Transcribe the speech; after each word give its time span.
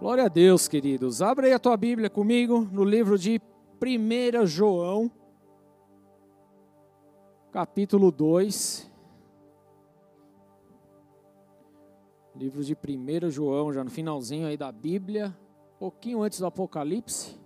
Glória 0.00 0.26
a 0.26 0.28
Deus, 0.28 0.68
queridos. 0.68 1.20
Abre 1.20 1.48
aí 1.48 1.52
a 1.52 1.58
tua 1.58 1.76
Bíblia 1.76 2.08
comigo 2.08 2.60
no 2.70 2.84
livro 2.84 3.18
de 3.18 3.40
1 3.82 4.46
João, 4.46 5.10
capítulo 7.50 8.12
2. 8.12 8.88
Livro 12.36 12.62
de 12.62 12.74
1 12.74 13.28
João, 13.28 13.72
já 13.72 13.82
no 13.82 13.90
finalzinho 13.90 14.46
aí 14.46 14.56
da 14.56 14.70
Bíblia, 14.70 15.36
pouquinho 15.80 16.22
antes 16.22 16.38
do 16.38 16.46
Apocalipse. 16.46 17.36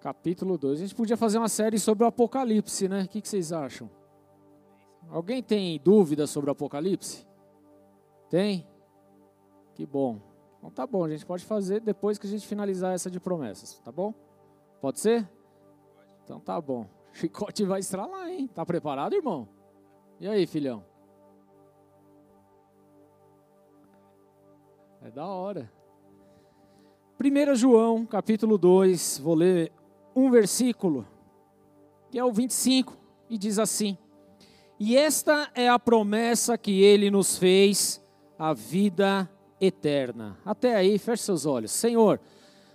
Capítulo 0.00 0.56
2. 0.56 0.78
A 0.78 0.82
gente 0.82 0.94
podia 0.94 1.18
fazer 1.18 1.36
uma 1.36 1.48
série 1.50 1.78
sobre 1.78 2.04
o 2.04 2.06
Apocalipse, 2.06 2.88
né? 2.88 3.02
O 3.02 3.08
que 3.08 3.20
vocês 3.20 3.52
acham? 3.52 3.90
Alguém 5.10 5.42
tem 5.42 5.78
dúvida 5.78 6.26
sobre 6.26 6.48
o 6.48 6.52
Apocalipse? 6.52 7.33
Tem? 8.34 8.66
Que 9.76 9.86
bom. 9.86 10.18
Então 10.58 10.68
tá 10.68 10.84
bom, 10.84 11.04
a 11.04 11.08
gente 11.08 11.24
pode 11.24 11.44
fazer 11.44 11.78
depois 11.78 12.18
que 12.18 12.26
a 12.26 12.30
gente 12.30 12.44
finalizar 12.44 12.92
essa 12.92 13.08
de 13.08 13.20
promessas, 13.20 13.78
tá 13.84 13.92
bom? 13.92 14.12
Pode 14.80 14.98
ser? 14.98 15.30
Então 16.24 16.40
tá 16.40 16.60
bom. 16.60 16.84
Chicote 17.14 17.64
vai 17.64 17.78
estralar, 17.78 18.28
hein? 18.28 18.48
Tá 18.48 18.66
preparado, 18.66 19.14
irmão? 19.14 19.48
E 20.18 20.26
aí, 20.26 20.48
filhão? 20.48 20.84
É 25.00 25.12
da 25.12 25.28
hora. 25.28 25.70
1 27.20 27.54
João, 27.54 28.04
capítulo 28.04 28.58
2, 28.58 29.20
vou 29.20 29.36
ler 29.36 29.70
um 30.12 30.28
versículo, 30.28 31.06
que 32.10 32.18
é 32.18 32.24
o 32.24 32.32
25, 32.32 32.96
e 33.30 33.38
diz 33.38 33.60
assim: 33.60 33.96
E 34.80 34.96
esta 34.96 35.52
é 35.54 35.68
a 35.68 35.78
promessa 35.78 36.58
que 36.58 36.82
ele 36.82 37.12
nos 37.12 37.38
fez 37.38 38.03
a 38.38 38.52
vida 38.52 39.28
eterna. 39.60 40.36
Até 40.44 40.76
aí, 40.76 40.98
feche 40.98 41.22
seus 41.22 41.46
olhos. 41.46 41.70
Senhor, 41.70 42.20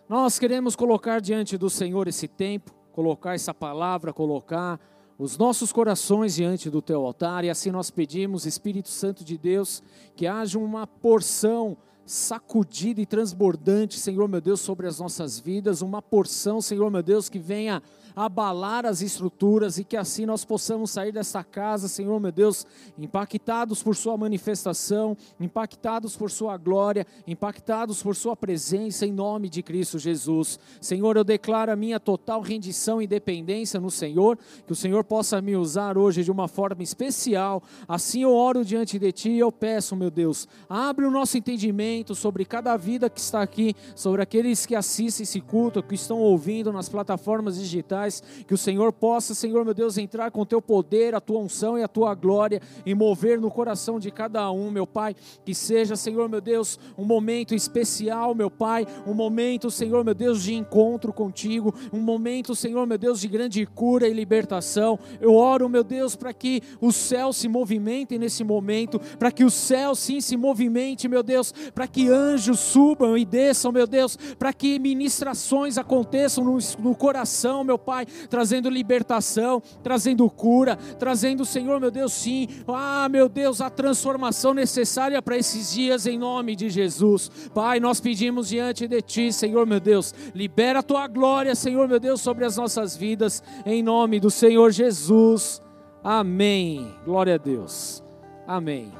nós 0.07 0.39
queremos 0.39 0.75
colocar 0.75 1.19
diante 1.19 1.57
do 1.57 1.69
Senhor 1.69 2.07
esse 2.07 2.27
tempo, 2.27 2.73
colocar 2.91 3.35
essa 3.35 3.53
palavra, 3.53 4.13
colocar 4.13 4.79
os 5.17 5.37
nossos 5.37 5.73
corações 5.73 6.35
diante 6.35 6.69
do 6.69 6.81
teu 6.81 7.05
altar 7.05 7.43
e 7.43 7.49
assim 7.49 7.71
nós 7.71 7.91
pedimos, 7.91 8.45
Espírito 8.45 8.87
Santo 8.87 9.23
de 9.23 9.37
Deus, 9.37 9.83
que 10.15 10.25
haja 10.25 10.57
uma 10.57 10.87
porção 10.87 11.77
sacudida 12.05 13.01
e 13.01 13.05
transbordante, 13.05 13.99
Senhor 13.99 14.27
meu 14.27 14.41
Deus, 14.41 14.61
sobre 14.61 14.87
as 14.87 14.99
nossas 14.99 15.37
vidas, 15.37 15.81
uma 15.81 16.01
porção, 16.01 16.61
Senhor 16.61 16.89
meu 16.89 17.03
Deus, 17.03 17.29
que 17.29 17.37
venha 17.37 17.83
abalar 18.19 18.85
as 18.85 19.01
estruturas 19.01 19.77
e 19.77 19.85
que 19.85 19.95
assim 19.95 20.25
nós 20.25 20.43
possamos 20.43 20.91
sair 20.91 21.13
desta 21.13 21.41
casa, 21.41 21.87
Senhor 21.87 22.19
meu 22.19 22.33
Deus, 22.33 22.67
impactados 22.97 23.81
por 23.81 23.95
Sua 23.95 24.17
manifestação, 24.17 25.15
impactados 25.39 26.17
por 26.17 26.29
Sua 26.29 26.57
glória, 26.57 27.07
impactados 27.25 28.03
por 28.03 28.17
Sua 28.17 28.35
presença, 28.35 29.05
em 29.05 29.13
nome 29.13 29.47
de 29.47 29.63
Cristo 29.63 29.97
Jesus. 29.97 30.59
Senhor, 30.81 31.15
eu 31.15 31.23
declaro 31.23 31.71
a 31.71 31.77
minha 31.77 31.97
total 31.97 32.41
rendição 32.41 33.01
e 33.01 33.07
dependência 33.07 33.79
no 33.79 33.89
Senhor, 33.89 34.37
que 34.67 34.73
o 34.73 34.75
Senhor 34.75 35.05
possa 35.05 35.41
me 35.41 35.55
usar 35.55 35.97
hoje 35.97 36.21
de 36.21 36.31
uma 36.31 36.49
forma 36.49 36.83
especial. 36.83 37.63
Assim 37.87 38.23
eu 38.23 38.35
oro 38.35 38.65
diante 38.65 38.99
de 38.99 39.11
Ti 39.13 39.29
e 39.29 39.39
eu 39.39 39.49
peço, 39.51 39.95
meu 39.95 40.11
Deus, 40.11 40.45
abre 40.67 41.05
o 41.05 41.11
nosso 41.11 41.37
entendimento 41.37 42.13
sobre 42.13 42.43
cada 42.43 42.75
vida 42.75 43.09
que 43.09 43.21
está 43.21 43.41
aqui, 43.41 43.73
sobre 43.95 44.21
aqueles 44.21 44.65
que 44.65 44.75
assistem 44.75 45.23
esse 45.23 45.39
culto, 45.39 45.81
que 45.81 45.95
estão 45.95 46.17
ouvindo 46.17 46.73
nas 46.73 46.89
plataformas 46.89 47.57
digitais 47.57 48.08
que 48.47 48.53
o 48.53 48.57
Senhor 48.57 48.91
possa, 48.91 49.33
Senhor 49.33 49.63
meu 49.63 49.73
Deus, 49.73 49.97
entrar 49.97 50.31
com 50.31 50.41
o 50.41 50.45
teu 50.45 50.61
poder, 50.61 51.15
a 51.15 51.21
tua 51.21 51.39
unção 51.39 51.77
e 51.77 51.83
a 51.83 51.87
tua 51.87 52.13
glória 52.15 52.61
e 52.85 52.93
mover 52.93 53.39
no 53.39 53.51
coração 53.51 53.99
de 53.99 54.11
cada 54.11 54.51
um, 54.51 54.71
meu 54.71 54.87
Pai, 54.87 55.15
que 55.45 55.53
seja, 55.53 55.95
Senhor 55.95 56.27
meu 56.29 56.41
Deus, 56.41 56.79
um 56.97 57.05
momento 57.05 57.53
especial, 57.55 58.33
meu 58.33 58.49
Pai, 58.49 58.85
um 59.05 59.13
momento, 59.13 59.71
Senhor 59.71 60.03
meu 60.03 60.13
Deus, 60.13 60.43
de 60.43 60.53
encontro 60.53 61.13
contigo, 61.13 61.73
um 61.91 61.99
momento, 61.99 62.55
Senhor 62.55 62.85
meu 62.85 62.97
Deus, 62.97 63.19
de 63.19 63.27
grande 63.27 63.65
cura 63.65 64.07
e 64.07 64.13
libertação. 64.13 64.99
Eu 65.19 65.35
oro, 65.35 65.69
meu 65.69 65.83
Deus, 65.83 66.15
para 66.15 66.33
que 66.33 66.61
o 66.81 66.91
céu 66.91 67.31
se 67.33 67.47
movimente 67.47 68.17
nesse 68.17 68.43
momento, 68.43 68.99
para 69.17 69.31
que 69.31 69.43
o 69.43 69.49
céu 69.49 69.95
sim 69.95 70.21
se 70.21 70.35
movimente, 70.35 71.07
meu 71.07 71.23
Deus, 71.23 71.53
para 71.73 71.87
que 71.87 72.09
anjos 72.09 72.59
subam 72.59 73.17
e 73.17 73.25
desçam, 73.25 73.71
meu 73.71 73.87
Deus, 73.87 74.17
para 74.37 74.53
que 74.53 74.79
ministrações 74.79 75.77
aconteçam 75.77 76.43
no, 76.43 76.57
no 76.79 76.95
coração, 76.95 77.63
meu 77.63 77.77
Pai 77.77 77.98
Pai, 77.99 78.05
trazendo 78.29 78.69
libertação, 78.69 79.61
trazendo 79.83 80.29
cura, 80.29 80.77
trazendo, 80.97 81.43
Senhor, 81.43 81.79
meu 81.79 81.91
Deus, 81.91 82.13
sim, 82.13 82.47
ah, 82.67 83.09
meu 83.09 83.27
Deus, 83.27 83.59
a 83.59 83.69
transformação 83.69 84.53
necessária 84.53 85.21
para 85.21 85.37
esses 85.37 85.73
dias 85.73 86.05
em 86.05 86.17
nome 86.17 86.55
de 86.55 86.69
Jesus. 86.69 87.29
Pai, 87.53 87.79
nós 87.79 87.99
pedimos 87.99 88.47
diante 88.47 88.87
de 88.87 89.01
Ti, 89.01 89.33
Senhor, 89.33 89.65
meu 89.65 89.79
Deus, 89.81 90.13
libera 90.33 90.79
a 90.79 90.83
Tua 90.83 91.07
glória, 91.07 91.53
Senhor, 91.55 91.87
meu 91.87 91.99
Deus, 91.99 92.21
sobre 92.21 92.45
as 92.45 92.55
nossas 92.55 92.95
vidas, 92.95 93.43
em 93.65 93.83
nome 93.83 94.19
do 94.19 94.31
Senhor 94.31 94.71
Jesus. 94.71 95.61
Amém. 96.01 96.93
Glória 97.03 97.35
a 97.35 97.37
Deus. 97.37 98.01
Amém. 98.47 98.93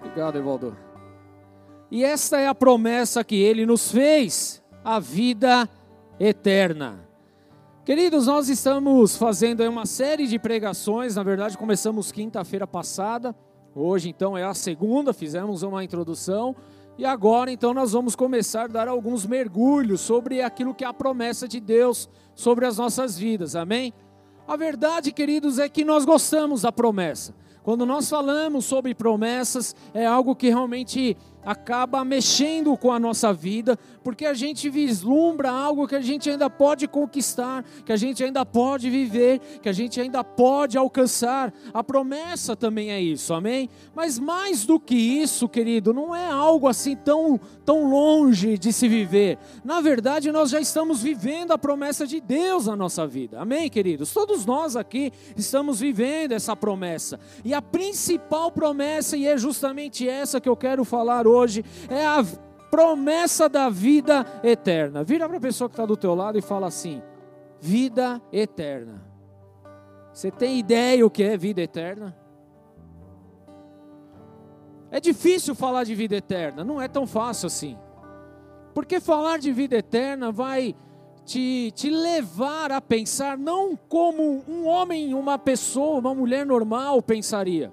Obrigado, 0.00 0.38
Evaldo. 0.38 0.76
E 1.88 2.04
esta 2.04 2.40
é 2.40 2.48
a 2.48 2.54
promessa 2.54 3.22
que 3.22 3.36
ele 3.36 3.64
nos 3.64 3.92
fez 3.92 4.59
a 4.84 4.98
vida 4.98 5.68
eterna. 6.18 7.00
Queridos, 7.84 8.26
nós 8.26 8.48
estamos 8.48 9.16
fazendo 9.16 9.62
uma 9.68 9.86
série 9.86 10.26
de 10.26 10.38
pregações, 10.38 11.16
na 11.16 11.22
verdade 11.22 11.58
começamos 11.58 12.12
quinta-feira 12.12 12.66
passada, 12.66 13.34
hoje 13.74 14.08
então 14.08 14.36
é 14.36 14.44
a 14.44 14.54
segunda, 14.54 15.12
fizemos 15.12 15.62
uma 15.62 15.82
introdução, 15.82 16.54
e 16.96 17.04
agora 17.04 17.50
então 17.50 17.74
nós 17.74 17.92
vamos 17.92 18.14
começar 18.14 18.64
a 18.64 18.68
dar 18.68 18.88
alguns 18.88 19.26
mergulhos 19.26 20.00
sobre 20.00 20.42
aquilo 20.42 20.74
que 20.74 20.84
é 20.84 20.86
a 20.86 20.94
promessa 20.94 21.48
de 21.48 21.58
Deus 21.58 22.08
sobre 22.34 22.66
as 22.66 22.78
nossas 22.78 23.18
vidas, 23.18 23.56
amém? 23.56 23.92
A 24.46 24.56
verdade, 24.56 25.12
queridos, 25.12 25.58
é 25.58 25.68
que 25.68 25.84
nós 25.84 26.04
gostamos 26.04 26.62
da 26.62 26.72
promessa. 26.72 27.34
Quando 27.62 27.84
nós 27.84 28.08
falamos 28.08 28.64
sobre 28.64 28.94
promessas, 28.94 29.76
é 29.92 30.06
algo 30.06 30.34
que 30.34 30.48
realmente 30.48 31.16
acaba 31.44 32.04
mexendo 32.04 32.76
com 32.76 32.92
a 32.92 32.98
nossa 32.98 33.32
vida, 33.32 33.78
porque 34.02 34.26
a 34.26 34.34
gente 34.34 34.68
vislumbra 34.68 35.50
algo 35.50 35.86
que 35.86 35.94
a 35.94 36.00
gente 36.00 36.28
ainda 36.28 36.48
pode 36.48 36.86
conquistar, 36.86 37.64
que 37.84 37.92
a 37.92 37.96
gente 37.96 38.22
ainda 38.22 38.44
pode 38.44 38.90
viver, 38.90 39.40
que 39.62 39.68
a 39.68 39.72
gente 39.72 40.00
ainda 40.00 40.22
pode 40.22 40.76
alcançar. 40.76 41.52
A 41.72 41.82
promessa 41.82 42.54
também 42.54 42.90
é 42.90 43.00
isso, 43.00 43.32
amém? 43.32 43.68
Mas 43.94 44.18
mais 44.18 44.64
do 44.64 44.78
que 44.78 44.94
isso, 44.94 45.48
querido, 45.48 45.92
não 45.92 46.14
é 46.14 46.30
algo 46.30 46.68
assim 46.68 46.96
tão, 46.96 47.38
tão 47.64 47.88
longe 47.88 48.58
de 48.58 48.72
se 48.72 48.88
viver. 48.88 49.38
Na 49.64 49.80
verdade, 49.80 50.30
nós 50.32 50.50
já 50.50 50.60
estamos 50.60 51.02
vivendo 51.02 51.52
a 51.52 51.58
promessa 51.58 52.06
de 52.06 52.20
Deus 52.20 52.66
na 52.66 52.76
nossa 52.76 53.06
vida, 53.06 53.40
amém, 53.40 53.68
queridos? 53.68 54.12
Todos 54.12 54.44
nós 54.44 54.76
aqui 54.76 55.12
estamos 55.36 55.80
vivendo 55.80 56.32
essa 56.32 56.54
promessa, 56.54 57.18
e 57.44 57.54
a 57.54 57.62
principal 57.62 58.50
promessa, 58.50 59.16
e 59.16 59.26
é 59.26 59.36
justamente 59.36 60.08
essa 60.08 60.40
que 60.40 60.48
eu 60.48 60.56
quero 60.56 60.84
falar 60.84 61.26
hoje 61.30 61.64
é 61.88 62.04
a 62.04 62.24
promessa 62.70 63.48
da 63.48 63.68
vida 63.68 64.24
eterna. 64.42 65.02
Vira 65.02 65.28
para 65.28 65.38
a 65.38 65.40
pessoa 65.40 65.68
que 65.68 65.74
está 65.74 65.86
do 65.86 65.96
teu 65.96 66.14
lado 66.14 66.38
e 66.38 66.42
fala 66.42 66.66
assim: 66.66 67.02
vida 67.60 68.20
eterna. 68.32 69.04
Você 70.12 70.30
tem 70.30 70.58
ideia 70.58 71.06
o 71.06 71.10
que 71.10 71.22
é 71.22 71.36
vida 71.36 71.60
eterna? 71.60 72.16
É 74.90 74.98
difícil 74.98 75.54
falar 75.54 75.84
de 75.84 75.94
vida 75.94 76.16
eterna, 76.16 76.64
não 76.64 76.82
é 76.82 76.88
tão 76.88 77.06
fácil 77.06 77.46
assim. 77.46 77.78
Porque 78.74 78.98
falar 78.98 79.38
de 79.38 79.52
vida 79.52 79.76
eterna 79.76 80.32
vai 80.32 80.74
te, 81.24 81.70
te 81.76 81.88
levar 81.88 82.72
a 82.72 82.80
pensar 82.80 83.38
não 83.38 83.76
como 83.76 84.42
um 84.48 84.66
homem, 84.66 85.14
uma 85.14 85.38
pessoa, 85.38 85.98
uma 85.98 86.14
mulher 86.14 86.44
normal 86.44 87.00
pensaria. 87.00 87.72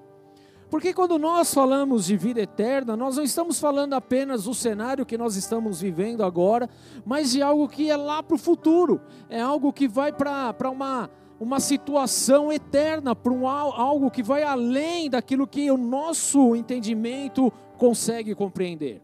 Porque 0.69 0.93
quando 0.93 1.17
nós 1.17 1.53
falamos 1.53 2.05
de 2.05 2.17
vida 2.17 2.41
eterna, 2.41 2.97
nós 2.97 3.15
não 3.15 3.23
estamos 3.23 3.59
falando 3.59 3.93
apenas 3.93 4.43
do 4.43 4.53
cenário 4.53 5.05
que 5.05 5.17
nós 5.17 5.37
estamos 5.37 5.79
vivendo 5.79 6.23
agora, 6.23 6.69
mas 7.05 7.31
de 7.31 7.41
algo 7.41 7.69
que 7.69 7.89
é 7.89 7.95
lá 7.95 8.21
para 8.21 8.35
o 8.35 8.39
futuro, 8.39 8.99
é 9.29 9.39
algo 9.39 9.71
que 9.71 9.87
vai 9.87 10.11
para 10.11 10.69
uma, 10.69 11.09
uma 11.39 11.61
situação 11.61 12.51
eterna, 12.51 13.15
para 13.15 13.31
um, 13.31 13.47
algo 13.47 14.11
que 14.11 14.21
vai 14.21 14.43
além 14.43 15.09
daquilo 15.09 15.47
que 15.47 15.71
o 15.71 15.77
nosso 15.77 16.53
entendimento 16.53 17.51
consegue 17.77 18.35
compreender. 18.35 19.01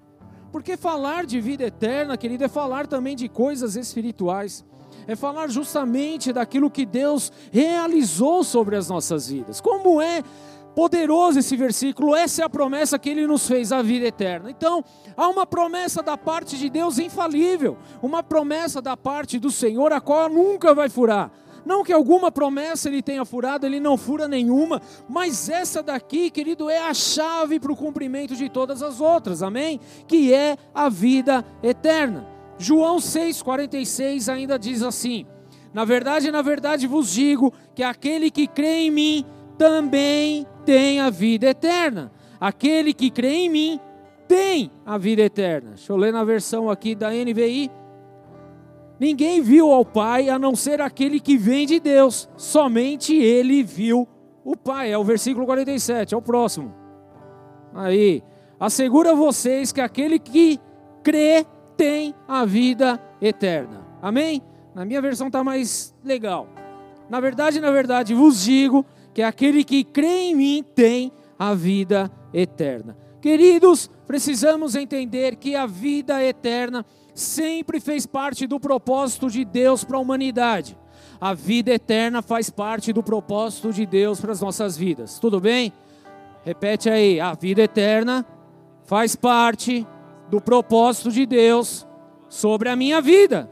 Porque 0.51 0.75
falar 0.75 1.25
de 1.25 1.39
vida 1.39 1.63
eterna, 1.63 2.17
querido, 2.17 2.43
é 2.43 2.49
falar 2.49 2.87
também 2.87 3.15
de 3.15 3.29
coisas 3.29 3.77
espirituais 3.77 4.65
é 5.07 5.15
falar 5.15 5.49
justamente 5.49 6.31
daquilo 6.31 6.69
que 6.69 6.85
Deus 6.85 7.31
realizou 7.51 8.43
sobre 8.43 8.75
as 8.75 8.87
nossas 8.87 9.27
vidas. 9.27 9.59
Como 9.59 10.01
é 10.01 10.23
Poderoso 10.75 11.39
esse 11.39 11.55
versículo, 11.55 12.15
essa 12.15 12.41
é 12.41 12.45
a 12.45 12.49
promessa 12.49 12.97
que 12.97 13.09
ele 13.09 13.27
nos 13.27 13.47
fez, 13.47 13.71
a 13.71 13.81
vida 13.81 14.07
eterna. 14.07 14.49
Então, 14.49 14.83
há 15.15 15.27
uma 15.27 15.45
promessa 15.45 16.01
da 16.01 16.17
parte 16.17 16.57
de 16.57 16.69
Deus 16.69 16.97
infalível, 16.97 17.77
uma 18.01 18.23
promessa 18.23 18.81
da 18.81 18.97
parte 18.97 19.37
do 19.37 19.51
Senhor, 19.51 19.93
a 19.93 20.01
qual 20.01 20.29
nunca 20.29 20.73
vai 20.73 20.89
furar. 20.89 21.31
Não 21.65 21.83
que 21.83 21.93
alguma 21.93 22.31
promessa 22.31 22.89
ele 22.89 23.01
tenha 23.01 23.23
furado, 23.23 23.65
ele 23.65 23.79
não 23.79 23.97
fura 23.97 24.27
nenhuma, 24.27 24.81
mas 25.07 25.47
essa 25.47 25.81
daqui, 25.81 26.29
querido, 26.29 26.69
é 26.69 26.79
a 26.79 26.93
chave 26.93 27.59
para 27.59 27.71
o 27.71 27.75
cumprimento 27.75 28.35
de 28.35 28.49
todas 28.49 28.81
as 28.81 28.99
outras, 28.99 29.41
amém? 29.41 29.79
Que 30.07 30.33
é 30.33 30.57
a 30.73 30.89
vida 30.89 31.45
eterna. 31.61 32.27
João 32.57 32.97
6,46 32.97 34.31
ainda 34.31 34.59
diz 34.59 34.81
assim: 34.81 35.25
Na 35.73 35.85
verdade, 35.85 36.31
na 36.31 36.41
verdade 36.41 36.85
vos 36.85 37.11
digo 37.11 37.53
que 37.73 37.83
aquele 37.83 38.29
que 38.29 38.47
crê 38.47 38.81
em 38.81 38.91
mim 38.91 39.25
também 39.57 40.45
tem 40.65 40.99
a 40.99 41.09
vida 41.09 41.47
eterna. 41.47 42.11
Aquele 42.39 42.93
que 42.93 43.09
crê 43.09 43.33
em 43.33 43.49
mim 43.49 43.79
tem 44.27 44.71
a 44.85 44.97
vida 44.97 45.21
eterna. 45.21 45.71
Deixa 45.71 45.91
eu 45.91 45.97
ler 45.97 46.11
na 46.11 46.23
versão 46.23 46.69
aqui 46.69 46.95
da 46.95 47.09
NVI. 47.11 47.71
Ninguém 48.99 49.41
viu 49.41 49.71
ao 49.71 49.85
Pai 49.85 50.29
a 50.29 50.37
não 50.39 50.55
ser 50.55 50.81
aquele 50.81 51.19
que 51.19 51.37
vem 51.37 51.65
de 51.65 51.79
Deus, 51.79 52.29
somente 52.37 53.15
ele 53.15 53.63
viu 53.63 54.07
o 54.43 54.55
Pai. 54.55 54.91
É 54.91 54.97
o 54.97 55.03
versículo 55.03 55.45
47, 55.45 56.13
é 56.13 56.17
o 56.17 56.21
próximo. 56.21 56.73
Aí, 57.73 58.23
assegura 58.59 59.15
vocês 59.15 59.71
que 59.71 59.81
aquele 59.81 60.19
que 60.19 60.59
crê 61.01 61.45
tem 61.75 62.13
a 62.27 62.45
vida 62.45 63.01
eterna. 63.21 63.85
Amém? 64.01 64.41
Na 64.73 64.85
minha 64.85 65.01
versão 65.01 65.27
está 65.27 65.43
mais 65.43 65.93
legal. 66.03 66.47
Na 67.09 67.19
verdade, 67.19 67.59
na 67.59 67.71
verdade, 67.71 68.13
vos 68.13 68.43
digo 68.43 68.85
que 69.13 69.21
aquele 69.21 69.63
que 69.63 69.83
crê 69.83 70.29
em 70.29 70.35
mim 70.35 70.65
tem 70.75 71.11
a 71.37 71.53
vida 71.53 72.11
eterna. 72.33 72.97
Queridos, 73.21 73.89
precisamos 74.07 74.75
entender 74.75 75.35
que 75.35 75.55
a 75.55 75.65
vida 75.65 76.23
eterna 76.23 76.85
sempre 77.13 77.79
fez 77.79 78.05
parte 78.05 78.47
do 78.47 78.59
propósito 78.59 79.29
de 79.29 79.45
Deus 79.45 79.83
para 79.83 79.97
a 79.97 80.01
humanidade. 80.01 80.77
A 81.21 81.33
vida 81.33 81.71
eterna 81.71 82.21
faz 82.21 82.49
parte 82.49 82.91
do 82.91 83.01
propósito 83.01 83.71
de 83.71 83.85
Deus 83.85 84.19
para 84.19 84.31
as 84.31 84.41
nossas 84.41 84.75
vidas. 84.75 85.19
Tudo 85.19 85.39
bem? 85.39 85.71
Repete 86.43 86.89
aí. 86.89 87.19
A 87.19 87.33
vida 87.33 87.61
eterna 87.61 88.25
faz 88.83 89.15
parte 89.15 89.87
do 90.29 90.41
propósito 90.41 91.11
de 91.11 91.25
Deus 91.25 91.87
sobre 92.27 92.67
a 92.67 92.75
minha 92.75 92.99
vida. 92.99 93.49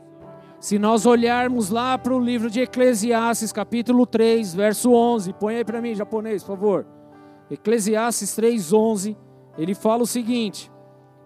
Se 0.62 0.78
nós 0.78 1.08
olharmos 1.08 1.72
lá 1.72 1.98
para 1.98 2.13
o 2.13 2.19
livro 2.19 2.48
de 2.48 2.62
Eclesiastes, 2.62 3.52
capítulo 3.52 4.06
3, 4.06 4.54
verso 4.54 4.94
11, 4.94 5.34
põe 5.34 5.56
aí 5.56 5.66
para 5.66 5.81
mim, 5.81 5.96
japonês, 5.96 6.44
por 6.44 6.56
favor. 6.56 6.86
Eclesiastes 7.50 8.36
3, 8.36 8.72
11, 8.72 9.18
ele 9.58 9.74
fala 9.74 10.04
o 10.04 10.06
seguinte: 10.06 10.72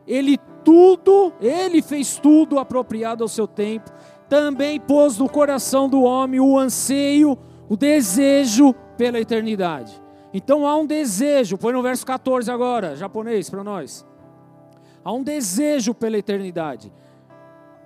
Ele 0.08 0.38
tudo, 0.64 1.34
ele 1.42 1.82
fez 1.82 2.18
tudo 2.18 2.58
apropriado 2.58 3.26
ao 3.26 3.28
seu 3.28 3.46
tempo, 3.46 3.92
também 4.30 4.80
pôs 4.80 5.18
no 5.18 5.28
coração 5.28 5.90
do 5.90 6.04
homem 6.04 6.40
o 6.40 6.58
anseio, 6.58 7.38
o 7.68 7.76
desejo 7.76 8.74
pela 8.98 9.20
eternidade. 9.20 10.02
Então 10.34 10.66
há 10.66 10.78
um 10.78 10.86
desejo, 10.86 11.58
põe 11.58 11.74
no 11.74 11.84
verso 11.84 12.06
14 12.06 12.50
agora, 12.50 12.96
japonês, 12.96 13.50
para 13.50 13.66
nós. 13.66 14.08
Há 15.04 15.12
um 15.12 15.24
desejo 15.24 15.94
pela 15.94 16.18
eternidade. 16.18 16.90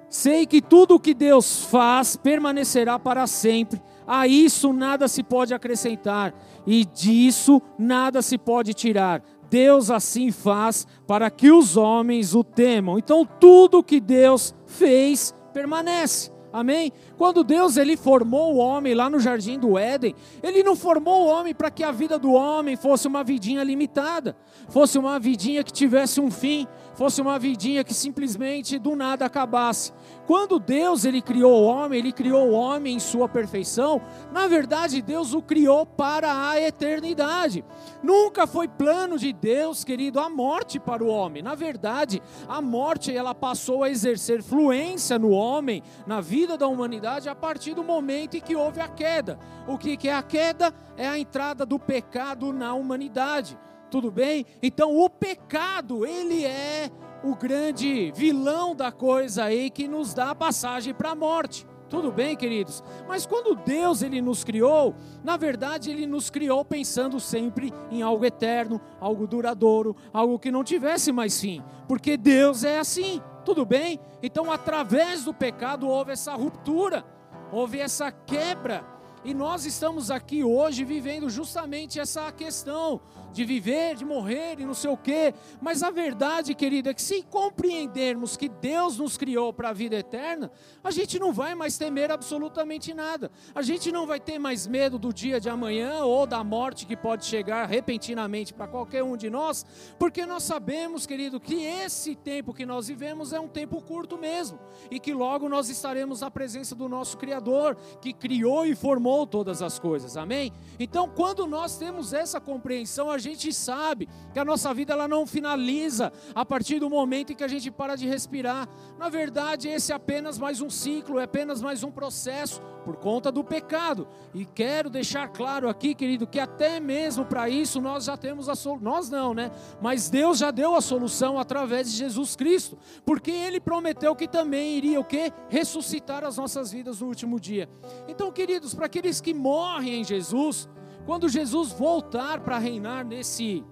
Sei 0.10 0.46
que 0.46 0.62
tudo 0.62 0.96
o 0.96 1.00
que 1.00 1.14
Deus 1.14 1.64
faz 1.66 2.16
permanecerá 2.16 2.98
para 2.98 3.28
sempre. 3.28 3.82
A 4.08 4.28
isso 4.28 4.74
nada 4.74 5.08
se 5.08 5.22
pode 5.22 5.54
acrescentar 5.54 6.34
e 6.66 6.84
disso 6.84 7.62
nada 7.78 8.22
se 8.24 8.38
pode 8.38 8.74
tirar. 8.74 9.22
Deus 9.50 9.92
assim 9.92 10.32
faz 10.32 10.88
para 11.08 11.30
que 11.30 11.52
os 11.52 11.78
homens 11.78 12.34
o 12.34 12.44
temam. 12.44 12.98
Então 12.98 13.24
tudo 13.24 13.84
que 13.84 14.00
Deus 14.00 14.54
fez 14.66 15.34
permanece. 15.54 16.32
Amém? 16.52 16.92
Quando 17.16 17.44
Deus 17.44 17.78
ele 17.78 17.96
formou 17.96 18.56
o 18.56 18.58
homem 18.58 18.96
lá 18.96 19.08
no 19.08 19.20
jardim 19.20 19.60
do 19.60 19.78
Éden, 19.78 20.16
ele 20.42 20.64
não 20.64 20.76
formou 20.76 21.26
o 21.26 21.28
homem 21.28 21.54
para 21.54 21.70
que 21.70 21.84
a 21.84 21.92
vida 21.92 22.18
do 22.18 22.32
homem 22.32 22.76
fosse 22.76 23.08
uma 23.08 23.24
vidinha 23.24 23.64
limitada, 23.64 24.36
fosse 24.68 24.98
uma 24.98 25.20
vidinha 25.20 25.64
que 25.64 25.72
tivesse 25.72 26.20
um 26.20 26.32
fim, 26.32 26.68
fosse 27.00 27.22
uma 27.22 27.40
vidinha 27.40 27.82
que 27.82 27.94
simplesmente 27.94 28.78
do 28.78 28.94
nada 28.94 29.26
acabasse. 29.26 29.94
Quando 30.28 30.60
Deus 30.60 31.06
ele 31.06 31.22
criou 31.22 31.54
o 31.54 31.64
homem, 31.64 31.98
ele 31.98 32.12
criou 32.12 32.50
o 32.50 32.52
homem 32.52 32.98
em 32.98 33.00
sua 33.00 33.30
perfeição. 33.30 34.02
Na 34.34 34.48
verdade, 34.48 35.02
Deus 35.02 35.34
o 35.34 35.42
criou 35.42 35.86
para 35.86 36.50
a 36.50 36.60
eternidade. 36.60 37.64
Nunca 38.04 38.46
foi 38.46 38.68
plano 38.68 39.18
de 39.18 39.32
Deus, 39.32 39.86
querido, 39.86 40.20
a 40.20 40.30
morte 40.30 40.78
para 40.78 41.02
o 41.02 41.08
homem. 41.08 41.42
Na 41.42 41.56
verdade, 41.56 42.22
a 42.50 42.62
morte 42.62 43.16
ela 43.16 43.34
passou 43.34 43.82
a 43.82 43.90
exercer 43.90 44.44
fluência 44.44 45.18
no 45.18 45.30
homem, 45.30 45.82
na 46.06 46.20
vida 46.20 46.58
da 46.58 46.68
humanidade 46.68 47.30
a 47.30 47.34
partir 47.34 47.76
do 47.76 47.84
momento 47.84 48.36
em 48.36 48.42
que 48.42 48.58
houve 48.58 48.82
a 48.82 48.90
queda. 48.90 49.40
O 49.66 49.78
que 49.78 50.06
é 50.06 50.14
a 50.14 50.22
queda? 50.22 50.74
É 50.98 51.08
a 51.08 51.18
entrada 51.18 51.66
do 51.66 51.80
pecado 51.80 52.52
na 52.52 52.74
humanidade. 52.74 53.58
Tudo 53.90 54.12
bem? 54.12 54.46
Então 54.62 54.98
o 54.98 55.10
pecado, 55.10 56.06
ele 56.06 56.46
é 56.46 56.92
o 57.24 57.36
grande 57.36 58.12
vilão 58.16 58.76
da 58.76 58.92
coisa 58.92 59.46
aí 59.46 59.70
que 59.70 59.88
nos 59.88 60.14
dá 60.14 60.32
a 60.32 60.36
passagem 60.36 60.94
para 60.94 61.12
a 61.12 61.16
morte. 61.16 61.68
Tudo 61.90 62.12
bem, 62.12 62.36
queridos? 62.36 62.84
Mas 63.08 63.26
quando 63.26 63.56
Deus 63.56 64.04
ele 64.04 64.22
nos 64.22 64.44
criou, 64.44 64.96
na 65.24 65.36
verdade 65.38 65.90
ele 65.90 66.06
nos 66.06 66.30
criou 66.30 66.64
pensando 66.64 67.20
sempre 67.20 67.74
em 67.90 68.04
algo 68.04 68.24
eterno, 68.24 68.80
algo 69.02 69.26
duradouro, 69.26 69.96
algo 70.14 70.38
que 70.38 70.52
não 70.52 70.64
tivesse 70.64 71.12
mais 71.12 71.42
fim, 71.42 71.64
porque 71.88 72.16
Deus 72.16 72.64
é 72.64 72.78
assim. 72.78 73.20
Tudo 73.44 73.66
bem? 73.66 74.00
Então, 74.22 74.52
através 74.52 75.24
do 75.24 75.34
pecado 75.34 75.88
houve 75.88 76.12
essa 76.12 76.36
ruptura, 76.36 77.04
houve 77.52 77.80
essa 77.80 78.12
quebra 78.12 78.86
e 79.24 79.34
nós 79.34 79.66
estamos 79.66 80.10
aqui 80.12 80.44
hoje 80.44 80.86
vivendo 80.86 81.30
justamente 81.30 82.00
essa 82.00 82.32
questão 82.32 83.02
de 83.32 83.46
viver, 83.46 83.96
de 83.96 84.06
morrer 84.06 84.60
e 84.60 84.66
não 84.66 84.74
sei 84.74 84.90
o 84.90 84.98
quê. 84.98 85.34
Mas 85.62 85.84
a 85.84 85.92
verdade, 85.92 86.54
querida, 86.56 86.90
é 86.92 86.94
que 86.94 87.02
se 87.02 87.24
compreendermos 87.24 88.36
que 88.36 88.50
Deus 88.50 88.98
nos 88.98 89.18
criou 89.18 89.54
para 89.54 89.70
a 89.70 89.74
vida 89.74 89.96
eterna, 89.96 90.52
a 90.84 90.92
gente 90.92 91.20
não 91.20 91.32
vai 91.32 91.56
mais 91.56 91.78
temer 91.78 92.12
absolutamente 92.12 92.94
nada. 92.94 93.32
A 93.54 93.62
gente 93.62 93.92
não 93.92 94.08
vai 94.08 94.20
ter 94.20 94.40
mais 94.40 94.68
medo 94.68 94.98
do 94.98 95.14
dia 95.14 95.40
de 95.40 95.50
amanhã 95.50 96.04
ou 96.04 96.26
da 96.26 96.44
morte 96.44 96.86
que 96.86 96.96
pode 96.96 97.26
chegar 97.26 97.66
repentinamente 97.66 98.54
para 98.54 98.68
qualquer 98.68 99.04
um 99.04 99.16
de 99.16 99.30
nós, 99.30 99.66
porque 99.98 100.26
nós 100.26 100.44
sabemos, 100.44 101.06
querido, 101.06 101.40
que 101.40 101.64
esse 101.64 102.16
tempo 102.16 102.54
que 102.54 102.66
nós 102.66 102.88
vivemos 102.88 103.34
é 103.34 103.40
um 103.40 103.48
tempo 103.48 103.82
curto 103.82 104.18
mesmo 104.18 104.60
e 104.90 105.00
que 105.00 105.14
logo 105.14 105.48
nós 105.48 105.70
estaremos 105.70 106.22
na 106.22 106.32
presença 106.32 106.76
do 106.76 106.90
nosso 106.90 107.18
Criador, 107.18 107.76
que 108.02 108.14
criou 108.14 108.66
e 108.66 108.76
formou 108.76 109.28
todas 109.28 109.62
as 109.62 109.78
coisas. 109.78 110.18
Amém? 110.18 110.52
Então, 110.80 111.10
quando 111.10 111.46
nós 111.46 111.78
temos 111.78 112.14
essa 112.14 112.40
compreensão, 112.40 113.10
a 113.10 113.18
gente 113.20 113.54
sabe 113.54 114.08
que 114.34 114.40
a 114.40 114.46
nossa 114.46 114.74
vida 114.74 114.94
ela 114.94 115.08
não 115.08 115.26
finaliza 115.26 116.12
a 116.34 116.46
partir 116.46 116.80
do 116.80 116.90
momento 116.90 117.34
em 117.34 117.36
que 117.36 117.44
a 117.44 117.48
gente 117.48 117.70
para 117.72 117.96
de 117.96 118.08
respirar. 118.08 118.68
Na 118.98 119.10
verdade, 119.10 119.68
esse 119.68 119.92
é 119.92 119.96
apenas 119.96 120.38
mais 120.38 120.62
um 120.62 120.70
ciclo, 120.70 121.20
é 121.20 121.24
apenas 121.24 121.62
mais 121.62 121.84
um 121.84 121.92
processo 121.92 122.62
por 122.84 122.98
conta 122.98 123.32
do 123.32 123.44
pecado. 123.44 124.08
E 124.34 124.46
quero 124.46 124.90
deixar 124.90 125.28
claro 125.28 125.70
aqui, 125.70 125.94
querido, 125.94 126.26
que 126.26 126.40
até 126.40 126.80
mesmo 126.80 127.26
para 127.26 127.50
isso 127.50 127.80
nós 127.80 128.06
já 128.06 128.18
temos 128.18 128.50
a 128.50 128.56
solução. 128.56 128.84
Nós 128.84 129.10
não, 129.10 129.34
né? 129.34 129.52
Mas 129.82 130.10
Deus 130.10 130.38
já 130.38 130.52
deu 130.52 130.76
a 130.76 130.82
solução 130.82 131.38
através 131.38 131.92
de 131.92 131.98
Jesus 131.98 132.36
Cristo, 132.36 132.78
porque 133.06 133.32
ele 133.32 133.60
prometeu 133.60 134.16
que 134.16 134.28
também 134.28 134.78
iria 134.78 135.00
o 135.00 135.04
quê? 135.04 135.32
Ressuscitar 135.50 136.24
as 136.24 136.38
nossas 136.38 136.72
vidas 136.72 137.02
no 137.02 137.08
último 137.08 137.40
dia. 137.40 137.70
Então, 138.08 138.32
queridos, 138.32 138.74
para 138.74 138.86
aqueles 138.86 139.22
que 139.22 139.34
morrem 139.34 140.02
em 140.02 140.04
Jesus, 140.04 140.68
quando 141.10 141.28
Jesus 141.28 141.72
voltar 141.72 142.42
para 142.42 142.60
reinar 142.60 143.04
nesse. 143.04 143.66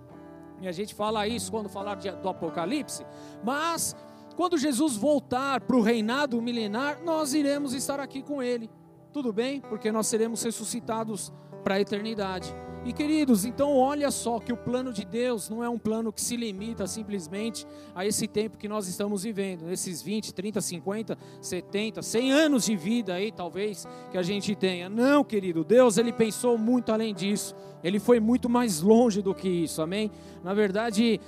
E 0.60 0.68
a 0.68 0.72
gente 0.72 0.96
fala 0.96 1.28
isso 1.28 1.52
quando 1.52 1.70
falar 1.70 1.94
de, 1.94 2.10
do 2.10 2.30
Apocalipse, 2.30 3.06
mas 3.44 3.96
quando 4.36 4.58
Jesus 4.58 4.98
voltar 4.98 5.62
para 5.62 5.78
o 5.78 5.84
reinado 5.84 6.42
milenar, 6.42 7.00
nós 7.04 7.36
iremos 7.36 7.76
estar 7.76 8.00
aqui 8.00 8.24
com 8.24 8.42
Ele. 8.42 8.68
Tudo 9.14 9.32
bem? 9.32 9.62
Porque 9.62 9.92
nós 9.92 10.08
seremos 10.08 10.42
ressuscitados 10.42 11.32
para 11.64 11.76
a 11.76 11.80
eternidade. 11.80 12.52
E 12.88 12.94
queridos, 12.94 13.44
então 13.44 13.76
olha 13.76 14.10
só 14.10 14.40
que 14.40 14.54
o 14.54 14.56
plano 14.56 14.94
de 14.94 15.04
Deus 15.04 15.50
não 15.50 15.62
é 15.62 15.68
um 15.68 15.78
plano 15.78 16.14
que 16.14 16.22
se 16.22 16.38
limita 16.38 16.88
simplesmente 16.88 17.68
a 17.94 18.06
esse 18.06 18.30
tempo 18.30 18.58
que 18.58 18.66
nós 18.66 18.88
estamos 18.88 19.24
vivendo, 19.24 19.70
esses 19.70 20.02
20, 20.02 20.34
30, 20.34 20.62
50, 20.62 21.18
70, 21.42 22.02
100 22.02 22.32
anos 22.32 22.64
de 22.64 22.78
vida 22.78 23.16
aí 23.16 23.30
talvez 23.30 23.86
que 24.10 24.18
a 24.18 24.24
gente 24.24 24.56
tenha. 24.56 24.88
Não, 24.88 25.22
querido, 25.22 25.66
Deus 25.66 25.98
ele 25.98 26.14
pensou 26.14 26.58
muito 26.58 26.90
além 26.90 27.14
disso. 27.14 27.54
Ele 27.84 28.00
foi 28.00 28.22
muito 28.22 28.48
mais 28.48 28.82
longe 28.82 29.22
do 29.22 29.36
que 29.36 29.50
isso, 29.50 29.82
amém? 29.82 30.10
Na 30.42 30.54
verdade, 30.54 31.20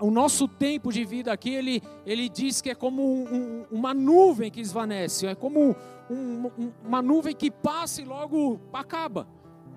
o 0.00 0.12
nosso 0.12 0.46
tempo 0.46 0.92
de 0.92 1.04
vida 1.04 1.32
aqui, 1.32 1.52
ele, 1.52 1.82
ele 2.06 2.28
diz 2.28 2.60
que 2.60 2.70
é 2.70 2.76
como 2.76 3.02
um, 3.02 3.34
um, 3.34 3.64
uma 3.72 3.92
nuvem 3.92 4.52
que 4.52 4.60
esvanece, 4.60 5.26
é 5.26 5.34
como 5.34 5.74
um, 6.08 6.70
uma 6.84 7.02
nuvem 7.02 7.34
que 7.34 7.50
passa 7.50 8.00
e 8.00 8.04
logo 8.04 8.60
acaba. 8.72 9.26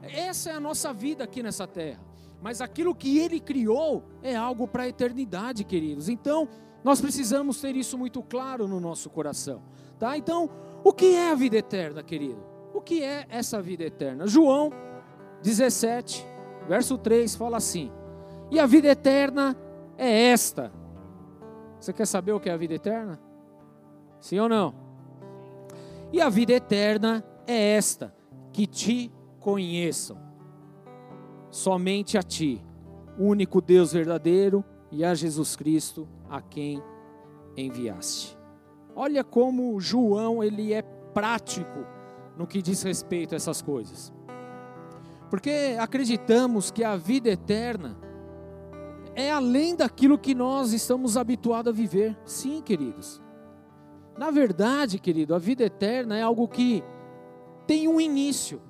Essa 0.03 0.51
é 0.51 0.53
a 0.53 0.60
nossa 0.60 0.93
vida 0.93 1.24
aqui 1.24 1.43
nessa 1.43 1.67
terra. 1.67 2.00
Mas 2.41 2.60
aquilo 2.60 2.96
que 2.96 3.20
Ele 3.20 3.39
criou 3.39 4.03
é 4.24 4.36
algo 4.36 4.67
para 4.67 4.84
a 4.84 4.88
eternidade, 4.88 5.63
queridos. 5.63 6.10
Então, 6.10 6.50
nós 6.84 7.00
precisamos 7.00 7.62
ter 7.62 7.75
isso 7.75 7.98
muito 7.98 8.22
claro 8.24 8.67
no 8.67 8.79
nosso 8.79 9.10
coração. 9.10 9.62
Tá? 10.00 10.17
Então, 10.17 10.50
o 10.84 10.91
que 10.91 11.15
é 11.15 11.31
a 11.31 11.36
vida 11.36 11.58
eterna, 11.58 12.01
querido? 12.01 12.43
O 12.74 12.81
que 12.81 13.03
é 13.03 13.27
essa 13.29 13.62
vida 13.62 13.84
eterna? 13.84 14.25
João 14.25 14.72
17, 15.43 16.25
verso 16.67 16.98
3 16.98 17.36
fala 17.36 17.58
assim: 17.58 17.91
"E 18.50 18.60
a 18.60 18.65
vida 18.65 18.88
eterna 18.88 19.55
é 19.98 20.31
esta". 20.31 20.72
Você 21.79 21.93
quer 21.93 22.08
saber 22.08 22.31
o 22.31 22.39
que 22.39 22.50
é 22.50 22.53
a 22.53 22.58
vida 22.58 22.74
eterna? 22.74 23.20
Sim 24.20 24.39
ou 24.39 24.50
não? 24.50 24.74
E 26.12 26.20
a 26.20 26.29
vida 26.29 26.53
eterna 26.53 27.24
é 27.46 27.75
esta: 27.75 28.15
que 28.51 28.65
te 28.65 29.12
conheçam, 29.41 30.17
somente 31.50 32.17
a 32.17 32.24
ti, 32.24 32.63
único 33.17 33.60
Deus 33.60 33.91
verdadeiro, 33.91 34.63
e 34.89 35.03
a 35.03 35.13
Jesus 35.13 35.55
Cristo, 35.55 36.07
a 36.29 36.41
quem 36.41 36.81
enviaste. 37.57 38.38
Olha 38.95 39.24
como 39.24 39.79
João 39.79 40.43
ele 40.43 40.74
é 40.74 40.81
prático 40.81 41.86
no 42.38 42.45
que 42.45 42.62
diz 42.62 42.83
respeito 42.83 43.33
a 43.33 43.38
essas 43.38 43.62
coisas. 43.62 44.13
Porque 45.29 45.75
acreditamos 45.79 46.71
que 46.71 46.83
a 46.83 46.95
vida 46.95 47.29
eterna 47.29 47.98
é 49.15 49.31
além 49.31 49.75
daquilo 49.75 50.17
que 50.17 50.36
nós 50.36 50.74
estamos 50.74 51.17
habituados 51.17 51.74
a 51.74 51.75
viver. 51.75 52.17
Sim, 52.25 52.62
queridos. 52.62 53.21
Na 54.17 54.29
verdade, 54.29 55.00
querido, 55.00 55.33
a 55.33 55.39
vida 55.39 55.63
eterna 55.63 56.17
é 56.17 56.21
algo 56.21 56.48
que 56.48 56.83
tem 57.65 57.88
um 57.88 58.00
início, 58.00 58.62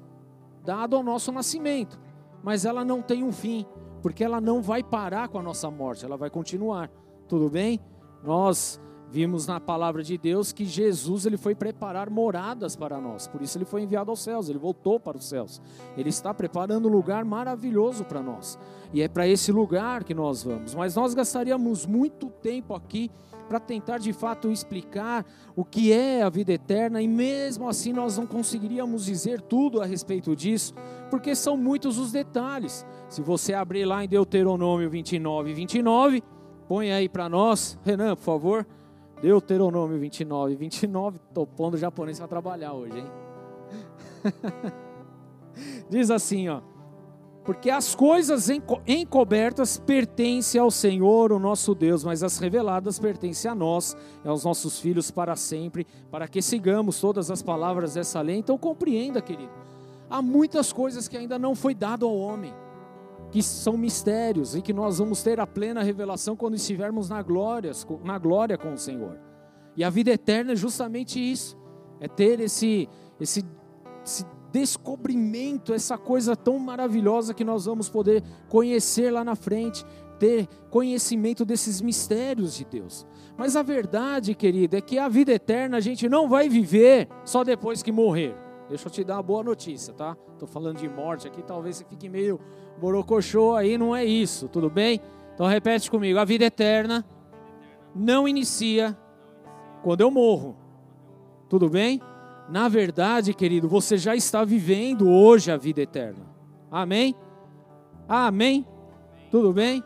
dado 0.64 0.96
ao 0.96 1.04
nosso 1.04 1.32
nascimento, 1.32 2.00
mas 2.44 2.66
ela 2.66 2.84
não 2.84 3.02
tem 3.02 3.24
um 3.24 3.32
fim, 3.32 3.66
porque 4.02 4.24
ela 4.24 4.42
não 4.42 4.62
vai 4.62 4.84
parar 4.84 5.28
com 5.30 5.38
a 5.38 5.44
nossa 5.44 5.70
morte, 5.70 6.06
ela 6.06 6.18
vai 6.18 6.30
continuar. 6.30 6.90
Tudo 7.28 7.50
bem? 7.50 7.80
Nós 8.24 8.80
Vimos 9.12 9.46
na 9.46 9.60
palavra 9.60 10.02
de 10.02 10.18
Deus 10.18 10.54
que 10.54 10.64
Jesus 10.64 11.26
ele 11.26 11.36
foi 11.36 11.54
preparar 11.54 12.10
moradas 12.10 12.78
para 12.78 12.98
nós. 13.02 13.28
Por 13.28 13.42
isso 13.42 13.58
ele 13.58 13.66
foi 13.66 13.82
enviado 13.82 14.10
aos 14.10 14.22
céus, 14.22 14.48
ele 14.48 14.58
voltou 14.58 15.02
para 15.02 15.18
os 15.18 15.28
céus. 15.28 15.62
Ele 15.98 16.08
está 16.08 16.34
preparando 16.34 16.88
um 16.88 16.92
lugar 16.92 17.26
maravilhoso 17.26 18.06
para 18.06 18.24
nós. 18.24 18.58
E 18.94 19.02
é 19.02 19.10
para 19.10 19.28
esse 19.28 19.52
lugar 19.52 20.06
que 20.06 20.14
nós 20.14 20.44
vamos. 20.44 20.74
Mas 20.74 20.96
nós 20.96 21.14
gastaríamos 21.14 21.86
muito 21.86 22.30
tempo 22.30 22.74
aqui 22.74 23.12
para 23.52 23.60
tentar 23.60 23.98
de 23.98 24.14
fato 24.14 24.50
explicar 24.50 25.26
o 25.58 25.66
que 25.66 25.92
é 25.92 26.22
a 26.22 26.30
vida 26.30 26.54
eterna 26.54 27.02
e 27.02 27.08
mesmo 27.08 27.68
assim 27.68 27.92
nós 27.92 28.18
não 28.18 28.26
conseguiríamos 28.26 29.04
dizer 29.04 29.42
tudo 29.42 29.82
a 29.82 29.86
respeito 29.86 30.34
disso, 30.34 30.74
porque 31.10 31.36
são 31.36 31.58
muitos 31.58 31.98
os 31.98 32.14
detalhes. 32.14 32.86
Se 33.10 33.22
você 33.22 33.54
abrir 33.54 33.84
lá 33.84 34.06
em 34.06 34.08
Deuteronômio 34.08 34.90
29, 34.90 35.54
29, 35.54 36.24
põe 36.66 36.94
aí 36.94 37.10
para 37.10 37.28
nós, 37.28 37.78
Renan, 37.84 38.16
por 38.16 38.24
favor. 38.24 38.66
Deuteronômio 39.22 40.00
29. 40.00 40.56
29, 40.56 41.20
tô 41.34 41.46
pondo 41.46 41.74
o 41.74 41.78
japonês 41.78 42.20
para 42.20 42.30
trabalhar 42.30 42.72
hoje, 42.72 43.00
hein? 43.00 43.12
Diz 45.92 46.10
assim, 46.10 46.48
ó. 46.48 46.62
Porque 47.44 47.72
as 47.72 47.96
coisas 47.96 48.50
encobertas 48.88 49.80
pertencem 49.80 50.62
ao 50.62 50.70
Senhor, 50.70 51.32
o 51.32 51.40
nosso 51.40 51.74
Deus, 51.74 52.04
mas 52.04 52.22
as 52.22 52.38
reveladas 52.38 53.00
pertencem 53.00 53.50
a 53.50 53.56
nós 53.56 53.98
aos 54.24 54.44
nossos 54.44 54.80
filhos 54.80 55.10
para 55.10 55.36
sempre, 55.36 55.88
para 56.12 56.28
que 56.28 56.42
sigamos 56.42 57.02
todas 57.02 57.32
as 57.32 57.42
palavras 57.42 57.96
dessa 57.96 58.22
lei. 58.22 58.38
Então 58.38 58.58
compreenda, 58.58 59.22
querido. 59.22 59.52
Há 60.08 60.22
muitas 60.22 60.72
coisas 60.72 61.08
que 61.08 61.18
ainda 61.18 61.40
não 61.40 61.56
foi 61.56 61.74
dado 61.74 62.06
ao 62.06 62.16
homem 62.16 62.54
que 63.32 63.42
são 63.42 63.78
mistérios 63.78 64.56
e 64.56 64.62
que 64.62 64.74
nós 64.74 65.00
vamos 65.00 65.24
ter 65.24 65.40
a 65.40 65.48
plena 65.48 65.82
revelação 65.82 66.36
quando 66.36 66.56
estivermos 66.56 67.10
na 67.10 67.22
glória, 67.22 67.72
na 68.04 68.20
glória 68.20 68.58
com 68.58 68.74
o 68.74 68.78
Senhor. 68.78 69.18
E 69.76 69.84
a 69.84 69.90
vida 69.90 70.12
eterna 70.12 70.52
é 70.52 70.56
justamente 70.56 71.18
isso, 71.18 71.58
é 72.02 72.10
ter 72.10 72.42
esse, 72.42 72.90
esse, 73.20 73.44
esse 74.06 74.26
descobrimento, 74.52 75.74
essa 75.74 75.98
coisa 75.98 76.36
tão 76.36 76.60
maravilhosa 76.60 77.34
que 77.34 77.44
nós 77.44 77.66
vamos 77.66 77.90
poder 77.90 78.24
conhecer 78.50 79.12
lá 79.12 79.24
na 79.24 79.36
frente, 79.36 79.86
ter 80.20 80.48
conhecimento 80.70 81.44
desses 81.44 81.82
mistérios 81.82 82.56
de 82.56 82.66
Deus. 82.66 83.08
Mas 83.38 83.56
a 83.56 83.64
verdade, 83.64 84.36
querida, 84.36 84.78
é 84.78 84.82
que 84.82 85.00
a 85.00 85.08
vida 85.08 85.32
eterna 85.32 85.78
a 85.78 85.80
gente 85.80 86.08
não 86.08 86.30
vai 86.30 86.48
viver 86.48 87.08
só 87.26 87.44
depois 87.44 87.82
que 87.82 87.92
morrer. 87.92 88.36
Deixa 88.70 88.88
eu 88.88 88.92
te 88.92 89.04
dar 89.04 89.16
uma 89.16 89.24
boa 89.24 89.44
notícia, 89.44 89.94
tá? 89.94 90.16
Estou 90.34 90.48
falando 90.48 90.78
de 90.78 90.88
morte 90.88 91.28
aqui, 91.28 91.42
talvez 91.42 91.78
você 91.78 91.86
fique 91.86 92.08
meio 92.08 92.40
borocochô 92.80 93.56
aí, 93.56 93.78
não 93.78 93.96
é 93.96 94.06
isso, 94.06 94.48
tudo 94.48 94.70
bem? 94.70 95.02
Então 95.34 95.46
repete 95.46 95.90
comigo: 95.90 96.20
a 96.20 96.26
vida 96.26 96.46
eterna 96.46 97.06
não 97.94 98.28
inicia 98.28 98.98
quando 99.84 100.02
eu 100.02 100.12
morro, 100.12 100.56
tudo 101.50 101.70
bem? 101.70 102.02
Na 102.50 102.68
verdade, 102.68 103.34
querido, 103.34 103.68
você 103.68 103.98
já 103.98 104.16
está 104.16 104.44
vivendo 104.44 105.10
hoje 105.10 105.52
a 105.52 105.58
vida 105.58 105.82
eterna, 105.82 106.26
amém? 106.70 107.16
Amém? 108.08 108.66
Tudo 109.30 109.54
bem? 109.54 109.84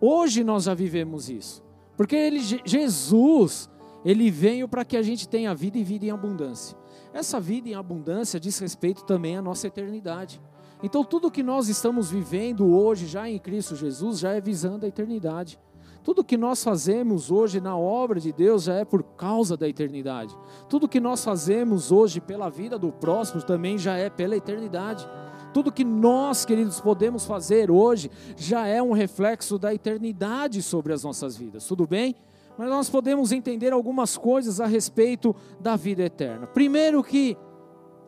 Hoje 0.00 0.44
nós 0.44 0.64
já 0.64 0.74
vivemos 0.74 1.30
isso, 1.30 1.62
porque 1.96 2.16
ele, 2.16 2.40
Jesus, 2.64 3.70
ele 4.04 4.30
veio 4.30 4.68
para 4.68 4.84
que 4.84 4.96
a 4.96 5.02
gente 5.02 5.28
tenha 5.28 5.54
vida 5.54 5.78
e 5.78 5.84
vida 5.84 6.06
em 6.06 6.10
abundância. 6.10 6.76
Essa 7.12 7.40
vida 7.40 7.68
em 7.68 7.74
abundância 7.74 8.38
diz 8.38 8.58
respeito 8.58 9.04
também 9.04 9.36
à 9.36 9.42
nossa 9.42 9.66
eternidade. 9.66 10.40
Então, 10.82 11.02
tudo 11.02 11.30
que 11.30 11.42
nós 11.42 11.68
estamos 11.68 12.10
vivendo 12.10 12.66
hoje, 12.66 13.06
já 13.06 13.28
em 13.28 13.38
Cristo 13.38 13.74
Jesus, 13.74 14.18
já 14.18 14.32
é 14.32 14.40
visando 14.40 14.84
a 14.84 14.88
eternidade. 14.88 15.58
Tudo 16.06 16.22
que 16.22 16.36
nós 16.36 16.62
fazemos 16.62 17.32
hoje 17.32 17.60
na 17.60 17.76
obra 17.76 18.20
de 18.20 18.32
Deus 18.32 18.62
já 18.62 18.74
é 18.74 18.84
por 18.84 19.02
causa 19.02 19.56
da 19.56 19.68
eternidade. 19.68 20.32
Tudo 20.68 20.86
que 20.86 21.00
nós 21.00 21.24
fazemos 21.24 21.90
hoje 21.90 22.20
pela 22.20 22.48
vida 22.48 22.78
do 22.78 22.92
próximo 22.92 23.42
também 23.42 23.76
já 23.76 23.96
é 23.96 24.08
pela 24.08 24.36
eternidade. 24.36 25.04
Tudo 25.52 25.72
que 25.72 25.82
nós, 25.82 26.44
queridos, 26.44 26.80
podemos 26.80 27.26
fazer 27.26 27.72
hoje 27.72 28.08
já 28.36 28.68
é 28.68 28.80
um 28.80 28.92
reflexo 28.92 29.58
da 29.58 29.74
eternidade 29.74 30.62
sobre 30.62 30.92
as 30.92 31.02
nossas 31.02 31.36
vidas. 31.36 31.66
Tudo 31.66 31.88
bem? 31.88 32.14
mas 32.56 32.70
nós 32.70 32.88
podemos 32.88 33.32
entender 33.32 33.72
algumas 33.72 34.16
coisas 34.16 34.60
a 34.60 34.66
respeito 34.66 35.34
da 35.60 35.74
vida 35.74 36.04
eterna. 36.04 36.46
Primeiro 36.46 37.02
que 37.02 37.36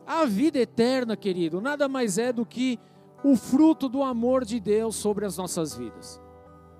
a 0.07 0.25
vida 0.25 0.57
eterna, 0.57 1.17
querido, 1.17 1.59
nada 1.59 1.89
mais 1.89 2.17
é 2.17 2.31
do 2.31 2.45
que 2.45 2.79
o 3.23 3.35
fruto 3.35 3.89
do 3.89 4.01
amor 4.01 4.45
de 4.45 4.59
Deus 4.59 4.95
sobre 4.95 5.25
as 5.25 5.37
nossas 5.37 5.75
vidas. 5.75 6.19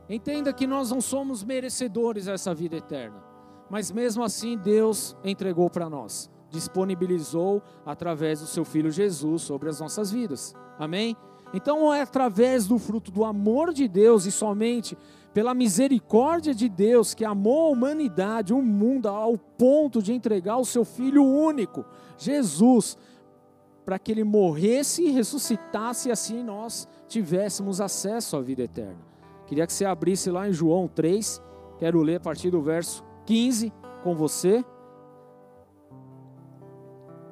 Entenda 0.09 0.51
que 0.51 0.65
nós 0.65 0.89
não 0.89 0.99
somos 0.99 1.43
merecedores 1.43 2.25
dessa 2.25 2.51
vida 2.53 2.75
eterna, 2.75 3.23
mas 3.69 3.91
mesmo 3.91 4.23
assim 4.23 4.57
Deus 4.57 5.15
entregou 5.23 5.69
para 5.69 5.87
nós, 5.87 6.29
disponibilizou 6.49 7.61
através 7.85 8.39
do 8.39 8.47
seu 8.47 8.65
filho 8.65 8.89
Jesus 8.89 9.43
sobre 9.43 9.69
as 9.69 9.79
nossas 9.79 10.11
vidas. 10.11 10.55
Amém? 10.79 11.15
Então 11.53 11.93
é 11.93 12.01
através 12.01 12.65
do 12.67 12.79
fruto 12.79 13.11
do 13.11 13.23
amor 13.23 13.71
de 13.71 13.87
Deus 13.87 14.25
e 14.25 14.31
somente 14.31 14.97
pela 15.31 15.53
misericórdia 15.53 16.55
de 16.55 16.67
Deus 16.67 17.13
que 17.13 17.23
amou 17.23 17.67
a 17.67 17.69
humanidade, 17.69 18.51
o 18.51 18.61
mundo, 18.63 19.07
ao 19.07 19.37
ponto 19.37 20.01
de 20.01 20.11
entregar 20.11 20.57
o 20.57 20.65
seu 20.65 20.83
Filho 20.83 21.23
único, 21.23 21.85
Jesus, 22.17 22.97
para 23.85 23.99
que 23.99 24.11
ele 24.11 24.23
morresse 24.23 25.03
e 25.03 25.11
ressuscitasse 25.11 26.09
e 26.09 26.11
assim 26.11 26.43
nós 26.43 26.87
tivéssemos 27.07 27.79
acesso 27.79 28.37
à 28.37 28.41
vida 28.41 28.63
eterna. 28.63 29.08
Queria 29.49 29.65
que 29.65 29.73
você 29.73 29.83
abrisse 29.83 30.29
lá 30.29 30.47
em 30.47 30.53
João 30.53 30.87
3, 30.87 31.41
quero 31.79 32.03
ler 32.03 32.17
a 32.17 32.19
partir 32.19 32.51
do 32.51 32.61
verso 32.61 33.03
15 33.25 33.73
com 34.03 34.13
você, 34.13 34.63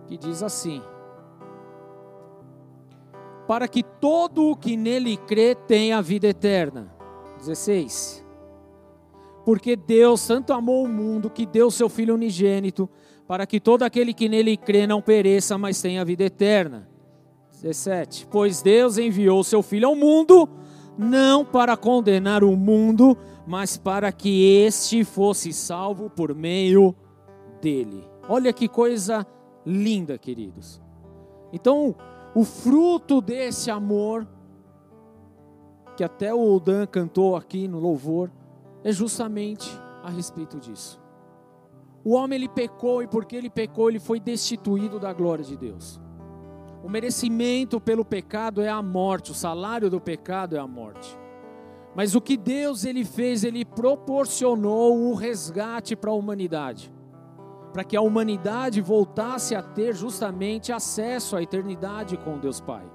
que 0.07 0.17
diz 0.17 0.41
assim: 0.41 0.81
Para 3.47 3.67
que 3.67 3.83
todo 3.83 4.49
o 4.49 4.55
que 4.55 4.75
nele 4.75 5.15
crê 5.15 5.53
tenha 5.53 6.01
vida 6.01 6.25
eterna. 6.25 6.91
16. 7.37 8.25
Porque 9.45 9.75
Deus 9.75 10.25
tanto 10.25 10.53
amou 10.53 10.85
o 10.85 10.89
mundo 10.89 11.29
que 11.29 11.45
deu 11.45 11.69
seu 11.69 11.87
Filho 11.87 12.15
unigênito, 12.15 12.89
para 13.27 13.45
que 13.45 13.59
todo 13.59 13.83
aquele 13.83 14.11
que 14.11 14.27
nele 14.27 14.57
crê 14.57 14.87
não 14.87 15.03
pereça, 15.03 15.55
mas 15.55 15.79
tenha 15.79 16.03
vida 16.03 16.23
eterna. 16.23 16.89
17. 17.51 18.25
Pois 18.31 18.63
Deus 18.63 18.97
enviou 18.97 19.43
seu 19.43 19.61
Filho 19.61 19.87
ao 19.87 19.95
mundo, 19.95 20.49
não 20.97 21.45
para 21.45 21.77
condenar 21.77 22.43
o 22.43 22.55
mundo, 22.55 23.17
mas 23.45 23.77
para 23.77 24.11
que 24.11 24.63
este 24.65 25.03
fosse 25.03 25.53
salvo 25.53 26.09
por 26.09 26.33
meio 26.33 26.95
dele. 27.61 28.03
Olha 28.27 28.51
que 28.51 28.67
coisa 28.67 29.25
linda, 29.65 30.17
queridos. 30.17 30.81
Então, 31.53 31.95
o 32.35 32.43
fruto 32.43 33.21
desse 33.21 33.69
amor 33.71 34.27
que 35.97 36.03
até 36.03 36.31
o 36.31 36.59
Dan 36.59 36.85
cantou 36.85 37.35
aqui 37.35 37.67
no 37.67 37.79
louvor, 37.79 38.31
é 38.83 38.91
justamente 38.91 39.67
a 40.03 40.11
respeito 40.11 40.59
disso. 40.59 41.01
O 42.05 42.13
homem 42.13 42.37
ele 42.37 42.47
pecou 42.47 43.01
e 43.01 43.07
porque 43.07 43.35
ele 43.35 43.49
pecou, 43.49 43.89
ele 43.89 43.99
foi 43.99 44.19
destituído 44.19 44.99
da 44.99 45.11
glória 45.11 45.43
de 45.43 45.57
Deus. 45.57 45.99
O 46.87 46.89
merecimento 46.89 47.81
pelo 47.81 48.05
pecado 48.05 48.61
é 48.61 48.69
a 48.69 48.81
morte, 48.81 49.31
o 49.31 49.33
salário 49.33 49.89
do 49.89 49.99
pecado 49.99 50.55
é 50.55 50.59
a 50.59 50.65
morte. 50.65 51.19
Mas 51.93 52.15
o 52.15 52.21
que 52.21 52.37
Deus 52.37 52.85
ele 52.85 53.03
fez, 53.03 53.43
ele 53.43 53.65
proporcionou 53.65 54.97
o 54.97 55.13
resgate 55.13 55.97
para 55.97 56.11
a 56.11 56.13
humanidade. 56.13 56.89
para 57.73 57.83
que 57.83 57.97
a 57.97 58.01
humanidade 58.01 58.79
voltasse 58.79 59.53
a 59.53 59.61
ter 59.61 59.93
justamente 59.93 60.71
acesso 60.71 61.35
à 61.35 61.43
eternidade 61.43 62.15
com 62.15 62.39
Deus 62.39 62.61
Pai. 62.61 62.89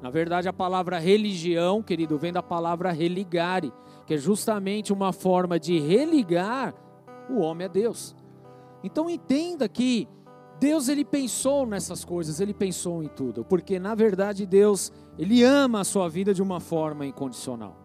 Na 0.00 0.08
verdade, 0.08 0.48
a 0.48 0.52
palavra 0.52 0.98
religião, 0.98 1.82
querido, 1.82 2.16
vem 2.16 2.32
da 2.32 2.42
palavra 2.42 2.90
religare, 2.90 3.72
que 4.06 4.14
é 4.14 4.16
justamente 4.16 4.90
uma 4.90 5.12
forma 5.12 5.60
de 5.60 5.78
religar 5.78 6.74
o 7.28 7.40
homem 7.40 7.66
a 7.66 7.68
Deus. 7.68 8.16
Então 8.82 9.10
entenda 9.10 9.68
que 9.68 10.08
Deus 10.62 10.88
ele 10.88 11.04
pensou 11.04 11.66
nessas 11.66 12.04
coisas, 12.04 12.38
ele 12.38 12.54
pensou 12.54 13.02
em 13.02 13.08
tudo, 13.08 13.44
porque 13.44 13.80
na 13.80 13.96
verdade 13.96 14.46
Deus, 14.46 14.92
ele 15.18 15.42
ama 15.42 15.80
a 15.80 15.84
sua 15.84 16.08
vida 16.08 16.32
de 16.32 16.40
uma 16.40 16.60
forma 16.60 17.04
incondicional. 17.04 17.76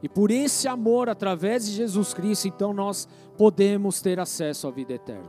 E 0.00 0.08
por 0.08 0.30
esse 0.30 0.68
amor 0.68 1.08
através 1.08 1.66
de 1.66 1.72
Jesus 1.72 2.14
Cristo, 2.14 2.46
então 2.46 2.72
nós 2.72 3.08
podemos 3.36 4.00
ter 4.00 4.20
acesso 4.20 4.68
à 4.68 4.70
vida 4.70 4.92
eterna. 4.92 5.28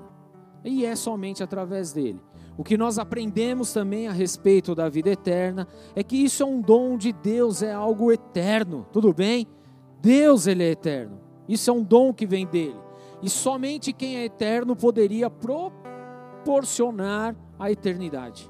E 0.64 0.86
é 0.86 0.96
somente 0.96 1.42
através 1.42 1.92
dele. 1.92 2.22
O 2.56 2.64
que 2.64 2.78
nós 2.78 3.00
aprendemos 3.00 3.74
também 3.74 4.08
a 4.08 4.12
respeito 4.12 4.76
da 4.76 4.88
vida 4.88 5.10
eterna 5.10 5.68
é 5.96 6.04
que 6.04 6.18
isso 6.18 6.44
é 6.44 6.46
um 6.46 6.62
dom 6.62 7.00
de 7.00 7.12
Deus, 7.12 7.64
é 7.64 7.74
algo 7.74 8.12
eterno, 8.12 8.86
tudo 8.92 9.12
bem? 9.12 9.48
Deus 10.04 10.46
ele 10.46 10.64
é 10.64 10.70
eterno. 10.70 11.20
Isso 11.50 11.68
é 11.68 11.74
um 11.74 11.82
dom 11.82 12.14
que 12.14 12.28
vem 12.28 12.46
dele. 12.46 12.78
E 13.24 13.30
somente 13.30 13.92
quem 13.92 14.18
é 14.18 14.26
eterno 14.26 14.76
poderia 14.76 15.32
proporcionar 16.46 17.36
a 17.58 17.72
eternidade. 17.72 18.50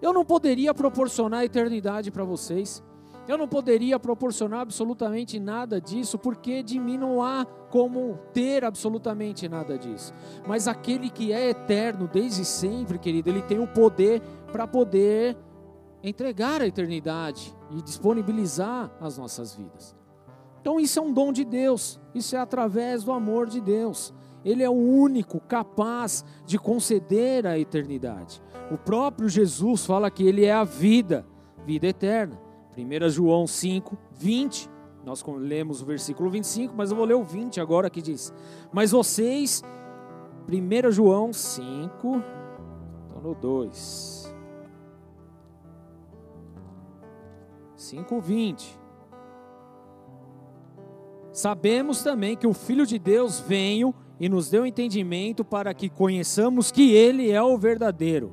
Eu 0.00 0.12
não 0.12 0.24
poderia 0.24 0.72
proporcionar 0.72 1.40
a 1.40 1.44
eternidade 1.44 2.08
para 2.12 2.22
vocês. 2.22 2.82
Eu 3.26 3.36
não 3.36 3.48
poderia 3.48 3.98
proporcionar 3.98 4.60
absolutamente 4.60 5.38
nada 5.38 5.80
disso, 5.80 6.16
porque 6.18 6.62
de 6.62 6.78
mim 6.78 6.96
não 6.96 7.22
há 7.22 7.44
como 7.68 8.18
ter 8.32 8.64
absolutamente 8.64 9.48
nada 9.48 9.76
disso. 9.76 10.14
Mas 10.46 10.68
aquele 10.68 11.10
que 11.10 11.32
é 11.32 11.50
eterno 11.50 12.08
desde 12.10 12.44
sempre, 12.44 12.98
querido, 12.98 13.28
ele 13.28 13.42
tem 13.42 13.58
o 13.58 13.66
poder 13.66 14.22
para 14.52 14.66
poder 14.66 15.36
entregar 16.02 16.62
a 16.62 16.66
eternidade 16.66 17.54
e 17.70 17.82
disponibilizar 17.82 18.90
as 19.00 19.18
nossas 19.18 19.54
vidas. 19.54 19.94
Então 20.60 20.78
isso 20.78 20.98
é 20.98 21.02
um 21.02 21.12
dom 21.12 21.32
de 21.32 21.44
Deus, 21.44 22.00
isso 22.14 22.36
é 22.36 22.38
através 22.38 23.02
do 23.04 23.12
amor 23.12 23.48
de 23.48 23.60
Deus. 23.60 24.14
Ele 24.44 24.62
é 24.62 24.70
o 24.70 24.72
único 24.72 25.40
capaz 25.40 26.24
de 26.46 26.58
conceder 26.58 27.46
a 27.46 27.58
eternidade. 27.58 28.42
O 28.70 28.78
próprio 28.78 29.28
Jesus 29.28 29.84
fala 29.84 30.10
que 30.10 30.26
ele 30.26 30.44
é 30.44 30.52
a 30.52 30.64
vida, 30.64 31.26
vida 31.66 31.86
eterna. 31.86 32.40
1 32.76 33.08
João 33.10 33.46
5, 33.46 33.96
20. 34.12 34.70
Nós 35.04 35.24
lemos 35.26 35.82
o 35.82 35.86
versículo 35.86 36.30
25, 36.30 36.74
mas 36.76 36.90
eu 36.90 36.96
vou 36.96 37.06
ler 37.06 37.14
o 37.14 37.22
20 37.22 37.60
agora 37.60 37.90
que 37.90 38.00
diz: 38.00 38.32
Mas 38.72 38.90
vocês, 38.90 39.62
1 40.48 40.90
João 40.90 41.32
5, 41.32 42.22
estou 43.08 43.22
no 43.22 43.34
2. 43.34 44.34
5, 47.76 48.20
20. 48.20 48.78
Sabemos 51.32 52.02
também 52.02 52.36
que 52.36 52.46
o 52.46 52.52
Filho 52.52 52.84
de 52.84 52.98
Deus 52.98 53.40
veio 53.40 53.94
e 54.20 54.28
nos 54.28 54.50
deu 54.50 54.66
entendimento 54.66 55.42
para 55.42 55.72
que 55.72 55.88
conheçamos 55.88 56.70
que 56.70 56.92
Ele 56.92 57.30
é 57.30 57.42
o 57.42 57.56
verdadeiro. 57.56 58.30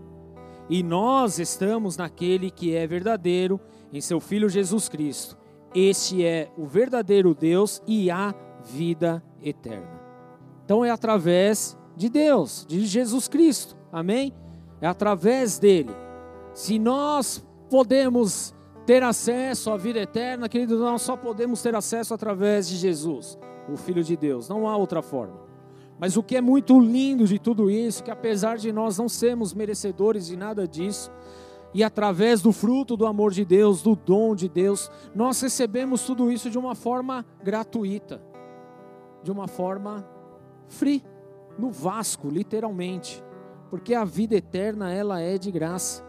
E 0.70 0.84
nós 0.84 1.40
estamos 1.40 1.96
naquele 1.96 2.52
que 2.52 2.76
é 2.76 2.86
verdadeiro 2.86 3.58
em 3.94 4.02
seu 4.02 4.20
Filho 4.20 4.50
Jesus 4.50 4.90
Cristo. 4.90 5.38
Este 5.74 6.26
é 6.26 6.52
o 6.58 6.66
verdadeiro 6.66 7.34
Deus 7.34 7.82
e 7.88 8.12
a 8.12 8.36
vida 8.66 9.24
eterna. 9.42 10.02
Então 10.66 10.84
é 10.84 10.90
através 10.90 11.78
de 11.96 12.10
Deus, 12.10 12.66
de 12.68 12.86
Jesus 12.86 13.30
Cristo, 13.30 13.78
amém? 13.90 14.34
É 14.82 14.88
através 14.88 15.58
dele. 15.58 15.92
Se 16.54 16.78
nós 16.78 17.46
podemos 17.70 18.54
ter 18.86 19.04
acesso 19.04 19.72
à 19.72 19.78
vida 19.78 20.00
eterna, 20.00 20.50
querido, 20.50 20.78
nós 20.80 21.02
só 21.02 21.16
podemos 21.16 21.62
ter 21.62 21.76
acesso 21.76 22.14
através 22.14 22.68
de 22.68 22.76
Jesus, 22.76 23.38
o 23.70 23.78
Filho 23.78 24.04
de 24.04 24.18
Deus, 24.18 24.50
não 24.50 24.68
há 24.68 24.76
outra 24.76 25.02
forma. 25.02 25.47
Mas 26.00 26.16
o 26.16 26.24
que 26.24 26.36
é 26.36 26.42
muito 26.42 26.80
lindo 26.80 27.26
de 27.26 27.40
tudo 27.40 27.72
isso, 27.72 28.04
que 28.04 28.12
apesar 28.12 28.58
de 28.58 28.72
nós 28.72 28.98
não 28.98 29.10
sermos 29.10 29.54
merecedores 29.54 30.28
de 30.28 30.38
nada 30.38 30.68
disso, 30.68 31.12
e 31.74 31.84
através 31.84 32.42
do 32.42 32.52
fruto 32.52 32.96
do 32.96 33.06
amor 33.06 33.32
de 33.32 33.44
Deus, 33.44 33.82
do 33.82 33.96
dom 33.96 34.36
de 34.36 34.48
Deus, 34.48 34.92
nós 35.14 35.42
recebemos 35.42 36.06
tudo 36.06 36.32
isso 36.32 36.50
de 36.50 36.58
uma 36.58 36.76
forma 36.76 37.26
gratuita, 37.44 38.22
de 39.24 39.32
uma 39.32 39.48
forma 39.48 40.08
free, 40.68 41.04
no 41.58 41.72
vasco, 41.72 42.30
literalmente, 42.30 43.24
porque 43.70 43.94
a 43.94 44.06
vida 44.06 44.36
eterna 44.36 44.94
ela 44.94 45.20
é 45.20 45.38
de 45.38 45.52
graça. 45.52 46.06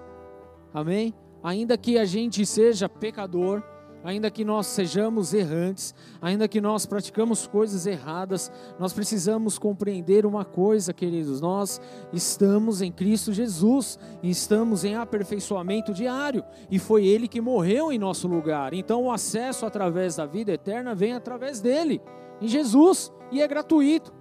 Amém? 0.73 1.15
Ainda 1.43 1.79
que 1.79 1.99
a 1.99 2.05
gente 2.05 2.45
seja 2.45 2.89
pecador, 2.89 3.63
ainda 4.05 4.31
que 4.31 4.45
nós 4.45 4.67
sejamos 4.67 5.35
errantes, 5.35 5.95
ainda 6.21 6.49
que 6.49 6.61
nós 6.61 6.87
praticamos 6.87 7.47
coisas 7.47 7.87
erradas, 7.87 8.51
nós 8.79 8.93
precisamos 8.93 9.59
compreender 9.59 10.25
uma 10.27 10.45
coisa, 10.45 10.93
queridos: 10.93 11.41
nós 11.41 11.81
estamos 12.13 12.83
em 12.83 12.91
Cristo 12.93 13.33
Jesus 13.33 13.99
estamos 14.23 14.85
em 14.85 14.95
aperfeiçoamento 14.95 15.93
diário, 15.93 16.45
e 16.71 16.79
foi 16.79 17.07
Ele 17.07 17.29
que 17.29 17.41
morreu 17.41 17.93
em 17.93 17.99
nosso 17.99 18.27
lugar. 18.27 18.75
Então, 18.75 19.05
o 19.05 19.13
acesso 19.13 19.67
através 19.67 20.17
da 20.17 20.27
vida 20.27 20.53
eterna 20.53 20.95
vem 20.95 21.13
através 21.13 21.61
dele, 21.61 22.01
em 22.41 22.49
Jesus, 22.49 23.13
e 23.31 23.41
é 23.41 23.49
gratuito. 23.49 24.18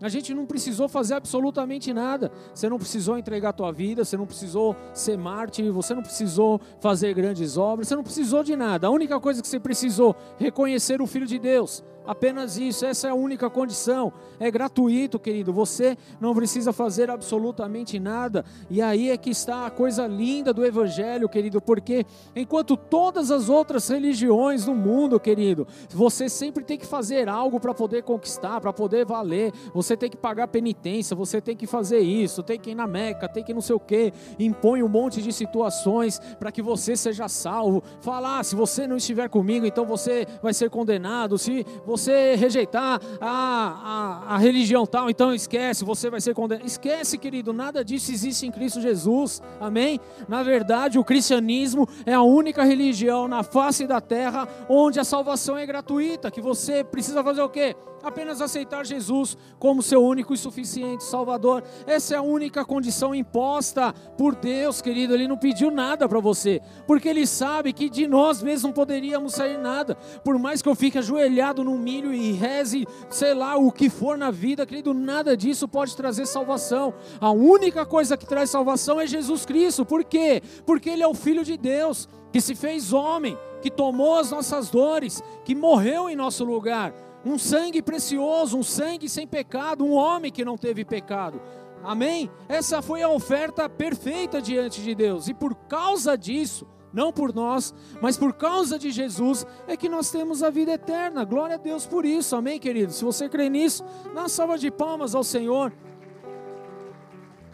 A 0.00 0.08
gente 0.10 0.34
não 0.34 0.44
precisou 0.44 0.88
fazer 0.88 1.14
absolutamente 1.14 1.92
nada. 1.92 2.30
Você 2.54 2.68
não 2.68 2.78
precisou 2.78 3.16
entregar 3.16 3.48
a 3.48 3.52
tua 3.52 3.72
vida, 3.72 4.04
você 4.04 4.16
não 4.16 4.26
precisou 4.26 4.76
ser 4.92 5.16
mártir, 5.16 5.72
você 5.72 5.94
não 5.94 6.02
precisou 6.02 6.60
fazer 6.80 7.14
grandes 7.14 7.56
obras, 7.56 7.88
você 7.88 7.96
não 7.96 8.02
precisou 8.02 8.44
de 8.44 8.54
nada. 8.54 8.88
A 8.88 8.90
única 8.90 9.18
coisa 9.18 9.40
que 9.40 9.48
você 9.48 9.58
precisou 9.58 10.14
reconhecer 10.38 11.00
o 11.00 11.06
filho 11.06 11.26
de 11.26 11.38
Deus, 11.38 11.82
Apenas 12.06 12.56
isso, 12.56 12.86
essa 12.86 13.08
é 13.08 13.10
a 13.10 13.14
única 13.14 13.50
condição. 13.50 14.12
É 14.38 14.50
gratuito, 14.50 15.18
querido. 15.18 15.52
Você 15.52 15.96
não 16.20 16.34
precisa 16.34 16.72
fazer 16.72 17.10
absolutamente 17.10 17.98
nada. 17.98 18.44
E 18.70 18.80
aí 18.80 19.10
é 19.10 19.16
que 19.16 19.30
está 19.30 19.66
a 19.66 19.70
coisa 19.70 20.06
linda 20.06 20.52
do 20.52 20.64
Evangelho, 20.64 21.28
querido, 21.28 21.60
porque 21.60 22.06
enquanto 22.34 22.76
todas 22.76 23.30
as 23.30 23.48
outras 23.48 23.88
religiões 23.88 24.64
do 24.64 24.74
mundo, 24.74 25.18
querido, 25.18 25.66
você 25.90 26.28
sempre 26.28 26.64
tem 26.64 26.78
que 26.78 26.86
fazer 26.86 27.28
algo 27.28 27.58
para 27.58 27.74
poder 27.74 28.02
conquistar, 28.02 28.60
para 28.60 28.72
poder 28.72 29.04
valer. 29.04 29.52
Você 29.74 29.96
tem 29.96 30.08
que 30.10 30.16
pagar 30.16 30.48
penitência, 30.48 31.16
você 31.16 31.40
tem 31.40 31.56
que 31.56 31.66
fazer 31.66 32.00
isso, 32.00 32.42
tem 32.42 32.58
que 32.58 32.70
ir 32.70 32.74
na 32.74 32.86
Meca, 32.86 33.28
tem 33.28 33.42
que 33.42 33.54
não 33.54 33.60
sei 33.60 33.74
o 33.74 33.80
que. 33.80 34.12
Impõe 34.38 34.82
um 34.82 34.88
monte 34.88 35.20
de 35.20 35.32
situações 35.32 36.20
para 36.38 36.52
que 36.52 36.62
você 36.62 36.96
seja 36.96 37.28
salvo. 37.28 37.82
Falar, 38.00 38.40
ah, 38.40 38.44
se 38.44 38.54
você 38.54 38.86
não 38.86 38.96
estiver 38.96 39.28
comigo, 39.28 39.66
então 39.66 39.84
você 39.84 40.26
vai 40.42 40.54
ser 40.54 40.70
condenado. 40.70 41.38
Se 41.38 41.66
você 41.84 41.95
você 41.96 42.34
rejeitar 42.36 43.00
a, 43.20 44.24
a, 44.28 44.34
a 44.34 44.38
religião 44.38 44.86
tal, 44.86 45.08
então 45.08 45.34
esquece, 45.34 45.84
você 45.84 46.10
vai 46.10 46.20
ser 46.20 46.34
condenado. 46.34 46.66
Esquece, 46.66 47.16
querido, 47.16 47.52
nada 47.52 47.84
disso 47.84 48.12
existe 48.12 48.46
em 48.46 48.50
Cristo 48.50 48.80
Jesus, 48.80 49.42
amém? 49.60 49.98
Na 50.28 50.42
verdade, 50.42 50.98
o 50.98 51.04
cristianismo 51.04 51.88
é 52.04 52.12
a 52.12 52.22
única 52.22 52.62
religião 52.64 53.26
na 53.26 53.42
face 53.42 53.86
da 53.86 54.00
terra 54.00 54.46
onde 54.68 55.00
a 55.00 55.04
salvação 55.04 55.56
é 55.56 55.64
gratuita, 55.64 56.30
que 56.30 56.40
você 56.40 56.84
precisa 56.84 57.24
fazer 57.24 57.40
o 57.40 57.48
quê? 57.48 57.74
apenas 58.06 58.40
aceitar 58.40 58.86
Jesus 58.86 59.36
como 59.58 59.82
seu 59.82 60.02
único 60.04 60.32
e 60.32 60.38
suficiente 60.38 61.02
Salvador. 61.02 61.64
Essa 61.86 62.14
é 62.14 62.18
a 62.18 62.22
única 62.22 62.64
condição 62.64 63.14
imposta 63.14 63.92
por 64.16 64.36
Deus, 64.36 64.80
querido. 64.80 65.12
Ele 65.12 65.26
não 65.26 65.36
pediu 65.36 65.70
nada 65.70 66.08
para 66.08 66.20
você, 66.20 66.60
porque 66.86 67.08
Ele 67.08 67.26
sabe 67.26 67.72
que 67.72 67.90
de 67.90 68.06
nós 68.06 68.42
mesmos 68.42 68.62
não 68.64 68.72
poderíamos 68.72 69.34
sair 69.34 69.58
nada. 69.58 69.96
Por 70.24 70.38
mais 70.38 70.62
que 70.62 70.68
eu 70.68 70.74
fique 70.74 70.98
ajoelhado 70.98 71.64
no 71.64 71.76
milho 71.86 72.12
e 72.12 72.32
reze, 72.32 72.84
sei 73.08 73.32
lá, 73.32 73.56
o 73.56 73.70
que 73.70 73.88
for 73.88 74.18
na 74.18 74.32
vida, 74.32 74.66
querido, 74.66 74.92
nada 74.92 75.36
disso 75.36 75.68
pode 75.68 75.96
trazer 75.96 76.26
salvação. 76.26 76.92
A 77.20 77.30
única 77.30 77.86
coisa 77.86 78.16
que 78.16 78.26
traz 78.26 78.50
salvação 78.50 79.00
é 79.00 79.06
Jesus 79.06 79.46
Cristo. 79.46 79.86
Por 79.86 80.02
quê? 80.02 80.42
Porque 80.66 80.90
Ele 80.90 81.04
é 81.04 81.06
o 81.06 81.14
Filho 81.14 81.44
de 81.44 81.56
Deus, 81.56 82.08
que 82.32 82.40
se 82.40 82.56
fez 82.56 82.92
homem, 82.92 83.38
que 83.62 83.70
tomou 83.70 84.18
as 84.18 84.32
nossas 84.32 84.68
dores, 84.68 85.22
que 85.44 85.54
morreu 85.54 86.10
em 86.10 86.16
nosso 86.16 86.44
lugar 86.44 86.92
um 87.24 87.38
sangue 87.38 87.80
precioso, 87.80 88.58
um 88.58 88.62
sangue 88.64 89.08
sem 89.08 89.26
pecado, 89.26 89.84
um 89.84 89.92
homem 89.92 90.32
que 90.32 90.44
não 90.44 90.56
teve 90.56 90.84
pecado. 90.84 91.40
Amém? 91.84 92.28
Essa 92.48 92.82
foi 92.82 93.02
a 93.02 93.08
oferta 93.08 93.68
perfeita 93.68 94.42
diante 94.42 94.82
de 94.82 94.92
Deus, 94.92 95.28
e 95.28 95.34
por 95.34 95.54
causa 95.54 96.18
disso, 96.18 96.66
não 96.96 97.12
por 97.12 97.34
nós, 97.34 97.74
mas 98.00 98.16
por 98.16 98.32
causa 98.32 98.78
de 98.78 98.90
Jesus, 98.90 99.46
é 99.68 99.76
que 99.76 99.86
nós 99.86 100.10
temos 100.10 100.42
a 100.42 100.48
vida 100.48 100.72
eterna. 100.72 101.26
Glória 101.26 101.56
a 101.56 101.58
Deus 101.58 101.84
por 101.84 102.06
isso, 102.06 102.34
amém, 102.34 102.58
querido? 102.58 102.90
Se 102.90 103.04
você 103.04 103.28
crê 103.28 103.50
nisso, 103.50 103.84
dá 104.14 104.22
uma 104.22 104.28
salva 104.30 104.56
de 104.56 104.70
palmas 104.70 105.14
ao 105.14 105.22
Senhor, 105.22 105.70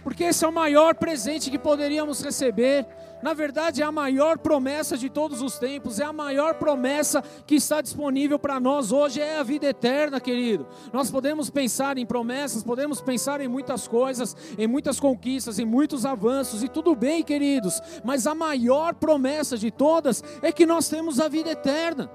porque 0.05 0.22
esse 0.22 0.44
é 0.44 0.48
o 0.48 0.52
maior 0.52 0.94
presente 0.94 1.50
que 1.50 1.59
poderíamos 1.59 2.22
receber 2.22 2.87
Na 3.22 3.35
verdade, 3.35 3.80
é 3.80 3.85
a 3.85 3.92
maior 3.92 4.37
promessa 4.37 4.98
de 4.98 5.08
todos 5.08 5.40
os 5.40 5.56
tempos, 5.56 6.00
é 6.00 6.04
a 6.04 6.12
maior 6.12 6.54
promessa 6.54 7.22
que 7.46 7.54
está 7.54 7.80
disponível 7.80 8.37
para 8.37 8.58
nós 8.58 8.90
hoje, 8.90 9.20
é 9.20 9.38
a 9.38 9.44
vida 9.44 9.66
eterna, 9.66 10.20
querido. 10.20 10.66
Nós 10.92 11.08
podemos 11.08 11.48
pensar 11.48 11.96
em 11.98 12.04
promessas, 12.04 12.64
podemos 12.64 13.00
pensar 13.00 13.40
em 13.40 13.46
muitas 13.46 13.87
coisas, 13.87 14.37
em 14.58 14.66
muitas 14.66 14.98
conquistas, 14.98 15.61
em 15.61 15.64
muitos 15.64 16.04
avanços, 16.04 16.64
e 16.64 16.68
tudo 16.68 16.96
bem, 16.96 17.22
queridos, 17.22 17.80
mas 18.02 18.26
a 18.26 18.35
maior 18.35 18.94
promessa 18.94 19.56
de 19.56 19.70
todas 19.70 20.22
é 20.42 20.50
que 20.50 20.66
nós 20.66 20.88
temos 20.88 21.20
a 21.20 21.28
vida 21.28 21.50
eterna. 21.50 22.11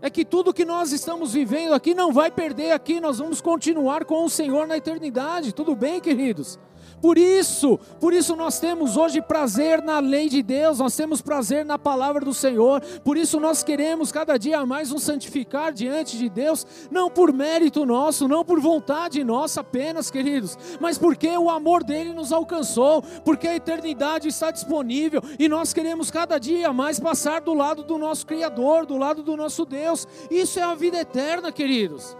É 0.00 0.08
que 0.08 0.24
tudo 0.24 0.54
que 0.54 0.64
nós 0.64 0.92
estamos 0.92 1.32
vivendo 1.32 1.72
aqui 1.72 1.92
não 1.92 2.12
vai 2.12 2.30
perder 2.30 2.70
aqui, 2.70 3.00
nós 3.00 3.18
vamos 3.18 3.40
continuar 3.40 4.04
com 4.04 4.24
o 4.24 4.30
Senhor 4.30 4.66
na 4.66 4.76
eternidade. 4.76 5.52
Tudo 5.52 5.74
bem, 5.74 6.00
queridos? 6.00 6.58
Por 7.00 7.16
isso, 7.16 7.78
por 8.00 8.12
isso 8.12 8.34
nós 8.34 8.58
temos 8.58 8.96
hoje 8.96 9.20
prazer 9.22 9.82
na 9.82 10.00
lei 10.00 10.28
de 10.28 10.42
Deus, 10.42 10.78
nós 10.78 10.96
temos 10.96 11.22
prazer 11.22 11.64
na 11.64 11.78
palavra 11.78 12.24
do 12.24 12.34
Senhor. 12.34 12.80
Por 13.04 13.16
isso 13.16 13.38
nós 13.38 13.62
queremos 13.62 14.10
cada 14.10 14.36
dia 14.36 14.64
mais 14.66 14.90
nos 14.90 15.02
santificar 15.02 15.72
diante 15.72 16.18
de 16.18 16.28
Deus, 16.28 16.66
não 16.90 17.10
por 17.10 17.32
mérito 17.32 17.86
nosso, 17.86 18.26
não 18.26 18.44
por 18.44 18.60
vontade 18.60 19.22
nossa 19.22 19.60
apenas, 19.60 20.10
queridos, 20.10 20.58
mas 20.80 20.98
porque 20.98 21.28
o 21.28 21.50
amor 21.50 21.84
dele 21.84 22.12
nos 22.12 22.32
alcançou, 22.32 23.02
porque 23.24 23.46
a 23.46 23.54
eternidade 23.54 24.28
está 24.28 24.50
disponível 24.50 25.22
e 25.38 25.48
nós 25.48 25.72
queremos 25.72 26.10
cada 26.10 26.38
dia 26.38 26.72
mais 26.72 26.98
passar 26.98 27.40
do 27.40 27.54
lado 27.54 27.82
do 27.82 27.98
nosso 27.98 28.26
criador, 28.26 28.86
do 28.86 28.96
lado 28.96 29.22
do 29.22 29.36
nosso 29.36 29.64
Deus. 29.64 30.06
Isso 30.30 30.58
é 30.58 30.62
a 30.62 30.74
vida 30.74 30.98
eterna, 30.98 31.52
queridos. 31.52 32.16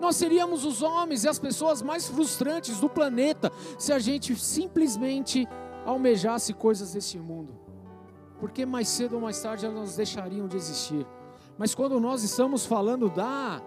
Nós 0.00 0.16
seríamos 0.16 0.64
os 0.64 0.82
homens 0.82 1.24
e 1.24 1.28
as 1.28 1.38
pessoas 1.38 1.82
mais 1.82 2.06
frustrantes 2.06 2.80
do 2.80 2.88
planeta 2.88 3.52
se 3.78 3.92
a 3.92 3.98
gente 3.98 4.34
simplesmente 4.36 5.48
almejasse 5.84 6.52
coisas 6.52 6.92
desse 6.92 7.18
mundo. 7.18 7.54
Porque 8.38 8.64
mais 8.64 8.88
cedo 8.88 9.16
ou 9.16 9.20
mais 9.20 9.40
tarde 9.40 9.66
elas 9.66 9.96
deixariam 9.96 10.46
de 10.46 10.56
existir. 10.56 11.06
Mas 11.56 11.74
quando 11.74 11.98
nós 11.98 12.22
estamos 12.22 12.64
falando 12.64 13.10
da 13.10 13.60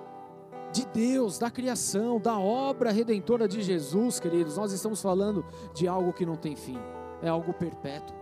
de 0.72 0.86
Deus, 0.86 1.38
da 1.38 1.52
criação, 1.52 2.18
da 2.18 2.40
obra 2.40 2.92
redentora 2.92 3.46
de 3.46 3.62
Jesus, 3.62 4.22
queridos, 4.22 4.56
nós 4.56 4.72
estamos 4.72 5.02
falando 5.02 5.46
de 5.74 5.86
algo 5.86 6.14
que 6.14 6.26
não 6.26 6.38
tem 6.38 6.56
fim, 6.56 6.80
é 7.22 7.28
algo 7.28 7.54
perpétuo. 7.54 8.16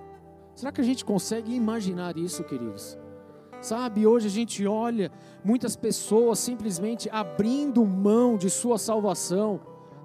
Será 0.55 0.71
que 0.71 0.81
a 0.81 0.83
gente 0.83 1.05
consegue 1.05 1.53
imaginar 1.53 2.17
isso, 2.17 2.43
queridos? 2.43 2.97
Sabe, 3.61 4.07
hoje 4.07 4.27
a 4.27 4.29
gente 4.29 4.65
olha 4.65 5.11
muitas 5.43 5.75
pessoas 5.75 6.39
simplesmente 6.39 7.09
abrindo 7.11 7.85
mão 7.85 8.37
de 8.37 8.49
sua 8.49 8.77
salvação, 8.77 9.59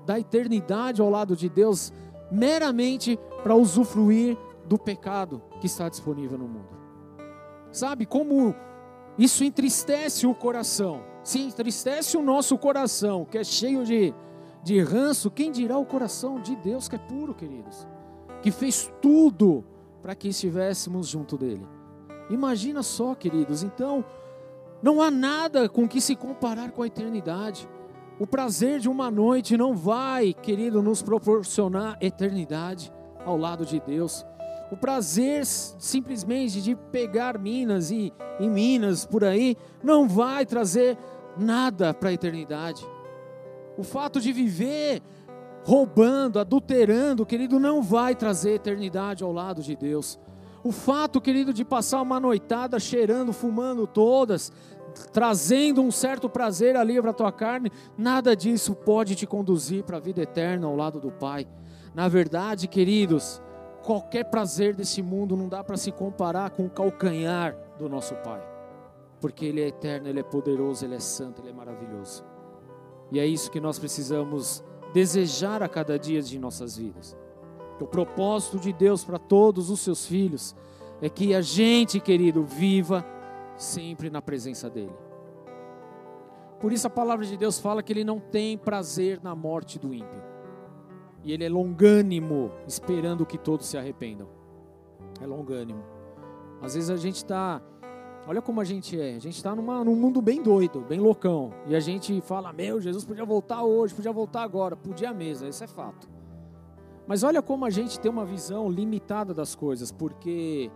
da 0.04 0.18
eternidade 0.18 1.00
ao 1.00 1.08
lado 1.08 1.36
de 1.36 1.48
Deus, 1.48 1.92
meramente 2.30 3.18
para 3.42 3.54
usufruir 3.54 4.36
do 4.66 4.78
pecado 4.78 5.40
que 5.60 5.66
está 5.66 5.88
disponível 5.88 6.36
no 6.36 6.48
mundo. 6.48 6.68
Sabe 7.70 8.06
como 8.06 8.54
isso 9.16 9.44
entristece 9.44 10.26
o 10.26 10.34
coração? 10.34 11.02
Se 11.22 11.40
entristece 11.40 12.16
o 12.16 12.22
nosso 12.22 12.58
coração, 12.58 13.24
que 13.24 13.38
é 13.38 13.44
cheio 13.44 13.84
de, 13.84 14.12
de 14.62 14.80
ranço, 14.80 15.30
quem 15.30 15.50
dirá 15.50 15.78
o 15.78 15.86
coração 15.86 16.40
de 16.40 16.54
Deus 16.56 16.88
que 16.88 16.96
é 16.96 16.98
puro, 16.98 17.34
queridos? 17.34 17.86
Que 18.42 18.50
fez 18.50 18.92
tudo 19.00 19.64
para 20.02 20.14
que 20.14 20.28
estivéssemos 20.28 21.08
junto 21.08 21.38
dele. 21.38 21.66
Imagina 22.30 22.82
só, 22.82 23.14
queridos, 23.14 23.62
então, 23.62 24.04
não 24.82 25.00
há 25.00 25.10
nada 25.10 25.68
com 25.68 25.88
que 25.88 26.00
se 26.00 26.14
comparar 26.14 26.70
com 26.70 26.82
a 26.82 26.86
eternidade. 26.86 27.68
O 28.18 28.26
prazer 28.26 28.80
de 28.80 28.88
uma 28.88 29.10
noite 29.10 29.56
não 29.56 29.74
vai, 29.74 30.32
querido, 30.32 30.82
nos 30.82 31.02
proporcionar 31.02 31.96
eternidade 32.00 32.92
ao 33.24 33.36
lado 33.36 33.66
de 33.66 33.80
Deus. 33.80 34.24
O 34.70 34.76
prazer 34.76 35.44
simplesmente 35.44 36.60
de 36.60 36.74
pegar 36.74 37.38
minas 37.38 37.90
e, 37.90 38.12
minas 38.40 39.04
por 39.04 39.24
aí 39.24 39.56
não 39.82 40.08
vai 40.08 40.46
trazer 40.46 40.96
nada 41.36 41.92
para 41.92 42.08
a 42.08 42.12
eternidade. 42.12 42.86
O 43.76 43.82
fato 43.82 44.20
de 44.20 44.32
viver 44.32 45.02
roubando, 45.64 46.38
adulterando, 46.38 47.24
querido, 47.24 47.58
não 47.58 47.82
vai 47.82 48.14
trazer 48.14 48.54
eternidade 48.54 49.24
ao 49.24 49.32
lado 49.32 49.62
de 49.62 49.74
Deus. 49.74 50.18
O 50.64 50.72
fato, 50.72 51.20
querido, 51.20 51.52
de 51.52 51.62
passar 51.62 52.00
uma 52.00 52.18
noitada 52.18 52.80
cheirando, 52.80 53.34
fumando 53.34 53.86
todas, 53.86 54.50
trazendo 55.12 55.82
um 55.82 55.90
certo 55.90 56.26
prazer 56.26 56.74
ali 56.74 56.98
para 57.02 57.10
a 57.10 57.14
tua 57.14 57.30
carne, 57.30 57.70
nada 57.98 58.34
disso 58.34 58.74
pode 58.74 59.14
te 59.14 59.26
conduzir 59.26 59.84
para 59.84 59.98
a 59.98 60.00
vida 60.00 60.22
eterna 60.22 60.66
ao 60.66 60.74
lado 60.74 60.98
do 60.98 61.12
Pai. 61.12 61.46
Na 61.94 62.08
verdade, 62.08 62.66
queridos, 62.66 63.42
qualquer 63.82 64.24
prazer 64.24 64.74
desse 64.74 65.02
mundo 65.02 65.36
não 65.36 65.50
dá 65.50 65.62
para 65.62 65.76
se 65.76 65.92
comparar 65.92 66.48
com 66.50 66.64
o 66.64 66.70
calcanhar 66.70 67.54
do 67.78 67.86
nosso 67.86 68.14
Pai, 68.16 68.42
porque 69.20 69.44
Ele 69.44 69.60
é 69.60 69.68
eterno, 69.68 70.08
Ele 70.08 70.20
é 70.20 70.24
poderoso, 70.24 70.82
Ele 70.82 70.94
é 70.94 71.00
santo, 71.00 71.42
Ele 71.42 71.50
é 71.50 71.52
maravilhoso. 71.52 72.24
E 73.12 73.20
é 73.20 73.26
isso 73.26 73.50
que 73.50 73.60
nós 73.60 73.78
precisamos 73.78 74.64
desejar 74.94 75.62
a 75.62 75.68
cada 75.68 75.98
dia 75.98 76.22
de 76.22 76.38
nossas 76.38 76.78
vidas. 76.78 77.14
O 77.80 77.86
propósito 77.86 78.58
de 78.58 78.72
Deus 78.72 79.04
para 79.04 79.18
todos 79.18 79.70
os 79.70 79.80
seus 79.80 80.06
filhos 80.06 80.54
é 81.02 81.08
que 81.08 81.34
a 81.34 81.40
gente, 81.40 81.98
querido, 82.00 82.44
viva 82.44 83.04
sempre 83.56 84.10
na 84.10 84.22
presença 84.22 84.70
dEle. 84.70 84.94
Por 86.60 86.72
isso 86.72 86.86
a 86.86 86.90
palavra 86.90 87.26
de 87.26 87.36
Deus 87.36 87.58
fala 87.58 87.82
que 87.82 87.92
Ele 87.92 88.04
não 88.04 88.18
tem 88.18 88.56
prazer 88.56 89.20
na 89.22 89.34
morte 89.34 89.78
do 89.78 89.92
ímpio. 89.92 90.22
E 91.22 91.32
Ele 91.32 91.44
é 91.44 91.48
longânimo, 91.48 92.50
esperando 92.66 93.26
que 93.26 93.36
todos 93.36 93.66
se 93.66 93.76
arrependam. 93.76 94.28
É 95.20 95.26
longânimo. 95.26 95.82
Às 96.62 96.74
vezes 96.74 96.90
a 96.90 96.96
gente 96.96 97.16
está. 97.16 97.60
Olha 98.26 98.40
como 98.40 98.60
a 98.60 98.64
gente 98.64 98.98
é. 98.98 99.16
A 99.16 99.18
gente 99.18 99.36
está 99.36 99.54
num 99.54 99.94
mundo 99.94 100.22
bem 100.22 100.42
doido, 100.42 100.80
bem 100.80 101.00
loucão. 101.00 101.52
E 101.66 101.74
a 101.74 101.80
gente 101.80 102.20
fala: 102.22 102.52
Meu, 102.52 102.80
Jesus 102.80 103.04
podia 103.04 103.24
voltar 103.24 103.62
hoje, 103.62 103.94
podia 103.94 104.12
voltar 104.12 104.42
agora. 104.42 104.76
Podia 104.76 105.12
mesmo, 105.12 105.48
isso 105.48 105.62
é 105.62 105.66
fato. 105.66 106.13
Mas 107.06 107.22
olha 107.22 107.42
como 107.42 107.64
a 107.64 107.70
gente 107.70 108.00
tem 108.00 108.10
uma 108.10 108.24
visão 108.24 108.68
limitada 108.70 109.34
das 109.34 109.54
coisas, 109.54 109.92
porque 109.92 110.70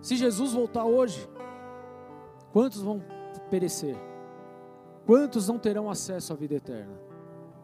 se 0.00 0.16
Jesus 0.16 0.52
voltar 0.52 0.84
hoje, 0.84 1.28
quantos 2.52 2.82
vão 2.82 3.02
perecer? 3.50 3.96
Quantos 5.06 5.48
não 5.48 5.58
terão 5.58 5.90
acesso 5.90 6.32
à 6.32 6.36
vida 6.36 6.54
eterna? 6.54 7.00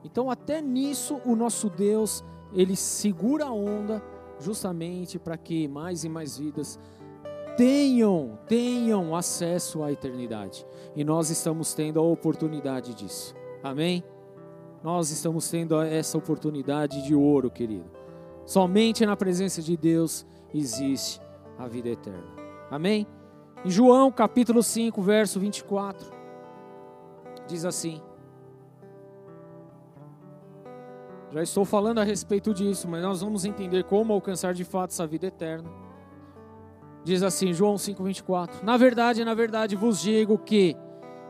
Então, 0.05 0.31
até 0.31 0.61
nisso, 0.61 1.21
o 1.25 1.35
nosso 1.35 1.69
Deus, 1.69 2.25
ele 2.53 2.77
segura 2.77 3.47
a 3.47 3.53
onda, 3.53 4.03
justamente 4.39 5.19
para 5.19 5.37
que 5.37 5.67
mais 5.67 6.05
e 6.05 6.09
mais 6.09 6.39
vidas 6.39 6.79
tenham, 7.57 8.39
tenham 8.47 9.17
acesso 9.17 9.83
à 9.83 9.91
eternidade. 9.91 10.65
E 10.95 11.03
nós 11.03 11.31
estamos 11.31 11.75
tendo 11.75 11.99
a 11.99 12.03
oportunidade 12.03 12.95
disso. 12.95 13.35
Amém? 13.63 14.05
Nós 14.83 15.11
estamos 15.11 15.49
tendo 15.51 15.81
essa 15.81 16.17
oportunidade 16.17 17.03
de 17.03 17.15
ouro, 17.15 17.51
querido. 17.51 17.96
Somente 18.47 19.05
na 19.05 19.17
presença 19.17 19.61
de 19.61 19.77
Deus 19.77 20.25
existe 20.55 21.21
a 21.59 21.67
vida 21.67 21.89
eterna. 21.89 22.25
Amém? 22.71 23.05
Em 23.65 23.71
João 23.71 24.13
capítulo 24.13 24.63
5, 24.63 25.03
verso 25.03 25.41
24, 25.41 26.09
diz 27.49 27.65
assim: 27.65 28.01
Já 31.33 31.43
estou 31.43 31.65
falando 31.65 31.99
a 31.99 32.05
respeito 32.05 32.55
disso, 32.55 32.89
mas 32.89 33.03
nós 33.03 33.21
vamos 33.21 33.45
entender 33.45 33.83
como 33.83 34.13
alcançar 34.13 34.55
de 34.55 34.63
fato 34.63 34.91
essa 34.91 35.07
vida 35.07 35.27
eterna. 35.27 35.69
Diz 37.03 37.25
assim, 37.25 37.53
João 37.53 37.75
5:24. 37.75 38.63
Na 38.63 38.77
verdade, 38.77 39.25
na 39.25 39.35
verdade 39.35 39.75
vos 39.75 40.01
digo 40.01 40.39
que 40.39 40.77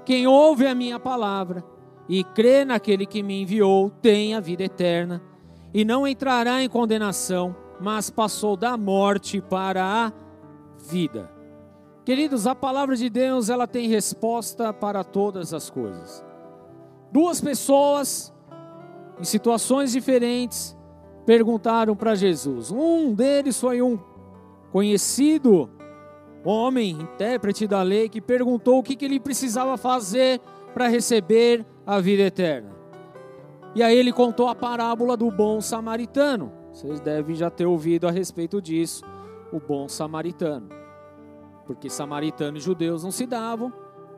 quem 0.04 0.26
ouve 0.26 0.66
a 0.66 0.74
minha 0.74 1.00
palavra 1.00 1.64
e 2.08 2.22
crê 2.22 2.64
naquele 2.64 3.06
que 3.06 3.22
me 3.22 3.40
enviou 3.42 3.90
tem 3.90 4.34
a 4.34 4.40
vida 4.40 4.62
eterna 4.62 5.22
e 5.76 5.84
não 5.84 6.08
entrará 6.08 6.62
em 6.62 6.70
condenação, 6.70 7.54
mas 7.78 8.08
passou 8.08 8.56
da 8.56 8.78
morte 8.78 9.42
para 9.42 9.84
a 9.84 10.12
vida. 10.88 11.30
Queridos, 12.02 12.46
a 12.46 12.54
palavra 12.54 12.96
de 12.96 13.10
Deus, 13.10 13.50
ela 13.50 13.66
tem 13.66 13.86
resposta 13.86 14.72
para 14.72 15.04
todas 15.04 15.52
as 15.52 15.68
coisas. 15.68 16.24
Duas 17.12 17.42
pessoas 17.42 18.32
em 19.20 19.24
situações 19.24 19.92
diferentes 19.92 20.74
perguntaram 21.26 21.94
para 21.94 22.14
Jesus. 22.14 22.70
Um 22.70 23.12
deles 23.12 23.60
foi 23.60 23.82
um 23.82 23.98
conhecido 24.72 25.68
homem, 26.42 26.92
intérprete 26.92 27.66
da 27.66 27.82
lei, 27.82 28.08
que 28.08 28.22
perguntou 28.22 28.78
o 28.78 28.82
que, 28.82 28.96
que 28.96 29.04
ele 29.04 29.20
precisava 29.20 29.76
fazer 29.76 30.40
para 30.72 30.88
receber 30.88 31.66
a 31.86 32.00
vida 32.00 32.22
eterna. 32.22 32.75
E 33.76 33.82
aí 33.82 33.94
ele 33.94 34.10
contou 34.10 34.48
a 34.48 34.54
parábola 34.54 35.18
do 35.18 35.30
bom 35.30 35.60
samaritano. 35.60 36.50
Vocês 36.72 36.98
devem 36.98 37.36
já 37.36 37.50
ter 37.50 37.66
ouvido 37.66 38.08
a 38.08 38.10
respeito 38.10 38.58
disso, 38.58 39.04
o 39.52 39.60
bom 39.60 39.86
samaritano. 39.86 40.70
Porque 41.66 41.90
samaritanos 41.90 42.62
e 42.62 42.64
judeus 42.64 43.04
não 43.04 43.10
se 43.10 43.26
davam, 43.26 43.70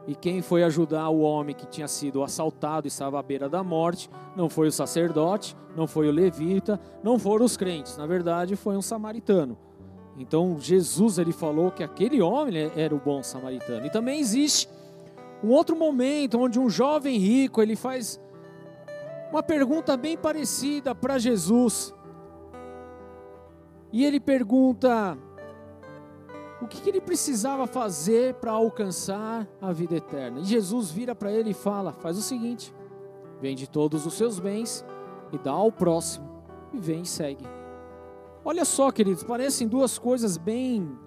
e 0.06 0.14
quem 0.14 0.42
foi 0.42 0.62
ajudar 0.62 1.08
o 1.08 1.22
homem 1.22 1.56
que 1.56 1.66
tinha 1.66 1.88
sido 1.88 2.22
assaltado 2.22 2.86
e 2.86 2.88
estava 2.88 3.18
à 3.18 3.22
beira 3.22 3.48
da 3.48 3.64
morte 3.64 4.08
não 4.36 4.48
foi 4.48 4.68
o 4.68 4.72
sacerdote, 4.72 5.56
não 5.76 5.88
foi 5.88 6.08
o 6.08 6.12
levita, 6.12 6.80
não 7.02 7.18
foram 7.18 7.44
os 7.44 7.56
crentes. 7.56 7.96
Na 7.96 8.06
verdade, 8.06 8.54
foi 8.54 8.76
um 8.76 8.82
samaritano. 8.82 9.58
Então 10.16 10.56
Jesus 10.60 11.18
ele 11.18 11.32
falou 11.32 11.72
que 11.72 11.82
aquele 11.82 12.22
homem 12.22 12.70
era 12.76 12.94
o 12.94 13.00
bom 13.00 13.24
samaritano. 13.24 13.86
E 13.86 13.90
também 13.90 14.20
existe 14.20 14.68
um 15.42 15.48
outro 15.48 15.74
momento 15.74 16.38
onde 16.38 16.60
um 16.60 16.70
jovem 16.70 17.18
rico 17.18 17.60
ele 17.60 17.74
faz 17.74 18.20
uma 19.30 19.42
pergunta 19.42 19.96
bem 19.96 20.16
parecida 20.16 20.94
para 20.94 21.18
Jesus. 21.18 21.94
E 23.92 24.04
ele 24.04 24.20
pergunta 24.20 25.16
o 26.60 26.66
que, 26.66 26.80
que 26.80 26.90
ele 26.90 27.00
precisava 27.00 27.66
fazer 27.66 28.34
para 28.34 28.52
alcançar 28.52 29.46
a 29.60 29.72
vida 29.72 29.96
eterna. 29.96 30.40
E 30.40 30.44
Jesus 30.44 30.90
vira 30.90 31.14
para 31.14 31.32
ele 31.32 31.50
e 31.50 31.54
fala: 31.54 31.92
faz 31.92 32.18
o 32.18 32.22
seguinte, 32.22 32.74
vende 33.40 33.68
todos 33.68 34.06
os 34.06 34.14
seus 34.14 34.38
bens 34.38 34.84
e 35.32 35.38
dá 35.38 35.52
ao 35.52 35.70
próximo, 35.70 36.28
e 36.72 36.78
vem 36.78 37.02
e 37.02 37.06
segue. 37.06 37.46
Olha 38.44 38.64
só, 38.64 38.90
queridos, 38.90 39.24
parecem 39.24 39.68
duas 39.68 39.98
coisas 39.98 40.36
bem 40.36 40.98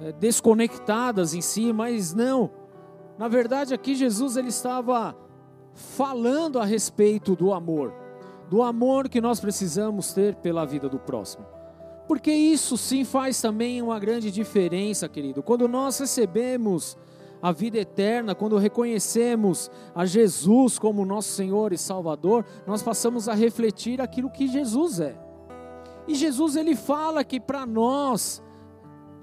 é, 0.00 0.12
desconectadas 0.12 1.34
em 1.34 1.40
si, 1.40 1.72
mas 1.72 2.14
não. 2.14 2.50
Na 3.18 3.28
verdade, 3.28 3.74
aqui 3.74 3.94
Jesus 3.94 4.36
ele 4.36 4.48
estava 4.48 5.14
falando 5.74 6.58
a 6.58 6.64
respeito 6.64 7.34
do 7.34 7.52
amor, 7.52 7.92
do 8.48 8.62
amor 8.62 9.08
que 9.08 9.20
nós 9.20 9.40
precisamos 9.40 10.12
ter 10.12 10.34
pela 10.36 10.64
vida 10.64 10.88
do 10.88 10.98
próximo. 10.98 11.44
Porque 12.06 12.30
isso 12.30 12.76
sim 12.76 13.04
faz 13.04 13.40
também 13.40 13.80
uma 13.80 13.98
grande 13.98 14.30
diferença, 14.30 15.08
querido. 15.08 15.42
Quando 15.42 15.66
nós 15.68 15.98
recebemos 15.98 16.96
a 17.40 17.50
vida 17.50 17.78
eterna, 17.78 18.34
quando 18.34 18.56
reconhecemos 18.56 19.70
a 19.94 20.04
Jesus 20.04 20.78
como 20.78 21.04
nosso 21.04 21.30
Senhor 21.30 21.72
e 21.72 21.78
Salvador, 21.78 22.44
nós 22.66 22.82
passamos 22.82 23.28
a 23.28 23.34
refletir 23.34 24.00
aquilo 24.00 24.30
que 24.30 24.46
Jesus 24.46 25.00
é. 25.00 25.16
E 26.06 26.14
Jesus 26.14 26.56
ele 26.56 26.76
fala 26.76 27.24
que 27.24 27.40
para 27.40 27.64
nós 27.64 28.42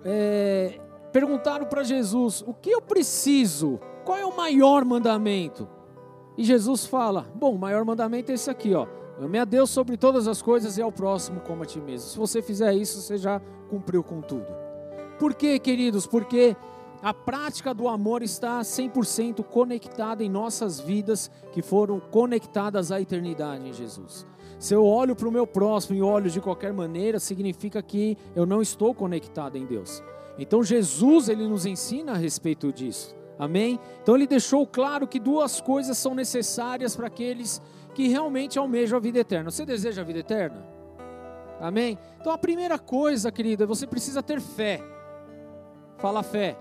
é, 0.04 0.80
perguntaram 1.12 1.66
para 1.66 1.84
Jesus: 1.84 2.44
o 2.46 2.54
que 2.54 2.72
eu 2.72 2.82
preciso? 2.82 3.80
Qual 4.04 4.18
é 4.18 4.26
o 4.26 4.36
maior 4.36 4.84
mandamento? 4.84 5.68
E 6.39 6.43
Jesus 6.45 6.86
fala: 6.86 7.28
bom, 7.36 7.54
o 7.54 7.60
maior 7.60 7.84
mandamento 7.84 8.32
é 8.32 8.36
esse 8.36 8.49
aqui, 8.49 8.73
ó. 8.73 8.88
Ame 9.21 9.38
a 9.38 9.43
Deus 9.43 9.69
sobre 9.69 9.97
todas 9.97 10.25
as 10.25 10.41
coisas 10.41 10.78
e 10.78 10.82
ao 10.82 10.89
próximo 10.89 11.41
como 11.41 11.63
a 11.63 11.65
ti 11.65 11.82
mesmo. 11.82 12.08
Se 12.08 12.17
você 12.17 12.41
fizer 12.41 12.73
isso, 12.73 13.02
você 13.02 13.17
já 13.17 13.41
cumpriu 13.69 14.02
com 14.02 14.21
tudo. 14.21 14.47
Por 15.19 15.34
quê, 15.34 15.60
queridos? 15.60 16.08
Porque 16.08 16.56
a 17.04 17.13
prática 17.13 17.73
do 17.73 17.89
amor 17.89 18.23
está 18.23 18.62
100% 18.62 19.43
conectada 19.43 20.23
em 20.23 20.30
nossas 20.30 20.80
vidas 20.80 21.30
que 21.52 21.62
foram 21.62 21.99
conectadas 21.99 22.89
à 22.89 23.02
eternidade 23.02 23.67
em 23.67 23.73
Jesus. 23.73 24.25
Se 24.58 24.73
eu 24.73 24.86
olho 24.86 25.17
para 25.17 25.28
o 25.28 25.32
meu 25.32 25.45
próximo 25.45 25.97
e 25.97 26.02
olho 26.02 26.30
de 26.30 26.39
qualquer 26.39 26.71
maneira, 26.71 27.19
significa 27.19 27.82
que 27.84 28.17
eu 28.34 28.45
não 28.45 28.62
estou 28.62 28.95
conectado 28.95 29.58
em 29.58 29.65
Deus. 29.65 30.02
Então 30.38 30.63
Jesus 30.63 31.28
ele 31.28 31.45
nos 31.45 31.65
ensina 31.65 32.13
a 32.13 32.17
respeito 32.17 32.71
disso. 32.71 33.18
Amém? 33.39 33.80
Então 34.04 34.15
ele 34.15 34.28
deixou 34.28 34.67
claro 34.67 35.08
que 35.08 35.17
duas 35.17 35.62
coisas 35.62 35.97
são 35.97 36.13
necessárias 36.13 36.93
para 36.93 37.08
aqueles 37.08 37.62
que 37.95 38.10
realmente 38.10 38.60
almejam 38.60 38.97
a 38.97 38.99
vida 38.99 39.19
eterna. 39.19 39.49
Você 39.49 39.65
deseja 39.65 40.02
a 40.02 40.06
vida 40.06 40.19
eterna? 40.19 40.67
Amém? 41.62 41.97
Então 42.19 42.34
a 42.34 42.38
primeira 42.38 42.78
coisa, 42.78 43.32
querida, 43.32 43.65
você 43.65 43.88
precisa 43.88 44.21
ter 44.21 44.41
fé. 44.41 44.84
Fala 45.97 46.21
fé. 46.21 46.58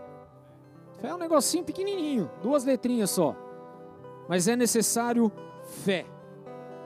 Fé 1.01 1.09
é 1.09 1.15
um 1.15 1.19
negocinho 1.19 1.65
pequenininho, 1.65 2.31
duas 2.41 2.65
letrinhas 2.65 3.11
só. 3.11 3.35
Mas 4.29 4.47
é 4.47 4.55
necessário 4.55 5.33
fé. 5.85 6.07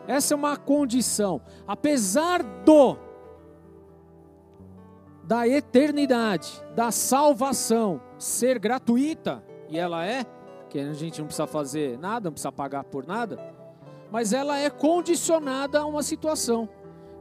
Essa 0.07 0.33
é 0.33 0.37
uma 0.37 0.57
condição. 0.57 1.43
Apesar 1.67 2.43
do 2.43 2.97
da 5.23 5.47
eternidade, 5.47 6.51
da 6.75 6.91
salvação 6.91 8.01
ser 8.19 8.59
gratuita, 8.59 9.43
e 9.73 9.79
ela 9.79 10.07
é, 10.07 10.25
que 10.71 10.79
a 10.79 10.93
gente 10.93 11.19
não 11.19 11.27
precisa 11.27 11.49
fazer 11.49 11.99
nada, 11.99 12.29
não 12.29 12.33
precisa 12.33 12.53
pagar 12.53 12.85
por 12.85 13.05
nada 13.05 13.53
mas 14.13 14.35
ela 14.35 14.59
é 14.59 14.69
condicionada 14.69 15.81
a 15.81 15.87
uma 15.87 16.03
situação, 16.03 16.69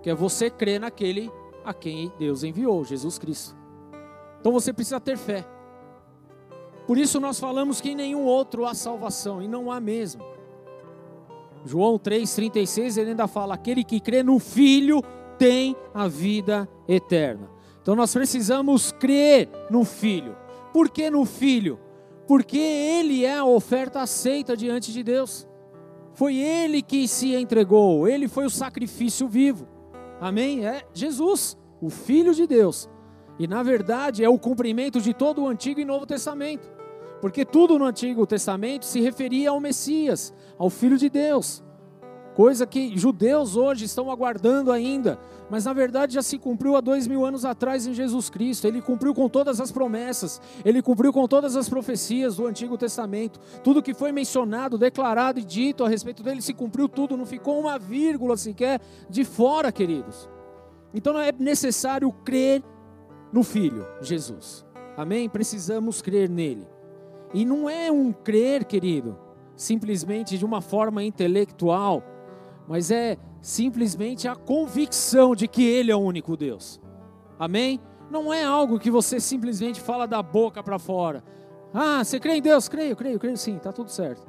que 0.04 0.10
é 0.10 0.14
você 0.14 0.50
crer 0.50 0.78
naquele 0.78 1.32
a 1.64 1.74
quem 1.74 2.12
Deus 2.20 2.44
enviou, 2.44 2.84
Jesus 2.84 3.18
Cristo. 3.18 3.56
Então 4.42 4.52
você 4.52 4.74
precisa 4.74 5.00
ter 5.00 5.18
fé. 5.18 5.46
Por 6.86 6.98
isso 6.98 7.18
nós 7.18 7.40
falamos 7.40 7.80
que 7.80 7.92
em 7.92 7.96
nenhum 7.96 8.26
outro 8.26 8.66
há 8.66 8.74
salvação, 8.74 9.42
e 9.42 9.48
não 9.48 9.72
há 9.72 9.80
mesmo. 9.80 10.22
João 11.64 11.98
3,36 11.98 12.98
ele 12.98 13.12
ainda 13.12 13.26
fala: 13.26 13.54
aquele 13.54 13.86
que 13.86 14.02
crê 14.02 14.22
no 14.22 14.38
Filho 14.38 15.02
tem 15.38 15.78
a 15.94 16.10
vida 16.10 16.68
eterna. 16.90 17.50
Então 17.82 17.96
nós 17.96 18.14
precisamos 18.14 18.92
crer 18.92 19.48
no 19.70 19.86
Filho. 19.86 20.36
Por 20.74 20.90
que 20.90 21.10
no 21.10 21.24
Filho? 21.24 21.80
Porque 22.32 22.58
ele 22.58 23.26
é 23.26 23.40
a 23.40 23.44
oferta 23.44 24.00
aceita 24.00 24.56
diante 24.56 24.94
de 24.94 25.04
Deus. 25.04 25.46
Foi 26.14 26.38
ele 26.38 26.82
que 26.82 27.06
se 27.06 27.36
entregou, 27.36 28.08
ele 28.08 28.30
foi 28.30 28.46
o 28.46 28.50
sacrifício 28.50 29.28
vivo. 29.28 29.68
Amém? 30.18 30.66
É 30.66 30.82
Jesus, 30.94 31.58
o 31.82 31.90
Filho 31.90 32.34
de 32.34 32.48
Deus. 32.48 32.90
E 33.38 33.48
na 33.48 33.62
verdade 33.62 34.24
é 34.24 34.30
o 34.30 34.40
cumprimento 34.40 35.02
de 35.02 35.14
todo 35.14 35.42
o 35.42 35.48
Antigo 35.50 35.82
e 35.82 35.84
Novo 35.84 36.06
Testamento. 36.06 36.72
Porque 37.20 37.44
tudo 37.44 37.78
no 37.78 37.84
Antigo 37.84 38.26
Testamento 38.26 38.86
se 38.86 39.02
referia 39.02 39.50
ao 39.50 39.60
Messias, 39.60 40.34
ao 40.58 40.70
Filho 40.70 40.98
de 40.98 41.10
Deus 41.10 41.62
coisa 42.42 42.66
que 42.66 42.98
judeus 42.98 43.56
hoje 43.56 43.86
estão 43.86 44.10
aguardando 44.10 44.72
ainda, 44.72 45.20
mas 45.48 45.66
na 45.66 45.74
verdade 45.74 46.16
já 46.16 46.24
se 46.24 46.40
cumpriu 46.40 46.76
há 46.76 46.82
dois 46.82 47.06
mil 47.06 47.24
anos 47.24 47.46
atrás 47.46 47.86
em 47.86 47.94
Jesus 47.94 48.32
Cristo. 48.32 48.66
Ele 48.66 48.82
cumpriu 48.82 49.14
com 49.14 49.30
todas 49.30 49.62
as 49.62 49.72
promessas, 49.72 50.42
ele 50.66 50.82
cumpriu 50.82 51.14
com 51.14 51.28
todas 51.28 51.56
as 51.56 51.70
profecias 51.70 52.38
do 52.38 52.48
Antigo 52.48 52.80
Testamento. 52.80 53.40
Tudo 53.64 53.84
que 53.84 53.94
foi 53.94 54.12
mencionado, 54.12 54.76
declarado 54.76 55.40
e 55.40 55.44
dito 55.44 55.84
a 55.84 55.88
respeito 55.88 56.24
dele 56.24 56.42
se 56.42 56.52
cumpriu 56.52 56.90
tudo, 56.90 57.16
não 57.16 57.28
ficou 57.28 57.60
uma 57.60 57.78
vírgula 57.78 58.36
sequer 58.36 58.82
de 59.08 59.24
fora, 59.24 59.72
queridos. 59.72 60.28
Então 60.96 61.20
é 61.20 61.32
necessário 61.32 62.12
crer 62.26 62.64
no 63.32 63.44
Filho, 63.44 63.86
Jesus. 64.02 64.66
Amém? 64.98 65.30
Precisamos 65.30 66.02
crer 66.02 66.28
nele. 66.28 66.68
E 67.36 67.46
não 67.46 67.70
é 67.70 67.92
um 67.92 68.12
crer, 68.12 68.66
querido, 68.66 69.16
simplesmente 69.56 70.40
de 70.40 70.44
uma 70.44 70.60
forma 70.60 71.04
intelectual 71.04 72.04
mas 72.72 72.90
é 72.90 73.18
simplesmente 73.42 74.30
a 74.30 74.36
convicção 74.36 75.36
de 75.36 75.46
que 75.46 75.62
Ele 75.62 75.92
é 75.92 75.96
o 75.96 76.00
único 76.00 76.38
Deus. 76.38 76.80
Amém? 77.38 77.82
Não 78.10 78.34
é 78.34 78.46
algo 78.46 78.80
que 78.80 78.90
você 78.90 79.20
simplesmente 79.20 79.82
fala 79.82 80.08
da 80.08 80.24
boca 80.24 80.64
para 80.64 80.80
fora. 80.80 81.22
Ah, 81.74 82.02
você 82.02 82.18
crê 82.18 82.38
em 82.38 82.42
Deus? 82.42 82.70
Creio, 82.70 82.96
creio, 82.96 83.20
creio 83.20 83.36
sim, 83.36 83.58
está 83.58 83.74
tudo 83.74 83.92
certo. 83.92 84.26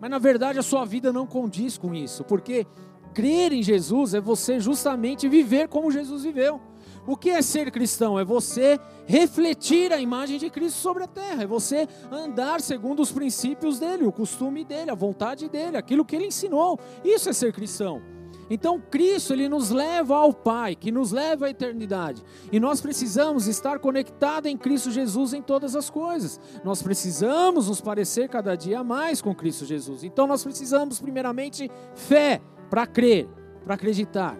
Mas 0.00 0.08
na 0.08 0.18
verdade 0.18 0.58
a 0.58 0.62
sua 0.62 0.86
vida 0.86 1.12
não 1.12 1.26
condiz 1.26 1.76
com 1.76 1.94
isso, 1.94 2.24
porque 2.24 2.66
crer 3.12 3.52
em 3.52 3.62
Jesus 3.62 4.14
é 4.14 4.20
você 4.20 4.58
justamente 4.58 5.28
viver 5.28 5.68
como 5.68 5.90
Jesus 5.90 6.24
viveu. 6.24 6.62
O 7.06 7.16
que 7.16 7.30
é 7.30 7.42
ser 7.42 7.70
cristão? 7.70 8.18
É 8.18 8.24
você 8.24 8.80
refletir 9.06 9.92
a 9.92 10.00
imagem 10.00 10.38
de 10.38 10.48
Cristo 10.48 10.78
sobre 10.78 11.04
a 11.04 11.06
terra, 11.06 11.42
é 11.42 11.46
você 11.46 11.86
andar 12.10 12.60
segundo 12.60 13.02
os 13.02 13.12
princípios 13.12 13.78
dele, 13.78 14.06
o 14.06 14.12
costume 14.12 14.64
dele, 14.64 14.90
a 14.90 14.94
vontade 14.94 15.48
dele, 15.48 15.76
aquilo 15.76 16.04
que 16.04 16.16
ele 16.16 16.26
ensinou. 16.26 16.78
Isso 17.04 17.28
é 17.28 17.32
ser 17.32 17.52
cristão. 17.52 18.02
Então 18.48 18.80
Cristo 18.90 19.32
ele 19.32 19.48
nos 19.48 19.70
leva 19.70 20.16
ao 20.16 20.32
Pai, 20.32 20.74
que 20.74 20.92
nos 20.92 21.12
leva 21.12 21.46
à 21.46 21.50
eternidade. 21.50 22.22
E 22.52 22.60
nós 22.60 22.80
precisamos 22.80 23.46
estar 23.46 23.78
conectados 23.78 24.50
em 24.50 24.56
Cristo 24.56 24.90
Jesus 24.90 25.32
em 25.32 25.42
todas 25.42 25.74
as 25.76 25.88
coisas. 25.90 26.40
Nós 26.62 26.82
precisamos 26.82 27.68
nos 27.68 27.80
parecer 27.80 28.28
cada 28.28 28.54
dia 28.54 28.84
mais 28.84 29.20
com 29.20 29.34
Cristo 29.34 29.64
Jesus. 29.64 30.04
Então 30.04 30.26
nós 30.26 30.42
precisamos 30.42 31.00
primeiramente 31.00 31.70
fé 31.94 32.40
para 32.68 32.86
crer, 32.86 33.28
para 33.64 33.74
acreditar, 33.74 34.36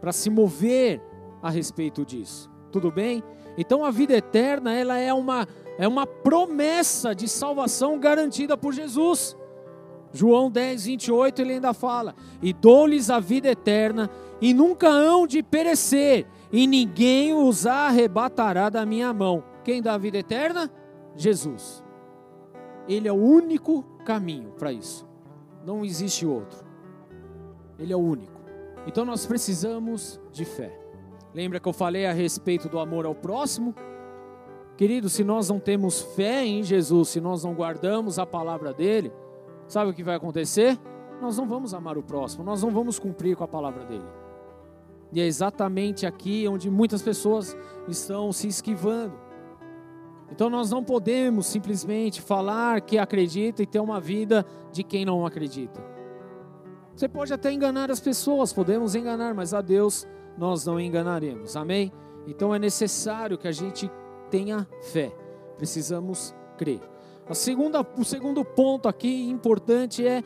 para 0.00 0.12
se 0.12 0.30
mover 0.30 1.02
a 1.42 1.50
respeito 1.50 2.04
disso. 2.04 2.50
Tudo 2.70 2.90
bem? 2.90 3.22
Então 3.56 3.84
a 3.84 3.90
vida 3.90 4.14
eterna, 4.14 4.72
ela 4.72 4.98
é 4.98 5.12
uma 5.12 5.46
é 5.78 5.86
uma 5.86 6.06
promessa 6.06 7.14
de 7.14 7.28
salvação 7.28 8.00
garantida 8.00 8.56
por 8.56 8.72
Jesus. 8.72 9.36
João 10.12 10.50
10, 10.50 10.86
28, 10.86 11.40
ele 11.40 11.52
ainda 11.54 11.72
fala: 11.72 12.14
E 12.42 12.52
dou-lhes 12.52 13.10
a 13.10 13.20
vida 13.20 13.48
eterna, 13.48 14.10
e 14.40 14.52
nunca 14.52 14.88
hão 14.88 15.26
de 15.26 15.42
perecer, 15.42 16.26
e 16.50 16.66
ninguém 16.66 17.32
os 17.32 17.64
arrebatará 17.64 18.68
da 18.68 18.84
minha 18.84 19.12
mão. 19.12 19.44
Quem 19.62 19.80
dá 19.80 19.94
a 19.94 19.98
vida 19.98 20.18
eterna? 20.18 20.70
Jesus. 21.14 21.84
Ele 22.88 23.06
é 23.06 23.12
o 23.12 23.16
único 23.16 23.82
caminho 24.04 24.50
para 24.52 24.72
isso. 24.72 25.06
Não 25.64 25.84
existe 25.84 26.24
outro. 26.24 26.64
Ele 27.78 27.92
é 27.92 27.96
o 27.96 28.00
único. 28.00 28.40
Então 28.86 29.04
nós 29.04 29.26
precisamos 29.26 30.18
de 30.32 30.44
fé. 30.44 30.77
Lembra 31.38 31.60
que 31.60 31.68
eu 31.68 31.72
falei 31.72 32.04
a 32.04 32.12
respeito 32.12 32.68
do 32.68 32.80
amor 32.80 33.06
ao 33.06 33.14
próximo? 33.14 33.72
Querido, 34.76 35.08
se 35.08 35.22
nós 35.22 35.48
não 35.48 35.60
temos 35.60 36.00
fé 36.00 36.44
em 36.44 36.64
Jesus, 36.64 37.10
se 37.10 37.20
nós 37.20 37.44
não 37.44 37.54
guardamos 37.54 38.18
a 38.18 38.26
palavra 38.26 38.74
dele, 38.74 39.12
sabe 39.68 39.92
o 39.92 39.94
que 39.94 40.02
vai 40.02 40.16
acontecer? 40.16 40.76
Nós 41.22 41.38
não 41.38 41.46
vamos 41.46 41.72
amar 41.72 41.96
o 41.96 42.02
próximo, 42.02 42.42
nós 42.42 42.60
não 42.60 42.72
vamos 42.72 42.98
cumprir 42.98 43.36
com 43.36 43.44
a 43.44 43.46
palavra 43.46 43.84
dele. 43.84 44.04
E 45.12 45.20
é 45.20 45.26
exatamente 45.26 46.04
aqui 46.06 46.48
onde 46.48 46.68
muitas 46.68 47.02
pessoas 47.02 47.56
estão 47.86 48.32
se 48.32 48.48
esquivando. 48.48 49.14
Então 50.32 50.50
nós 50.50 50.72
não 50.72 50.82
podemos 50.82 51.46
simplesmente 51.46 52.20
falar 52.20 52.80
que 52.80 52.98
acredita 52.98 53.62
e 53.62 53.66
ter 53.66 53.78
uma 53.78 54.00
vida 54.00 54.44
de 54.72 54.82
quem 54.82 55.04
não 55.04 55.24
acredita. 55.24 55.80
Você 56.96 57.08
pode 57.08 57.32
até 57.32 57.52
enganar 57.52 57.92
as 57.92 58.00
pessoas, 58.00 58.52
podemos 58.52 58.96
enganar, 58.96 59.34
mas 59.34 59.54
a 59.54 59.60
Deus 59.60 60.04
nós 60.38 60.64
não 60.64 60.78
enganaremos. 60.80 61.56
Amém? 61.56 61.92
Então 62.26 62.54
é 62.54 62.58
necessário 62.58 63.36
que 63.36 63.48
a 63.48 63.52
gente 63.52 63.90
tenha 64.30 64.66
fé. 64.92 65.12
Precisamos 65.56 66.34
crer. 66.56 66.80
A 67.28 67.34
segunda, 67.34 67.86
o 67.96 68.04
segundo 68.04 68.44
ponto 68.44 68.88
aqui 68.88 69.28
importante 69.28 70.06
é 70.06 70.22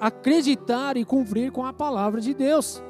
acreditar 0.00 0.96
e 0.96 1.04
cumprir 1.04 1.50
com 1.50 1.64
a 1.64 1.72
palavra 1.72 2.20
de 2.20 2.34
Deus. 2.34 2.82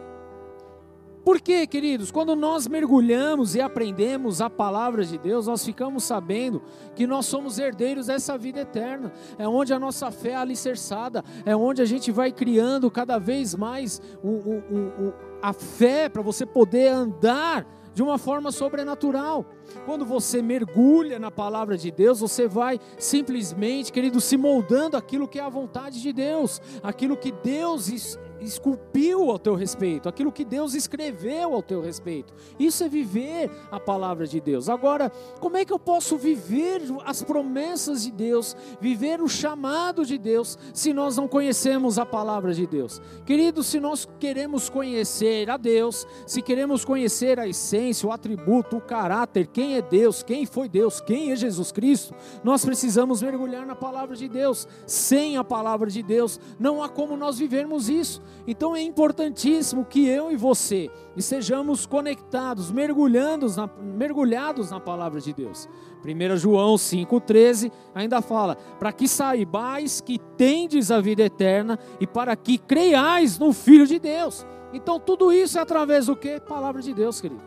Por 1.25 1.41
quê, 1.41 1.67
queridos? 1.67 2.11
Quando 2.11 2.37
nós 2.37 2.69
mergulhamos 2.69 3.55
e 3.55 3.61
aprendemos 3.61 4.43
a 4.43 4.51
palavra 4.51 5.03
de 5.05 5.17
Deus, 5.17 5.47
nós 5.47 5.65
ficamos 5.65 6.05
sabendo 6.05 6.63
que 6.95 7.07
nós 7.07 7.25
somos 7.25 7.59
herdeiros 7.59 8.09
dessa 8.09 8.37
vida 8.37 8.61
eterna. 8.61 9.11
É 9.39 9.49
onde 9.49 9.73
a 9.73 9.79
nossa 9.79 10.11
fé 10.11 10.33
é 10.33 10.37
alicerçada, 10.37 11.25
é 11.47 11.57
onde 11.57 11.81
a 11.81 11.87
gente 11.87 12.13
vai 12.13 12.31
criando 12.31 12.91
cada 12.91 13.19
vez 13.19 13.55
mais 13.55 14.03
o, 14.23 14.29
o, 14.29 14.59
o, 14.59 15.15
a 15.41 15.55
fé 15.55 16.11
para 16.11 16.21
você 16.21 16.45
poder 16.45 16.89
andar 16.89 17.67
de 17.95 18.03
uma 18.03 18.19
forma 18.19 18.53
sobrenatural. 18.53 19.47
Quando 19.87 20.05
você 20.05 20.43
mergulha 20.43 21.19
na 21.19 21.31
palavra 21.31 21.79
de 21.79 21.91
Deus, 21.91 22.21
você 22.21 22.47
vai 22.47 22.79
simplesmente, 22.99 23.93
querido, 23.93 24.21
se 24.21 24.37
moldando 24.37 24.97
aquilo 24.97 25.29
que 25.29 25.39
é 25.39 25.43
a 25.43 25.49
vontade 25.49 26.03
de 26.03 26.13
Deus, 26.13 26.61
aquilo 26.83 27.17
que 27.17 27.33
Deus 27.33 28.19
esculpiu 28.40 29.31
ao 29.31 29.38
teu 29.38 29.55
respeito, 29.55 30.09
aquilo 30.09 30.33
que 30.33 30.44
Deus 30.44 30.75
escreveu 30.75 31.55
ao 31.55 31.62
teu 31.62 31.81
respeito. 31.81 32.33
Isso 32.59 32.85
é 32.85 32.88
viver 32.88 33.51
a 33.70 33.81
palavra 33.81 34.27
de 34.27 34.40
Deus. 34.40 34.68
Agora, 34.68 35.11
como 35.40 35.57
é 35.57 35.64
que 35.64 35.73
eu 35.73 35.79
posso 35.79 36.16
viver 36.16 36.83
as 37.05 37.23
promessas 37.23 38.05
de 38.05 38.11
Deus, 38.11 38.57
viver 38.81 39.20
o 39.20 39.29
chamado 39.29 40.05
de 40.05 40.18
Deus, 40.18 40.59
se 40.73 40.92
nós 40.92 41.16
não 41.16 41.29
conhecemos 41.29 41.99
a 41.99 42.07
palavra 42.07 42.53
de 42.53 42.66
Deus? 42.66 43.01
Querido, 43.25 43.62
se 43.62 43.81
nós 43.81 44.09
queremos 44.18 44.68
conhecer 44.68 45.51
a 45.51 45.57
Deus, 45.57 46.07
se 46.27 46.42
queremos 46.42 46.85
conhecer 46.85 47.38
a 47.38 47.49
essência, 47.49 48.09
o 48.09 48.12
atributo, 48.12 48.77
o 48.77 48.81
caráter, 48.81 49.47
quem 49.47 49.77
é 49.77 49.83
Deus, 49.83 50.23
quem 50.23 50.47
foi 50.47 50.68
Deus, 50.68 51.01
quem 51.01 51.33
é 51.33 51.37
Jesus 51.37 51.73
Cristo, 51.73 52.14
nós 52.42 52.64
precisamos 52.64 53.23
mergulhar 53.23 53.66
na 53.66 53.75
palavra 53.75 54.16
de 54.16 54.29
Deus. 54.29 54.66
Sem 54.87 55.37
a 55.37 55.44
palavra 55.44 55.90
de 55.90 56.03
Deus, 56.03 56.40
não 56.59 56.83
há 56.83 56.88
como 56.88 57.16
nós 57.16 57.38
vivermos 57.38 57.88
isso. 57.88 58.23
Então 58.47 58.77
é 58.77 58.83
importantíssimo 58.83 59.85
que 59.85 60.07
eu 60.07 60.31
e 60.31 60.37
você 60.37 60.90
estejamos 61.16 61.87
conectados, 61.87 62.70
mergulhados 62.70 63.57
na, 63.57 63.68
mergulhados 63.81 64.70
na 64.70 64.79
palavra 64.79 65.20
de 65.20 65.33
Deus. 65.33 65.68
1 66.05 66.37
João 66.37 66.75
5,13 66.75 67.73
ainda 67.94 68.20
fala: 68.20 68.57
para 68.79 68.92
que 68.92 69.09
saibais 69.09 70.01
que 70.01 70.18
tendes 70.37 70.90
a 70.90 71.01
vida 71.01 71.23
eterna 71.23 71.79
e 71.99 72.07
para 72.07 72.37
que 72.37 72.59
creiais 72.59 73.38
no 73.38 73.53
Filho 73.53 73.87
de 73.87 73.99
Deus. 73.99 74.47
Então 74.73 75.01
tudo 75.01 75.33
isso 75.33 75.59
é 75.59 75.62
através 75.62 76.07
do 76.07 76.16
que? 76.16 76.40
Palavra 76.40 76.83
de 76.83 76.92
Deus, 76.92 77.20
querido. 77.20 77.42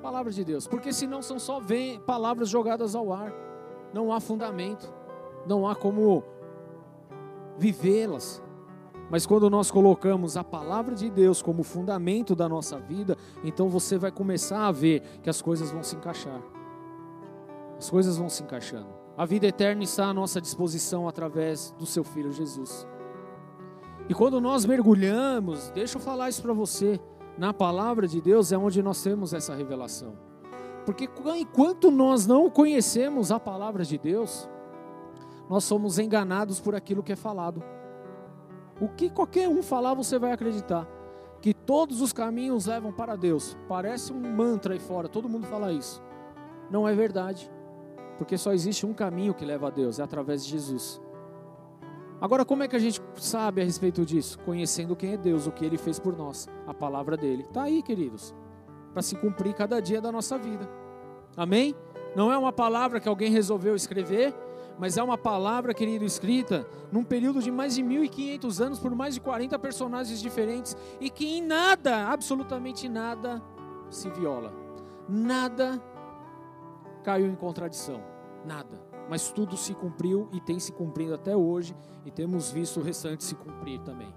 Palavra 0.00 0.30
de 0.30 0.44
Deus, 0.44 0.66
porque 0.68 0.92
senão 0.92 1.20
são 1.20 1.38
só 1.38 1.60
palavras 2.06 2.48
jogadas 2.48 2.94
ao 2.94 3.12
ar, 3.12 3.32
não 3.92 4.12
há 4.12 4.20
fundamento, 4.20 4.88
não 5.46 5.68
há 5.68 5.74
como 5.74 6.22
vivê-las. 7.58 8.42
Mas 9.10 9.24
quando 9.24 9.48
nós 9.48 9.70
colocamos 9.70 10.36
a 10.36 10.42
palavra 10.42 10.94
de 10.94 11.08
Deus 11.08 11.40
como 11.40 11.62
fundamento 11.62 12.34
da 12.34 12.48
nossa 12.48 12.78
vida, 12.78 13.16
então 13.44 13.68
você 13.68 13.96
vai 13.96 14.10
começar 14.10 14.66
a 14.66 14.72
ver 14.72 15.02
que 15.22 15.30
as 15.30 15.40
coisas 15.40 15.70
vão 15.70 15.82
se 15.82 15.94
encaixar. 15.94 16.40
As 17.78 17.88
coisas 17.88 18.16
vão 18.16 18.28
se 18.28 18.42
encaixando. 18.42 18.88
A 19.16 19.24
vida 19.24 19.46
eterna 19.46 19.82
está 19.82 20.06
à 20.06 20.14
nossa 20.14 20.40
disposição 20.40 21.08
através 21.08 21.70
do 21.78 21.86
seu 21.86 22.02
filho 22.02 22.32
Jesus. 22.32 22.86
E 24.08 24.14
quando 24.14 24.40
nós 24.40 24.64
mergulhamos, 24.64 25.70
deixa 25.70 25.96
eu 25.96 26.00
falar 26.00 26.28
isso 26.28 26.42
para 26.42 26.52
você, 26.52 27.00
na 27.38 27.52
palavra 27.52 28.06
de 28.06 28.20
Deus 28.20 28.50
é 28.52 28.58
onde 28.58 28.82
nós 28.82 29.02
temos 29.02 29.32
essa 29.32 29.54
revelação. 29.54 30.14
Porque 30.84 31.08
enquanto 31.36 31.90
nós 31.90 32.26
não 32.26 32.48
conhecemos 32.48 33.32
a 33.32 33.40
palavra 33.40 33.84
de 33.84 33.98
Deus, 33.98 34.48
nós 35.48 35.64
somos 35.64 35.98
enganados 35.98 36.60
por 36.60 36.74
aquilo 36.74 37.02
que 37.02 37.12
é 37.12 37.16
falado. 37.16 37.62
O 38.80 38.88
que 38.88 39.08
qualquer 39.08 39.48
um 39.48 39.62
falar, 39.62 39.94
você 39.94 40.18
vai 40.18 40.32
acreditar. 40.32 40.86
Que 41.40 41.54
todos 41.54 42.00
os 42.00 42.12
caminhos 42.12 42.66
levam 42.66 42.92
para 42.92 43.16
Deus. 43.16 43.56
Parece 43.68 44.12
um 44.12 44.20
mantra 44.20 44.74
aí 44.74 44.80
fora, 44.80 45.08
todo 45.08 45.28
mundo 45.28 45.46
fala 45.46 45.72
isso. 45.72 46.02
Não 46.70 46.86
é 46.86 46.94
verdade. 46.94 47.50
Porque 48.18 48.36
só 48.36 48.52
existe 48.52 48.86
um 48.86 48.94
caminho 48.94 49.34
que 49.34 49.44
leva 49.44 49.68
a 49.68 49.70
Deus, 49.70 49.98
é 49.98 50.02
através 50.02 50.44
de 50.44 50.50
Jesus. 50.50 51.00
Agora, 52.20 52.44
como 52.44 52.62
é 52.62 52.68
que 52.68 52.76
a 52.76 52.78
gente 52.78 53.00
sabe 53.16 53.60
a 53.60 53.64
respeito 53.64 54.04
disso? 54.04 54.38
Conhecendo 54.38 54.96
quem 54.96 55.12
é 55.12 55.16
Deus, 55.16 55.46
o 55.46 55.52
que 55.52 55.64
Ele 55.64 55.76
fez 55.76 55.98
por 55.98 56.16
nós, 56.16 56.48
a 56.66 56.72
palavra 56.72 57.16
dele. 57.16 57.42
Está 57.42 57.64
aí, 57.64 57.82
queridos, 57.82 58.34
para 58.92 59.02
se 59.02 59.14
cumprir 59.16 59.54
cada 59.54 59.80
dia 59.80 60.00
da 60.00 60.10
nossa 60.10 60.38
vida. 60.38 60.66
Amém? 61.36 61.74
Não 62.14 62.32
é 62.32 62.38
uma 62.38 62.52
palavra 62.52 62.98
que 62.98 63.08
alguém 63.08 63.30
resolveu 63.30 63.76
escrever, 63.76 64.34
mas 64.78 64.96
é 64.96 65.02
uma 65.02 65.16
palavra, 65.16 65.72
querido, 65.72 66.04
escrita 66.04 66.66
num 66.92 67.02
período 67.02 67.40
de 67.40 67.50
mais 67.50 67.74
de 67.74 67.82
1500 67.82 68.60
anos 68.60 68.78
por 68.78 68.94
mais 68.94 69.14
de 69.14 69.20
40 69.20 69.58
personagens 69.58 70.20
diferentes 70.20 70.76
e 71.00 71.08
que 71.08 71.26
em 71.26 71.42
nada, 71.42 72.08
absolutamente 72.08 72.88
nada, 72.88 73.42
se 73.90 74.10
viola. 74.10 74.52
Nada 75.08 75.82
caiu 77.02 77.26
em 77.26 77.34
contradição, 77.34 78.02
nada. 78.44 78.84
Mas 79.08 79.30
tudo 79.30 79.56
se 79.56 79.72
cumpriu 79.74 80.28
e 80.32 80.40
tem 80.40 80.58
se 80.58 80.72
cumprido 80.72 81.14
até 81.14 81.36
hoje 81.36 81.76
e 82.04 82.10
temos 82.10 82.50
visto 82.50 82.80
o 82.80 82.82
restante 82.82 83.24
se 83.24 83.34
cumprir 83.34 83.80
também. 83.80 84.12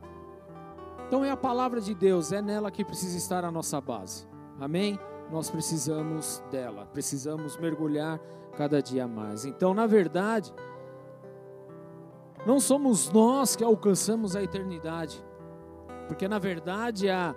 Então 1.07 1.23
é 1.23 1.31
a 1.31 1.37
palavra 1.37 1.79
de 1.79 1.93
Deus, 1.93 2.31
é 2.31 2.41
nela 2.41 2.69
que 2.69 2.83
precisa 2.83 3.17
estar 3.17 3.45
a 3.45 3.51
nossa 3.51 3.79
base. 3.79 4.27
Amém? 4.59 4.99
Nós 5.31 5.49
precisamos 5.49 6.43
dela, 6.51 6.87
precisamos 6.87 7.57
mergulhar 7.57 8.19
cada 8.57 8.81
dia 8.81 9.07
mais. 9.07 9.45
Então, 9.45 9.73
na 9.73 9.85
verdade, 9.85 10.53
não 12.45 12.59
somos 12.59 13.11
nós 13.11 13.55
que 13.55 13.63
alcançamos 13.63 14.35
a 14.35 14.41
eternidade, 14.41 15.23
porque 16.07 16.27
na 16.27 16.39
verdade 16.39 17.09
a, 17.09 17.35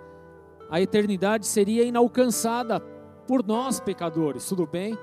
a 0.69 0.81
eternidade 0.81 1.45
seria 1.45 1.83
inalcançada 1.83 2.79
por 3.27 3.45
nós 3.45 3.79
pecadores, 3.79 4.47
tudo 4.47 4.65
bem? 4.65 4.97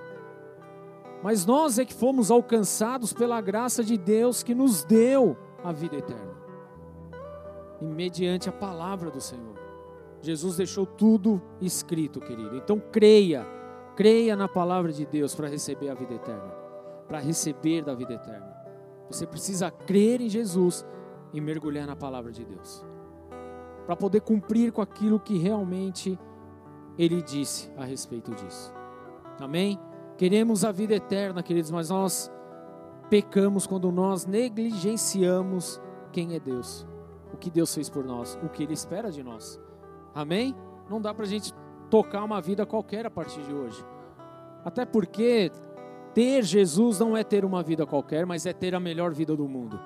Mas 1.22 1.44
nós 1.44 1.79
é 1.79 1.85
que 1.85 1.92
fomos 1.92 2.31
alcançados 2.31 3.12
pela 3.12 3.40
graça 3.40 3.85
de 3.85 3.98
Deus 3.98 4.42
que 4.42 4.55
nos 4.55 4.85
deu 4.85 5.37
a 5.62 5.70
vida 5.70 5.96
eterna, 5.96 6.35
e 7.81 7.85
mediante 7.85 8.48
a 8.48 8.53
palavra 8.53 9.11
do 9.11 9.20
Senhor. 9.20 9.60
Jesus 10.22 10.56
deixou 10.56 10.85
tudo 10.85 11.40
escrito, 11.61 12.20
querido. 12.20 12.56
Então 12.56 12.80
creia 12.92 13.46
Creia 14.00 14.35
na 14.35 14.48
palavra 14.48 14.90
de 14.90 15.04
Deus 15.04 15.35
para 15.35 15.46
receber 15.46 15.90
a 15.90 15.94
vida 15.94 16.14
eterna, 16.14 16.54
para 17.06 17.18
receber 17.18 17.85
da 17.85 17.94
vida 17.94 18.14
eterna. 18.14 18.50
Você 19.11 19.26
precisa 19.26 19.70
crer 19.70 20.22
em 20.22 20.28
Jesus 20.30 20.87
e 21.35 21.40
mergulhar 21.40 21.87
na 21.87 21.94
palavra 21.94 22.33
de 22.33 22.42
Deus, 22.42 22.83
para 23.85 23.94
poder 23.94 24.22
cumprir 24.22 24.72
com 24.72 24.80
aquilo 24.80 25.20
que 25.20 25.37
realmente 25.37 26.18
Ele 26.96 27.20
disse 27.20 27.70
a 27.76 27.85
respeito 27.85 28.35
disso. 28.35 28.72
Amém? 29.38 29.78
Queremos 30.16 30.64
a 30.64 30.72
vida 30.72 30.94
eterna, 30.94 31.42
queridos, 31.42 31.70
mas 31.70 31.90
nós 31.90 32.33
pecamos 33.11 33.66
quando 33.66 33.92
nós 33.92 34.24
negligenciamos 34.24 35.78
quem 36.11 36.35
é 36.35 36.40
Deus, 36.40 36.87
o 37.35 37.37
que 37.37 37.50
Deus 37.50 37.74
fez 37.74 37.90
por 37.90 38.02
nós, 38.02 38.38
o 38.42 38.48
que 38.48 38.62
Ele 38.62 38.72
espera 38.72 39.11
de 39.11 39.22
nós. 39.22 39.61
Amém? 40.14 40.55
Não 40.88 41.01
dá 41.01 41.14
para 41.14 41.25
a 41.25 41.29
gente 41.29 41.55
tocar 41.88 42.25
uma 42.25 42.40
vida 42.40 42.66
qualquer 42.66 43.07
a 43.07 43.11
partir 43.11 43.42
de 43.42 43.53
hoje. 43.53 43.85
Até 44.64 44.85
porque 44.85 45.51
ter 46.14 46.42
Jesus 46.42 46.99
não 46.99 47.16
é 47.16 47.25
ter 47.25 47.44
uma 47.44 47.62
vida 47.62 47.87
qualquer, 47.87 48.27
mas 48.27 48.46
é 48.46 48.53
ter 48.53 48.75
a 48.75 48.81
melhor 48.81 49.12
vida 49.12 49.37
do 49.37 49.49
mundo. 49.49 49.79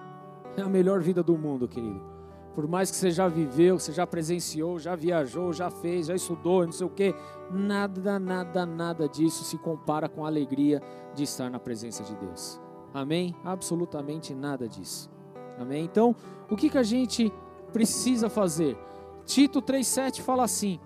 É 0.56 0.62
a 0.62 0.68
melhor 0.68 1.00
vida 1.00 1.22
do 1.22 1.36
mundo, 1.36 1.68
querido. 1.68 2.14
Por 2.54 2.68
mais 2.68 2.90
que 2.90 2.96
você 2.96 3.10
já 3.10 3.26
viveu, 3.26 3.78
você 3.78 3.92
já 3.92 4.06
presenciou, 4.06 4.78
já 4.78 4.94
viajou, 4.94 5.52
já 5.52 5.70
fez, 5.70 6.06
já 6.06 6.14
estudou, 6.14 6.64
não 6.64 6.72
sei 6.72 6.86
o 6.86 6.90
que, 6.90 7.12
nada, 7.50 8.18
nada, 8.18 8.64
nada 8.64 9.08
disso 9.08 9.42
se 9.42 9.58
compara 9.58 10.08
com 10.08 10.24
a 10.24 10.28
alegria 10.28 10.80
de 11.14 11.24
estar 11.24 11.50
na 11.50 11.58
presença 11.58 12.04
de 12.04 12.14
Deus. 12.14 12.60
Amém? 12.92 13.34
Absolutamente 13.44 14.32
nada 14.32 14.68
disso. 14.68 15.10
Amém? 15.58 15.84
Então, 15.84 16.14
o 16.48 16.54
que, 16.54 16.70
que 16.70 16.78
a 16.78 16.82
gente 16.84 17.32
precisa 17.72 18.28
fazer? 18.28 18.78
Tito 19.24 19.62
3,7 19.62 20.20
fala 20.20 20.44
assim: 20.44 20.78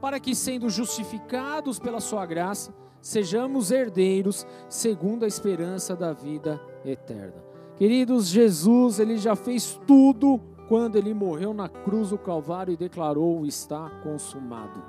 para 0.00 0.18
que, 0.18 0.34
sendo 0.34 0.68
justificados 0.68 1.78
pela 1.78 2.00
Sua 2.00 2.24
graça, 2.24 2.74
sejamos 3.00 3.70
herdeiros 3.70 4.46
segundo 4.68 5.24
a 5.24 5.28
esperança 5.28 5.96
da 5.96 6.12
vida 6.12 6.60
eterna. 6.84 7.42
Queridos, 7.76 8.28
Jesus, 8.28 8.98
Ele 8.98 9.16
já 9.16 9.34
fez 9.34 9.80
tudo 9.86 10.40
quando 10.70 10.94
ele 10.94 11.12
morreu 11.12 11.52
na 11.52 11.68
cruz 11.68 12.10
do 12.10 12.18
Calvário 12.18 12.72
e 12.72 12.76
declarou: 12.76 13.44
está 13.44 13.90
consumado. 14.04 14.80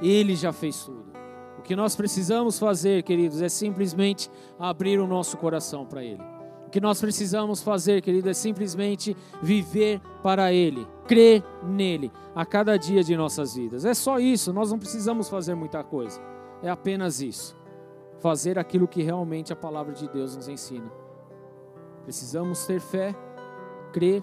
Ele 0.00 0.36
já 0.36 0.52
fez 0.52 0.84
tudo. 0.84 1.10
O 1.58 1.62
que 1.62 1.74
nós 1.74 1.96
precisamos 1.96 2.60
fazer, 2.60 3.02
queridos, 3.02 3.42
é 3.42 3.48
simplesmente 3.48 4.30
abrir 4.56 5.00
o 5.00 5.08
nosso 5.08 5.36
coração 5.36 5.84
para 5.84 6.04
Ele. 6.04 6.22
O 6.64 6.70
que 6.70 6.80
nós 6.80 7.00
precisamos 7.00 7.60
fazer, 7.60 8.00
querido, 8.00 8.30
é 8.30 8.32
simplesmente 8.32 9.16
viver 9.42 10.00
para 10.22 10.52
Ele, 10.52 10.86
crer 11.10 11.42
nele 11.60 12.12
a 12.36 12.46
cada 12.46 12.76
dia 12.76 13.02
de 13.02 13.16
nossas 13.16 13.56
vidas. 13.56 13.84
É 13.84 13.92
só 13.94 14.20
isso, 14.20 14.52
nós 14.52 14.70
não 14.70 14.78
precisamos 14.78 15.28
fazer 15.28 15.56
muita 15.56 15.82
coisa. 15.82 16.20
É 16.62 16.70
apenas 16.70 17.20
isso. 17.20 17.56
Fazer 18.20 18.60
aquilo 18.60 18.86
que 18.86 19.02
realmente 19.02 19.52
a 19.52 19.56
palavra 19.56 19.92
de 19.92 20.08
Deus 20.08 20.36
nos 20.36 20.46
ensina. 20.46 20.88
Precisamos 22.04 22.64
ter 22.64 22.80
fé, 22.80 23.12
crer 23.92 24.22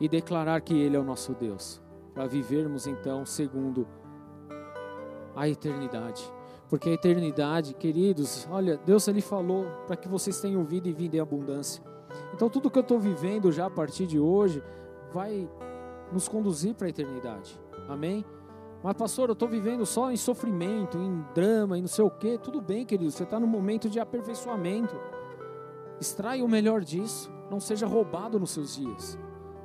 e 0.00 0.08
declarar 0.08 0.58
que 0.62 0.72
Ele 0.72 0.96
é 0.96 0.98
o 0.98 1.04
nosso 1.04 1.34
Deus, 1.34 1.82
para 2.14 2.26
vivermos 2.26 2.86
então 2.86 3.26
segundo 3.26 3.86
a 5.36 5.46
eternidade. 5.50 6.24
Porque 6.70 6.88
a 6.88 6.92
eternidade, 6.94 7.74
queridos, 7.74 8.48
olha, 8.50 8.80
Deus 8.86 9.06
ele 9.06 9.20
falou 9.20 9.66
para 9.86 9.96
que 9.96 10.08
vocês 10.08 10.40
tenham 10.40 10.64
vida 10.64 10.88
e 10.88 10.94
vida 10.94 11.18
em 11.18 11.20
abundância. 11.20 11.84
Então 12.32 12.48
tudo 12.48 12.70
que 12.70 12.78
eu 12.78 12.82
estou 12.82 12.98
vivendo 12.98 13.52
já 13.52 13.66
a 13.66 13.70
partir 13.70 14.06
de 14.06 14.18
hoje 14.18 14.62
vai 15.12 15.46
nos 16.12 16.28
conduzir 16.28 16.74
para 16.74 16.86
a 16.86 16.90
eternidade. 16.90 17.58
Amém? 17.88 18.24
Mas 18.82 18.94
pastor, 18.96 19.30
eu 19.30 19.32
estou 19.32 19.48
vivendo 19.48 19.86
só 19.86 20.10
em 20.10 20.16
sofrimento, 20.16 20.98
em 20.98 21.24
drama, 21.34 21.78
e 21.78 21.80
não 21.80 21.88
sei 21.88 22.04
o 22.04 22.10
quê. 22.10 22.38
Tudo 22.42 22.60
bem, 22.60 22.84
querido, 22.84 23.10
você 23.10 23.22
está 23.22 23.40
no 23.40 23.46
momento 23.46 23.88
de 23.88 23.98
aperfeiçoamento. 23.98 24.94
Extraia 25.98 26.44
o 26.44 26.48
melhor 26.48 26.82
disso. 26.82 27.32
Não 27.50 27.58
seja 27.58 27.86
roubado 27.86 28.38
nos 28.38 28.50
seus 28.50 28.76
dias. 28.76 29.18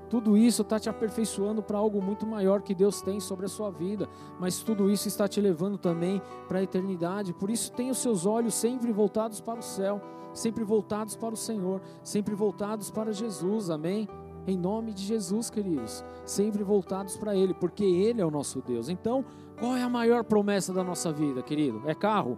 Tudo 0.10 0.36
isso 0.36 0.64
está 0.64 0.80
te 0.80 0.90
aperfeiçoando 0.90 1.62
para 1.62 1.78
algo 1.78 2.02
muito 2.02 2.26
maior 2.26 2.62
que 2.62 2.74
Deus 2.74 3.02
tem 3.02 3.20
sobre 3.20 3.46
a 3.46 3.50
sua 3.50 3.70
vida, 3.70 4.10
mas 4.40 4.64
tudo 4.64 4.90
isso 4.90 5.08
está 5.08 5.28
te 5.28 5.40
levando 5.40 5.78
também 5.78 6.22
para 6.48 6.60
a 6.60 6.64
eternidade. 6.64 7.32
Por 7.32 7.50
isso, 7.50 7.72
tenha 7.74 7.92
os 7.92 8.00
seus 8.00 8.26
olhos 8.26 8.56
sempre 8.56 8.92
voltados 8.92 9.40
para 9.40 9.60
o 9.60 9.64
céu, 9.64 10.02
sempre 10.34 10.64
voltados 10.64 11.16
para 11.16 11.34
o 11.34 11.38
Senhor, 11.38 11.80
sempre 12.04 12.34
voltados 12.34 12.90
para 12.90 13.14
Jesus, 13.14 13.70
amém? 13.70 14.08
Em 14.48 14.58
nome 14.58 14.94
de 14.94 15.04
Jesus, 15.04 15.50
queridos, 15.50 16.04
sempre 16.26 16.64
voltados 16.64 17.18
para 17.18 17.36
Ele, 17.36 17.54
porque 17.54 17.84
Ele 17.84 18.22
é 18.22 18.26
o 18.26 18.32
nosso 18.32 18.62
Deus. 18.62 18.90
Então, 18.90 19.24
qual 19.60 19.76
é 19.76 19.84
a 19.84 19.90
maior 19.90 20.24
promessa 20.24 20.74
da 20.74 20.84
nossa 20.84 21.12
vida, 21.12 21.42
querido? 21.42 21.82
É 21.86 21.94
carro? 21.94 22.38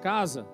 Casa? 0.00 0.46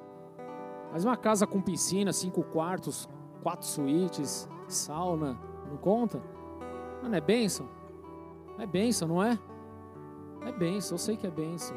Mas 0.93 1.05
uma 1.05 1.16
casa 1.16 1.47
com 1.47 1.61
piscina, 1.61 2.12
cinco 2.12 2.43
quartos, 2.43 3.09
quatro 3.43 3.66
suítes, 3.66 4.49
sauna 4.68 5.39
não 5.72 5.78
conta? 5.78 6.22
Mas 7.01 7.11
não 7.11 7.16
é 7.16 7.20
bênção? 7.20 7.66
É 8.59 8.66
bênção, 8.66 9.09
não 9.09 9.22
é? 9.22 9.39
É 10.47 10.53
bênção, 10.53 10.95
eu 10.95 10.99
sei 10.99 11.16
que 11.16 11.26
é 11.26 11.30
bênção. 11.30 11.76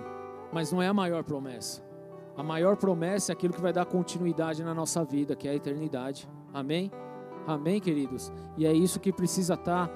Mas 0.51 0.72
não 0.72 0.82
é 0.82 0.88
a 0.88 0.93
maior 0.93 1.24
promessa. 1.24 1.84
A 2.36 2.43
maior 2.43 2.76
promessa 2.76 3.32
é 3.32 3.34
aquilo 3.34 3.53
que 3.53 3.62
vai 3.62 3.72
dar 3.72 3.86
continuidade 3.86 4.64
na 4.64 4.74
nossa 4.74 5.03
vida, 5.06 5.36
que 5.36 5.47
é 5.47 5.51
a 5.51 5.56
eternidade. 5.56 6.30
Amém? 6.53 6.91
Amém, 7.48 7.80
queridos? 7.80 8.32
E 8.58 8.66
é 8.66 8.74
isso 8.74 9.00
que 9.00 9.14
precisa 9.14 9.54
estar 9.54 9.89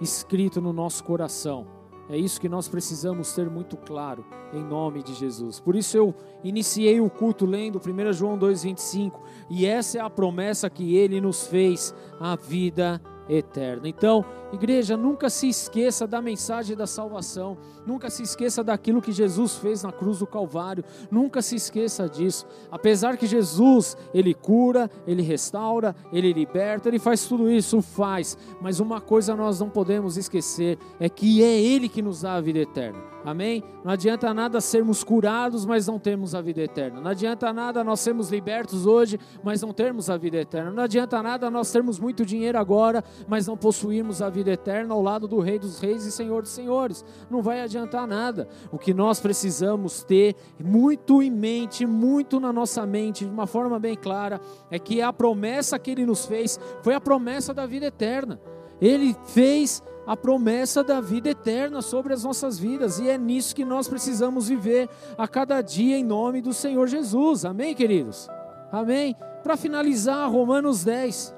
escrito 0.00 0.60
no 0.60 0.72
nosso 0.72 1.02
coração. 1.04 1.66
É 2.08 2.16
isso 2.16 2.40
que 2.40 2.48
nós 2.48 2.68
precisamos 2.68 3.32
ter 3.32 3.48
muito 3.48 3.76
claro, 3.76 4.24
em 4.52 4.62
nome 4.62 5.02
de 5.02 5.14
Jesus. 5.14 5.60
Por 5.60 5.74
isso 5.76 5.96
eu 5.96 6.14
iniciei 6.44 7.00
o 7.00 7.08
culto 7.08 7.46
lendo 7.46 7.78
1 7.78 8.12
João 8.12 8.38
2,25, 8.38 9.20
e 9.48 9.64
essa 9.64 9.98
é 9.98 10.00
a 10.00 10.10
promessa 10.10 10.68
que 10.68 10.96
ele 10.96 11.20
nos 11.20 11.46
fez, 11.46 11.94
a 12.20 12.36
vida 12.36 13.00
eterna. 13.28 13.88
Então, 13.88 14.24
igreja, 14.52 14.96
nunca 14.96 15.30
se 15.30 15.48
esqueça 15.48 16.06
da 16.06 16.20
mensagem 16.20 16.76
da 16.76 16.86
salvação, 16.86 17.56
nunca 17.86 18.10
se 18.10 18.22
esqueça 18.22 18.62
daquilo 18.62 19.02
que 19.02 19.12
Jesus 19.12 19.56
fez 19.56 19.82
na 19.82 19.90
cruz 19.90 20.18
do 20.18 20.26
Calvário, 20.26 20.84
nunca 21.10 21.40
se 21.42 21.56
esqueça 21.56 22.08
disso. 22.08 22.46
Apesar 22.70 23.16
que 23.16 23.26
Jesus, 23.26 23.96
ele 24.12 24.34
cura, 24.34 24.90
ele 25.06 25.22
restaura, 25.22 25.94
ele 26.12 26.32
liberta, 26.32 26.88
ele 26.88 26.98
faz 26.98 27.26
tudo 27.26 27.50
isso, 27.50 27.80
faz, 27.80 28.36
mas 28.60 28.80
uma 28.80 29.00
coisa 29.00 29.34
nós 29.34 29.60
não 29.60 29.70
podemos 29.70 30.16
esquecer 30.16 30.78
é 31.00 31.08
que 31.08 31.42
é 31.42 31.60
ele 31.60 31.88
que 31.88 32.02
nos 32.02 32.22
dá 32.22 32.34
a 32.34 32.40
vida 32.40 32.58
eterna. 32.58 33.12
Amém? 33.24 33.62
Não 33.84 33.92
adianta 33.92 34.34
nada 34.34 34.60
sermos 34.60 35.04
curados, 35.04 35.64
mas 35.64 35.86
não 35.86 35.98
termos 35.98 36.34
a 36.34 36.40
vida 36.40 36.60
eterna. 36.60 37.00
Não 37.00 37.10
adianta 37.10 37.52
nada 37.52 37.84
nós 37.84 38.00
sermos 38.00 38.30
libertos 38.30 38.84
hoje, 38.84 39.18
mas 39.44 39.62
não 39.62 39.72
termos 39.72 40.10
a 40.10 40.16
vida 40.16 40.38
eterna. 40.38 40.72
Não 40.72 40.82
adianta 40.82 41.22
nada 41.22 41.48
nós 41.48 41.70
termos 41.70 42.00
muito 42.00 42.26
dinheiro 42.26 42.58
agora, 42.58 43.04
mas 43.28 43.46
não 43.46 43.56
possuirmos 43.56 44.20
a 44.20 44.28
vida 44.28 44.41
eterna 44.50 44.94
ao 44.94 45.02
lado 45.02 45.28
do 45.28 45.40
Rei 45.40 45.58
dos 45.58 45.78
Reis 45.78 46.04
e 46.04 46.12
Senhor 46.12 46.42
dos 46.42 46.50
Senhores. 46.50 47.04
Não 47.30 47.42
vai 47.42 47.60
adiantar 47.60 48.06
nada. 48.06 48.48
O 48.70 48.78
que 48.78 48.92
nós 48.92 49.20
precisamos 49.20 50.02
ter 50.02 50.34
muito 50.58 51.22
em 51.22 51.30
mente, 51.30 51.86
muito 51.86 52.40
na 52.40 52.52
nossa 52.52 52.84
mente, 52.84 53.24
de 53.24 53.30
uma 53.30 53.46
forma 53.46 53.78
bem 53.78 53.96
clara, 53.96 54.40
é 54.70 54.78
que 54.78 55.00
a 55.00 55.12
promessa 55.12 55.78
que 55.78 55.90
Ele 55.90 56.06
nos 56.06 56.26
fez 56.26 56.58
foi 56.82 56.94
a 56.94 57.00
promessa 57.00 57.54
da 57.54 57.66
vida 57.66 57.86
eterna. 57.86 58.40
Ele 58.80 59.16
fez 59.26 59.82
a 60.06 60.16
promessa 60.16 60.82
da 60.82 61.00
vida 61.00 61.30
eterna 61.30 61.80
sobre 61.80 62.12
as 62.12 62.24
nossas 62.24 62.58
vidas, 62.58 62.98
e 62.98 63.08
é 63.08 63.16
nisso 63.16 63.54
que 63.54 63.64
nós 63.64 63.86
precisamos 63.86 64.48
viver 64.48 64.88
a 65.16 65.28
cada 65.28 65.62
dia 65.62 65.96
em 65.96 66.04
nome 66.04 66.40
do 66.40 66.52
Senhor 66.52 66.88
Jesus. 66.88 67.44
Amém, 67.44 67.74
queridos? 67.74 68.28
Amém? 68.70 69.14
Para 69.42 69.56
finalizar, 69.56 70.30
Romanos 70.30 70.84
10, 70.84 71.34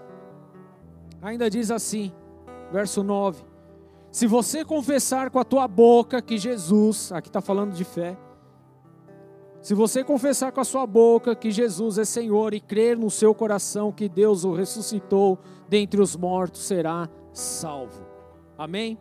ainda 1.20 1.50
diz 1.50 1.70
assim, 1.70 2.12
verso 2.74 3.04
9: 3.04 3.44
Se 4.10 4.26
você 4.26 4.64
confessar 4.64 5.30
com 5.30 5.38
a 5.38 5.44
tua 5.44 5.68
boca 5.68 6.20
que 6.20 6.36
Jesus, 6.36 7.12
aqui 7.12 7.28
está 7.28 7.40
falando 7.40 7.72
de 7.72 7.84
fé, 7.84 8.18
se 9.62 9.74
você 9.74 10.02
confessar 10.02 10.50
com 10.50 10.60
a 10.60 10.64
sua 10.64 10.84
boca 10.84 11.36
que 11.36 11.52
Jesus 11.52 11.98
é 11.98 12.04
Senhor 12.04 12.52
e 12.52 12.60
crer 12.60 12.98
no 12.98 13.08
seu 13.10 13.32
coração 13.32 13.92
que 13.92 14.08
Deus 14.08 14.44
o 14.44 14.52
ressuscitou 14.52 15.38
dentre 15.68 16.02
os 16.02 16.16
mortos, 16.16 16.62
será 16.62 17.08
salvo. 17.32 18.04
Amém? 18.58 18.98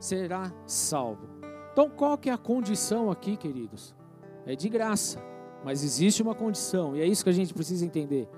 Será 0.00 0.52
salvo. 0.66 1.26
Então, 1.72 1.88
qual 1.88 2.18
que 2.18 2.28
é 2.28 2.32
a 2.32 2.38
condição 2.38 3.10
aqui, 3.10 3.36
queridos? 3.36 3.94
É 4.44 4.56
de 4.56 4.68
graça, 4.68 5.22
mas 5.64 5.84
existe 5.84 6.20
uma 6.20 6.34
condição, 6.34 6.96
e 6.96 7.00
é 7.00 7.06
isso 7.06 7.22
que 7.22 7.30
a 7.30 7.32
gente 7.32 7.54
precisa 7.54 7.86
entender. 7.86 8.28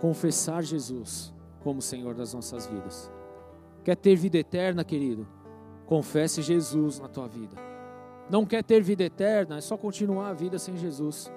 Confessar 0.00 0.62
Jesus 0.62 1.31
como 1.62 1.80
Senhor 1.80 2.14
das 2.14 2.34
nossas 2.34 2.66
vidas. 2.66 3.10
Quer 3.84 3.96
ter 3.96 4.14
vida 4.16 4.38
eterna, 4.38 4.84
querido? 4.84 5.26
Confesse 5.86 6.42
Jesus 6.42 7.00
na 7.00 7.08
tua 7.08 7.26
vida. 7.26 7.56
Não 8.30 8.46
quer 8.46 8.62
ter 8.62 8.82
vida 8.82 9.02
eterna? 9.02 9.58
É 9.58 9.60
só 9.60 9.76
continuar 9.76 10.28
a 10.28 10.32
vida 10.32 10.58
sem 10.58 10.76
Jesus. 10.76 11.30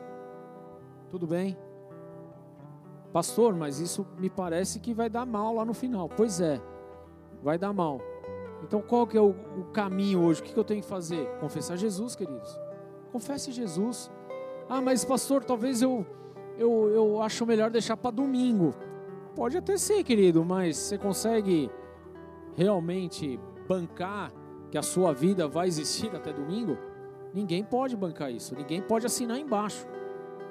Tudo 1.10 1.26
bem? 1.28 1.58
Pastor, 3.12 3.56
mas 3.56 3.80
isso 3.80 4.06
me 4.20 4.30
parece 4.30 4.80
que 4.80 4.94
vai 4.94 5.10
dar 5.10 5.26
mal 5.26 5.56
lá 5.56 5.66
no 5.66 5.74
final. 5.74 6.10
Pois 6.10 6.40
é, 6.40 6.62
vai 7.42 7.58
dar 7.58 7.74
mal. 7.74 8.00
Então 8.64 8.82
qual 8.82 9.08
que 9.08 9.18
é 9.18 9.22
o, 9.22 9.30
o 9.30 9.66
caminho 9.74 10.22
hoje? 10.22 10.42
O 10.42 10.44
que, 10.44 10.54
que 10.54 10.60
eu 10.60 10.64
tenho 10.64 10.82
que 10.82 10.88
fazer? 10.88 11.28
Confessar 11.40 11.78
Jesus, 11.78 12.16
queridos. 12.16 12.60
Confesse 13.12 13.52
Jesus. 13.52 14.12
Ah, 14.68 14.82
mas 14.82 15.06
pastor, 15.06 15.44
talvez 15.44 15.82
eu, 15.82 16.06
eu, 16.58 16.90
eu 16.90 17.22
acho 17.22 17.46
melhor 17.46 17.70
deixar 17.70 17.96
para 17.96 18.12
domingo. 18.12 18.74
Pode 19.36 19.58
até 19.58 19.78
ser, 19.78 20.02
querido, 20.04 20.46
mas 20.46 20.78
você 20.78 20.98
consegue 20.98 21.70
realmente 22.56 23.38
bancar 23.68 24.32
que 24.72 24.78
a 24.78 24.82
sua 24.82 25.14
vida 25.14 25.46
vai 25.46 25.68
existir 25.68 26.16
até 26.16 26.32
domingo? 26.32 26.78
Ninguém 27.34 27.62
pode 27.62 27.98
bancar 27.98 28.32
isso, 28.32 28.56
ninguém 28.56 28.82
pode 28.82 29.06
assinar 29.06 29.38
embaixo. 29.38 29.86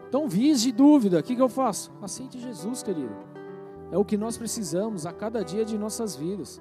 Então, 0.07 0.29
vias 0.29 0.61
de 0.61 0.71
dúvida, 0.71 1.19
o 1.19 1.23
que, 1.23 1.35
que 1.35 1.41
eu 1.41 1.49
faço? 1.49 1.91
Aceite 2.03 2.39
Jesus, 2.39 2.83
querido. 2.83 3.15
É 3.91 3.97
o 3.97 4.05
que 4.05 4.19
nós 4.19 4.37
precisamos 4.37 5.07
a 5.07 5.13
cada 5.13 5.43
dia 5.43 5.65
de 5.65 5.79
nossas 5.79 6.15
vidas. 6.15 6.61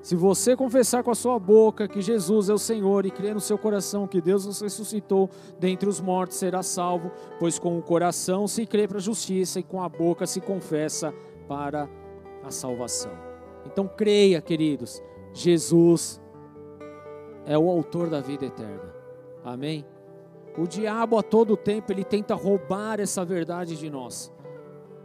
Se 0.00 0.16
você 0.16 0.56
confessar 0.56 1.04
com 1.04 1.10
a 1.10 1.14
sua 1.14 1.38
boca 1.38 1.86
que 1.86 2.00
Jesus 2.00 2.48
é 2.48 2.54
o 2.54 2.58
Senhor 2.58 3.04
e 3.06 3.10
crer 3.10 3.34
no 3.34 3.40
seu 3.40 3.56
coração 3.56 4.08
que 4.08 4.20
Deus 4.20 4.46
nos 4.46 4.60
ressuscitou 4.60 5.30
dentre 5.60 5.88
os 5.88 6.00
mortos, 6.00 6.38
será 6.38 6.62
salvo, 6.62 7.12
pois 7.38 7.58
com 7.58 7.78
o 7.78 7.82
coração 7.82 8.48
se 8.48 8.66
crê 8.66 8.88
para 8.88 8.98
a 8.98 9.02
justiça 9.02 9.60
e 9.60 9.62
com 9.62 9.80
a 9.80 9.88
boca 9.88 10.26
se 10.26 10.40
confessa 10.40 11.14
para 11.46 11.88
a 12.42 12.50
salvação. 12.50 13.12
Então 13.66 13.86
creia, 13.88 14.40
queridos, 14.40 15.02
Jesus 15.32 16.20
é 17.46 17.56
o 17.58 17.68
autor 17.68 18.08
da 18.08 18.20
vida 18.20 18.46
eterna. 18.46 18.94
Amém? 19.44 19.84
O 20.56 20.66
diabo 20.66 21.16
a 21.16 21.22
todo 21.22 21.56
tempo 21.56 21.92
ele 21.92 22.04
tenta 22.04 22.34
roubar 22.34 23.00
essa 23.00 23.24
verdade 23.24 23.76
de 23.76 23.88
nós. 23.88 24.32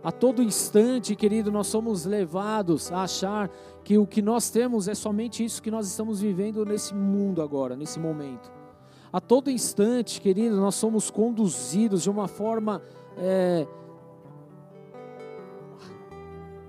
A 0.03 0.11
todo 0.11 0.43
instante, 0.43 1.15
querido, 1.15 1.51
nós 1.51 1.67
somos 1.67 2.05
levados 2.05 2.91
a 2.91 3.03
achar 3.03 3.49
que 3.83 3.97
o 3.97 4.05
que 4.05 4.21
nós 4.21 4.49
temos 4.49 4.87
é 4.87 4.93
somente 4.93 5.43
isso 5.43 5.61
que 5.61 5.71
nós 5.71 5.87
estamos 5.87 6.21
vivendo 6.21 6.65
nesse 6.65 6.93
mundo 6.93 7.41
agora, 7.41 7.75
nesse 7.75 7.99
momento. 7.99 8.51
A 9.11 9.19
todo 9.19 9.49
instante, 9.49 10.21
querido, 10.21 10.55
nós 10.57 10.75
somos 10.75 11.09
conduzidos 11.09 12.03
de 12.03 12.09
uma 12.09 12.27
forma 12.27 12.81
é, 13.17 13.65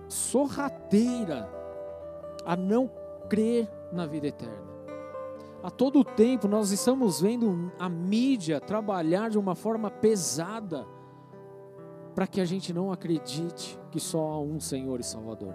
sorrateira 0.08 1.48
a 2.44 2.56
não 2.56 2.90
crer 3.28 3.70
na 3.92 4.06
vida 4.06 4.28
eterna. 4.28 4.68
A 5.62 5.70
todo 5.70 6.04
tempo 6.04 6.46
nós 6.46 6.70
estamos 6.70 7.20
vendo 7.20 7.72
a 7.78 7.88
mídia 7.88 8.60
trabalhar 8.60 9.28
de 9.28 9.38
uma 9.38 9.54
forma 9.54 9.90
pesada 9.90 10.86
para 12.14 12.26
que 12.26 12.40
a 12.40 12.44
gente 12.44 12.72
não 12.72 12.90
acredite 12.90 13.78
que 13.90 14.00
só 14.00 14.20
há 14.20 14.40
um 14.40 14.58
Senhor 14.60 15.00
e 15.00 15.04
Salvador. 15.04 15.54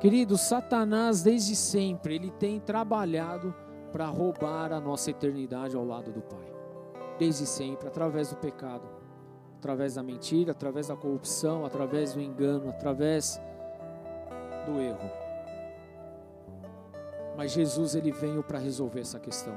Querido, 0.00 0.38
Satanás 0.38 1.22
desde 1.22 1.54
sempre 1.56 2.14
ele 2.14 2.30
tem 2.30 2.60
trabalhado 2.60 3.54
para 3.92 4.06
roubar 4.06 4.72
a 4.72 4.80
nossa 4.80 5.10
eternidade 5.10 5.76
ao 5.76 5.84
lado 5.84 6.12
do 6.12 6.22
Pai. 6.22 6.50
Desde 7.18 7.46
sempre, 7.46 7.88
através 7.88 8.30
do 8.30 8.36
pecado, 8.36 8.88
através 9.60 9.94
da 9.94 10.02
mentira, 10.02 10.52
através 10.52 10.88
da 10.88 10.96
corrupção, 10.96 11.66
através 11.66 12.14
do 12.14 12.20
engano, 12.20 12.70
através 12.70 13.38
do 14.64 14.80
erro. 14.80 15.10
Mas 17.36 17.52
Jesus 17.52 17.94
ele 17.94 18.10
veio 18.10 18.42
para 18.42 18.58
resolver 18.58 19.00
essa 19.00 19.20
questão. 19.20 19.54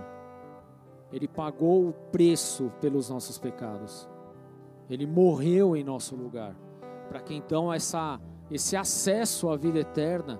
Ele 1.11 1.27
pagou 1.27 1.87
o 1.87 1.93
preço 2.11 2.69
pelos 2.81 3.09
nossos 3.09 3.37
pecados. 3.37 4.09
Ele 4.89 5.05
morreu 5.05 5.73
em 5.73 5.83
nosso 5.85 6.17
lugar, 6.17 6.53
para 7.07 7.21
que 7.21 7.33
então 7.33 7.71
essa, 7.71 8.19
esse 8.51 8.75
acesso 8.75 9.49
à 9.49 9.55
vida 9.55 9.79
eterna 9.79 10.39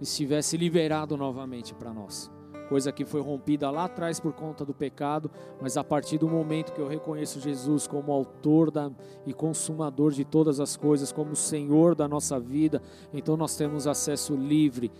estivesse 0.00 0.56
liberado 0.56 1.18
novamente 1.18 1.74
para 1.74 1.92
nós. 1.92 2.30
Coisa 2.68 2.92
que 2.92 3.04
foi 3.04 3.20
rompida 3.20 3.70
lá 3.70 3.84
atrás 3.84 4.18
por 4.18 4.32
conta 4.32 4.64
do 4.64 4.72
pecado, 4.72 5.30
mas 5.60 5.76
a 5.76 5.84
partir 5.84 6.18
do 6.18 6.28
momento 6.28 6.72
que 6.72 6.80
eu 6.80 6.88
reconheço 6.88 7.40
Jesus 7.40 7.86
como 7.86 8.12
autor 8.12 8.70
da, 8.70 8.90
e 9.26 9.32
consumador 9.32 10.12
de 10.12 10.24
todas 10.24 10.60
as 10.60 10.76
coisas, 10.76 11.12
como 11.12 11.36
Senhor 11.36 11.94
da 11.94 12.08
nossa 12.08 12.40
vida, 12.40 12.80
então 13.12 13.36
nós 13.36 13.56
temos 13.56 13.86
acesso 13.86 14.34
livre 14.34 14.90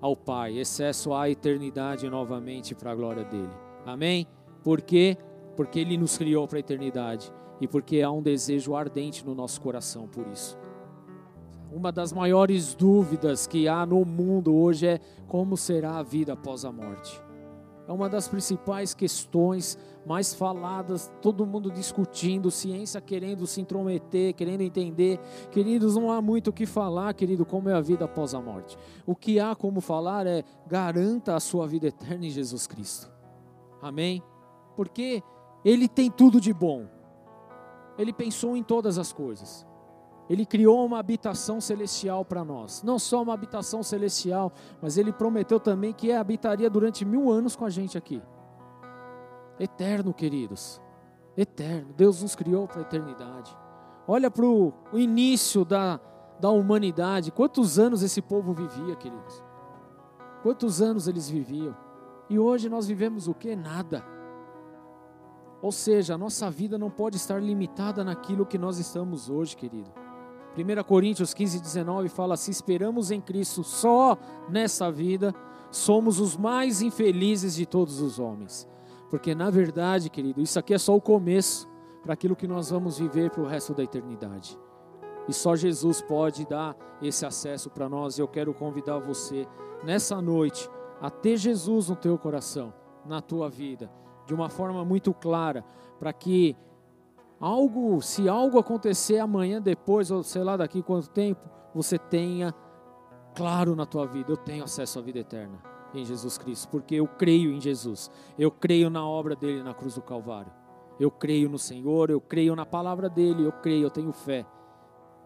ao 0.00 0.16
Pai, 0.16 0.60
acesso 0.60 1.12
à 1.12 1.28
eternidade 1.28 2.08
novamente 2.08 2.74
para 2.74 2.92
a 2.92 2.94
glória 2.94 3.24
dele. 3.24 3.50
Amém? 3.84 4.26
Por 4.62 4.80
quê? 4.80 5.16
Porque 5.56 5.80
ele 5.80 5.96
nos 5.96 6.16
criou 6.16 6.46
para 6.46 6.58
a 6.58 6.60
eternidade 6.60 7.32
e 7.60 7.66
porque 7.66 8.02
há 8.02 8.10
um 8.10 8.22
desejo 8.22 8.74
ardente 8.74 9.24
no 9.24 9.34
nosso 9.34 9.60
coração 9.60 10.06
por 10.06 10.26
isso. 10.28 10.56
Uma 11.70 11.92
das 11.92 12.12
maiores 12.12 12.74
dúvidas 12.74 13.46
que 13.46 13.68
há 13.68 13.84
no 13.84 14.04
mundo 14.04 14.54
hoje 14.54 14.86
é 14.86 15.00
como 15.26 15.56
será 15.56 15.98
a 15.98 16.02
vida 16.02 16.32
após 16.32 16.64
a 16.64 16.72
morte. 16.72 17.20
É 17.86 17.92
uma 17.92 18.08
das 18.08 18.28
principais 18.28 18.92
questões 18.92 19.78
mais 20.06 20.34
faladas, 20.34 21.10
todo 21.22 21.46
mundo 21.46 21.70
discutindo, 21.70 22.50
ciência 22.50 23.00
querendo 23.00 23.46
se 23.46 23.60
intrometer, 23.60 24.34
querendo 24.34 24.62
entender. 24.62 25.18
Queridos, 25.50 25.96
não 25.96 26.10
há 26.10 26.20
muito 26.20 26.48
o 26.48 26.52
que 26.52 26.66
falar, 26.66 27.12
querido, 27.14 27.44
como 27.44 27.68
é 27.68 27.74
a 27.74 27.80
vida 27.80 28.06
após 28.06 28.34
a 28.34 28.40
morte. 28.40 28.76
O 29.06 29.14
que 29.14 29.38
há 29.38 29.54
como 29.54 29.80
falar 29.80 30.26
é 30.26 30.44
garanta 30.66 31.34
a 31.34 31.40
sua 31.40 31.66
vida 31.66 31.86
eterna 31.86 32.26
em 32.26 32.30
Jesus 32.30 32.66
Cristo. 32.66 33.10
Amém? 33.80 34.22
Porque 34.76 35.22
Ele 35.64 35.88
tem 35.88 36.10
tudo 36.10 36.40
de 36.40 36.52
bom. 36.52 36.86
Ele 37.98 38.12
pensou 38.12 38.56
em 38.56 38.62
todas 38.62 38.98
as 38.98 39.12
coisas. 39.12 39.67
Ele 40.28 40.44
criou 40.44 40.84
uma 40.84 40.98
habitação 40.98 41.60
celestial 41.60 42.24
para 42.24 42.44
nós. 42.44 42.82
Não 42.82 42.98
só 42.98 43.22
uma 43.22 43.32
habitação 43.32 43.82
celestial, 43.82 44.52
mas 44.80 44.98
Ele 44.98 45.12
prometeu 45.12 45.58
também 45.58 45.92
que 45.92 46.12
habitaria 46.12 46.68
durante 46.68 47.04
mil 47.04 47.30
anos 47.30 47.56
com 47.56 47.64
a 47.64 47.70
gente 47.70 47.96
aqui. 47.96 48.22
Eterno, 49.58 50.12
queridos. 50.12 50.80
Eterno. 51.36 51.94
Deus 51.96 52.20
nos 52.22 52.34
criou 52.34 52.68
para 52.68 52.80
a 52.80 52.82
eternidade. 52.82 53.56
Olha 54.06 54.30
para 54.30 54.44
o 54.44 54.72
início 54.92 55.64
da, 55.64 55.98
da 56.38 56.50
humanidade. 56.50 57.30
Quantos 57.30 57.78
anos 57.78 58.02
esse 58.02 58.20
povo 58.20 58.52
vivia, 58.52 58.96
queridos? 58.96 59.42
Quantos 60.42 60.82
anos 60.82 61.08
eles 61.08 61.28
viviam? 61.28 61.74
E 62.28 62.38
hoje 62.38 62.68
nós 62.68 62.86
vivemos 62.86 63.28
o 63.28 63.34
que? 63.34 63.56
Nada. 63.56 64.04
Ou 65.62 65.72
seja, 65.72 66.14
a 66.14 66.18
nossa 66.18 66.50
vida 66.50 66.78
não 66.78 66.90
pode 66.90 67.16
estar 67.16 67.42
limitada 67.42 68.04
naquilo 68.04 68.46
que 68.46 68.58
nós 68.58 68.78
estamos 68.78 69.28
hoje, 69.28 69.56
querido. 69.56 69.90
1 70.58 70.82
Coríntios 70.84 71.32
15, 71.32 71.60
19 71.60 72.08
fala: 72.08 72.36
Se 72.36 72.50
esperamos 72.50 73.10
em 73.10 73.20
Cristo 73.20 73.62
só 73.62 74.18
nessa 74.48 74.90
vida, 74.90 75.34
somos 75.70 76.18
os 76.18 76.36
mais 76.36 76.82
infelizes 76.82 77.54
de 77.54 77.64
todos 77.64 78.00
os 78.00 78.18
homens. 78.18 78.68
Porque 79.10 79.34
na 79.34 79.50
verdade, 79.50 80.10
querido, 80.10 80.40
isso 80.40 80.58
aqui 80.58 80.74
é 80.74 80.78
só 80.78 80.94
o 80.96 81.00
começo 81.00 81.68
para 82.02 82.14
aquilo 82.14 82.36
que 82.36 82.48
nós 82.48 82.70
vamos 82.70 82.98
viver 82.98 83.30
para 83.30 83.42
o 83.42 83.46
resto 83.46 83.72
da 83.74 83.82
eternidade. 83.82 84.58
E 85.28 85.32
só 85.32 85.54
Jesus 85.54 86.02
pode 86.02 86.46
dar 86.46 86.76
esse 87.00 87.24
acesso 87.24 87.70
para 87.70 87.88
nós. 87.88 88.18
E 88.18 88.22
eu 88.22 88.28
quero 88.28 88.52
convidar 88.52 88.98
você 88.98 89.46
nessa 89.84 90.20
noite 90.20 90.68
a 91.00 91.10
ter 91.10 91.36
Jesus 91.36 91.88
no 91.88 91.96
teu 91.96 92.18
coração, 92.18 92.72
na 93.06 93.20
tua 93.20 93.48
vida 93.48 93.90
de 94.28 94.34
uma 94.34 94.50
forma 94.50 94.84
muito 94.84 95.14
clara, 95.14 95.64
para 95.98 96.12
que 96.12 96.54
algo, 97.40 98.00
se 98.02 98.28
algo 98.28 98.58
acontecer 98.58 99.18
amanhã, 99.18 99.60
depois, 99.60 100.10
ou 100.10 100.22
sei 100.22 100.42
lá 100.42 100.56
daqui 100.56 100.82
quanto 100.82 101.10
tempo, 101.10 101.48
você 101.74 101.98
tenha 101.98 102.54
claro 103.34 103.76
na 103.76 103.86
tua 103.86 104.06
vida, 104.06 104.32
eu 104.32 104.36
tenho 104.36 104.64
acesso 104.64 104.98
à 104.98 105.02
vida 105.02 105.18
eterna 105.18 105.58
em 105.94 106.04
Jesus 106.04 106.36
Cristo, 106.36 106.68
porque 106.68 106.96
eu 106.96 107.06
creio 107.06 107.52
em 107.52 107.60
Jesus, 107.60 108.10
eu 108.38 108.50
creio 108.50 108.90
na 108.90 109.06
obra 109.06 109.34
dele 109.34 109.62
na 109.62 109.72
cruz 109.72 109.94
do 109.94 110.02
Calvário, 110.02 110.52
eu 111.00 111.10
creio 111.10 111.48
no 111.48 111.58
Senhor, 111.58 112.10
eu 112.10 112.20
creio 112.20 112.54
na 112.54 112.66
palavra 112.66 113.08
dele, 113.08 113.44
eu 113.44 113.52
creio, 113.52 113.84
eu 113.84 113.90
tenho 113.90 114.12
fé, 114.12 114.44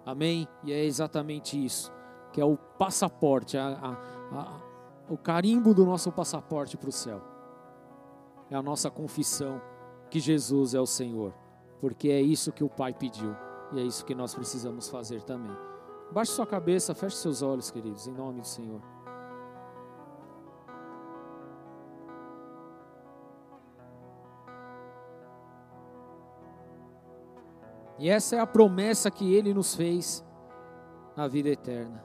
amém? 0.04 0.46
E 0.62 0.72
é 0.72 0.84
exatamente 0.84 1.62
isso, 1.62 1.92
que 2.32 2.40
é 2.40 2.44
o 2.44 2.56
passaporte, 2.56 3.56
a, 3.56 3.66
a, 3.68 4.38
a, 4.38 4.60
o 5.08 5.16
carimbo 5.16 5.74
do 5.74 5.84
nosso 5.84 6.12
passaporte 6.12 6.76
para 6.76 6.88
o 6.88 6.92
céu 6.92 7.20
é 8.50 8.54
a 8.54 8.62
nossa 8.62 8.90
confissão 8.90 9.60
que 10.10 10.20
Jesus 10.20 10.74
é 10.74 10.80
o 10.80 10.86
Senhor, 10.86 11.32
porque 11.82 12.10
é 12.10 12.20
isso 12.20 12.52
que 12.52 12.62
o 12.62 12.68
Pai 12.68 12.94
pediu 12.94 13.34
e 13.72 13.80
é 13.80 13.82
isso 13.82 14.04
que 14.04 14.14
nós 14.14 14.32
precisamos 14.32 14.88
fazer 14.88 15.20
também. 15.22 15.50
Baixe 16.12 16.30
sua 16.30 16.46
cabeça, 16.46 16.94
feche 16.94 17.16
seus 17.16 17.42
olhos, 17.42 17.72
queridos, 17.72 18.06
em 18.06 18.12
nome 18.12 18.40
do 18.40 18.46
Senhor. 18.46 18.80
E 27.98 28.08
essa 28.08 28.36
é 28.36 28.38
a 28.38 28.46
promessa 28.46 29.10
que 29.10 29.34
ele 29.34 29.52
nos 29.52 29.74
fez 29.74 30.24
na 31.16 31.26
vida 31.26 31.48
eterna. 31.48 32.04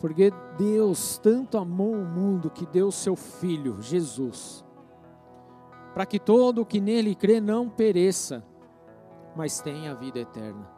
Porque 0.00 0.32
Deus 0.56 1.18
tanto 1.18 1.58
amou 1.58 1.92
o 1.92 2.06
mundo 2.06 2.48
que 2.48 2.64
deu 2.64 2.90
seu 2.90 3.14
Filho, 3.14 3.82
Jesus, 3.82 4.64
para 5.94 6.06
que 6.06 6.18
todo 6.18 6.62
o 6.62 6.66
que 6.66 6.80
nele 6.80 7.14
crê 7.14 7.40
não 7.40 7.68
pereça, 7.68 8.44
mas 9.36 9.60
tenha 9.60 9.92
a 9.92 9.94
vida 9.94 10.18
eterna. 10.18 10.70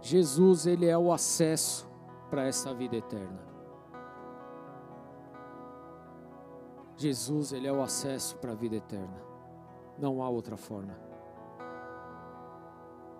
Jesus, 0.00 0.66
ele 0.66 0.86
é 0.86 0.96
o 0.96 1.12
acesso 1.12 1.88
para 2.30 2.46
essa 2.46 2.72
vida 2.72 2.96
eterna. 2.96 3.46
Jesus, 6.96 7.52
ele 7.52 7.66
é 7.66 7.72
o 7.72 7.82
acesso 7.82 8.36
para 8.38 8.52
a 8.52 8.54
vida 8.54 8.76
eterna. 8.76 9.22
Não 9.98 10.22
há 10.22 10.28
outra 10.28 10.56
forma. 10.56 10.96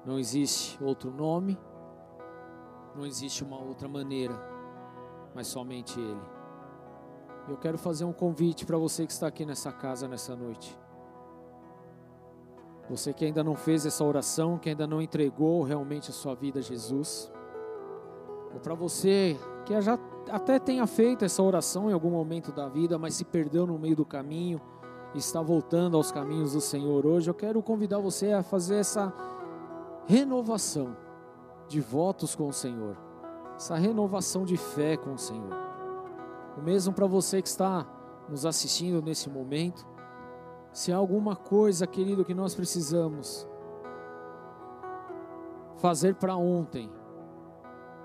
Não 0.05 0.19
existe 0.19 0.83
outro 0.83 1.11
nome 1.11 1.59
não 2.99 3.07
existe 3.07 3.45
uma 3.45 3.57
outra 3.57 3.89
maneira, 3.89 4.35
mas 5.33 5.47
somente 5.47 6.01
Ele. 6.01 6.38
Eu 7.49 7.57
quero 7.57 7.79
fazer 7.79 8.05
um 8.05 8.13
convite 8.13 8.67
para 8.67 8.77
você 8.77 9.07
que 9.07 9.13
está 9.13 9.27
aqui 9.27 9.47
nessa 9.47 9.73
casa 9.73 10.07
nessa 10.07 10.37
noite. 10.37 10.79
Você 12.91 13.13
que 13.13 13.25
ainda 13.25 13.43
não 13.43 13.55
fez 13.55 13.87
essa 13.87 14.05
oração, 14.05 14.59
que 14.59 14.69
ainda 14.69 14.87
não 14.87 15.01
entregou 15.01 15.63
realmente 15.63 16.11
a 16.11 16.13
sua 16.13 16.35
vida 16.35 16.59
a 16.59 16.63
Jesus. 16.63 17.31
Ou 18.53 18.61
para 18.61 18.75
você 18.75 19.37
que 19.65 19.81
já 19.81 19.99
até 20.31 20.59
tenha 20.59 20.87
feito 20.87 21.25
essa 21.25 21.43
oração 21.43 21.89
em 21.91 21.93
algum 21.93 22.11
momento 22.11 22.53
da 22.53 22.69
vida, 22.69 22.99
mas 22.99 23.15
se 23.15 23.25
perdeu 23.25 23.67
no 23.67 23.79
meio 23.79 23.97
do 23.97 24.05
caminho 24.05 24.61
e 25.15 25.19
está 25.19 25.41
voltando 25.41 25.97
aos 25.97 26.13
caminhos 26.13 26.53
do 26.53 26.61
Senhor 26.61 27.07
hoje, 27.07 27.31
eu 27.31 27.35
quero 27.35 27.63
convidar 27.63 27.99
você 27.99 28.33
a 28.33 28.43
fazer 28.43 28.77
essa 28.77 29.13
renovação 30.07 30.97
de 31.67 31.81
votos 31.81 32.35
com 32.35 32.49
o 32.49 32.53
Senhor, 32.53 32.97
essa 33.57 33.77
renovação 33.77 34.45
de 34.45 34.57
fé 34.57 34.97
com 34.97 35.15
o 35.15 35.19
Senhor. 35.19 35.68
O 36.59 36.63
mesmo 36.63 36.93
para 36.93 37.07
você 37.07 37.41
que 37.41 37.49
está 37.49 37.87
nos 38.29 38.45
assistindo 38.45 39.01
nesse 39.01 39.31
momento. 39.31 39.87
Se 40.73 40.93
há 40.93 40.97
alguma 40.97 41.35
coisa, 41.35 41.87
querido, 41.87 42.25
que 42.25 42.35
nós 42.35 42.55
precisamos 42.55 43.49
fazer 45.77 46.17
para 46.17 46.37
ontem, 46.37 46.91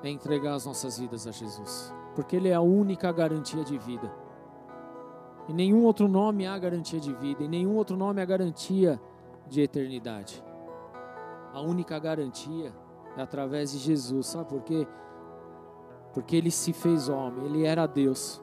é 0.04 0.10
entregar 0.10 0.54
as 0.54 0.66
nossas 0.66 1.00
vidas 1.00 1.26
a 1.26 1.32
Jesus, 1.32 1.94
porque 2.16 2.36
Ele 2.36 2.50
é 2.50 2.54
a 2.54 2.62
única 2.62 3.12
garantia 3.12 3.64
de 3.64 3.78
vida. 3.78 4.12
E 5.48 5.54
nenhum 5.54 5.84
outro 5.84 6.08
nome 6.08 6.46
há 6.46 6.58
garantia 6.58 7.00
de 7.00 7.14
vida, 7.14 7.44
e 7.44 7.48
nenhum 7.48 7.76
outro 7.76 7.98
nome 7.98 8.22
há 8.22 8.26
garantia 8.26 9.02
de 9.48 9.62
eternidade. 9.62 10.44
A 11.52 11.62
única 11.62 11.98
garantia 12.00 12.74
é 13.18 13.22
através 13.22 13.72
de 13.72 13.80
Jesus, 13.80 14.28
sabe 14.28 14.50
por 14.50 14.62
quê? 14.62 14.88
Porque 16.14 16.36
ele 16.36 16.52
se 16.52 16.72
fez 16.72 17.10
homem, 17.10 17.46
ele 17.46 17.66
era 17.66 17.88
Deus. 17.88 18.42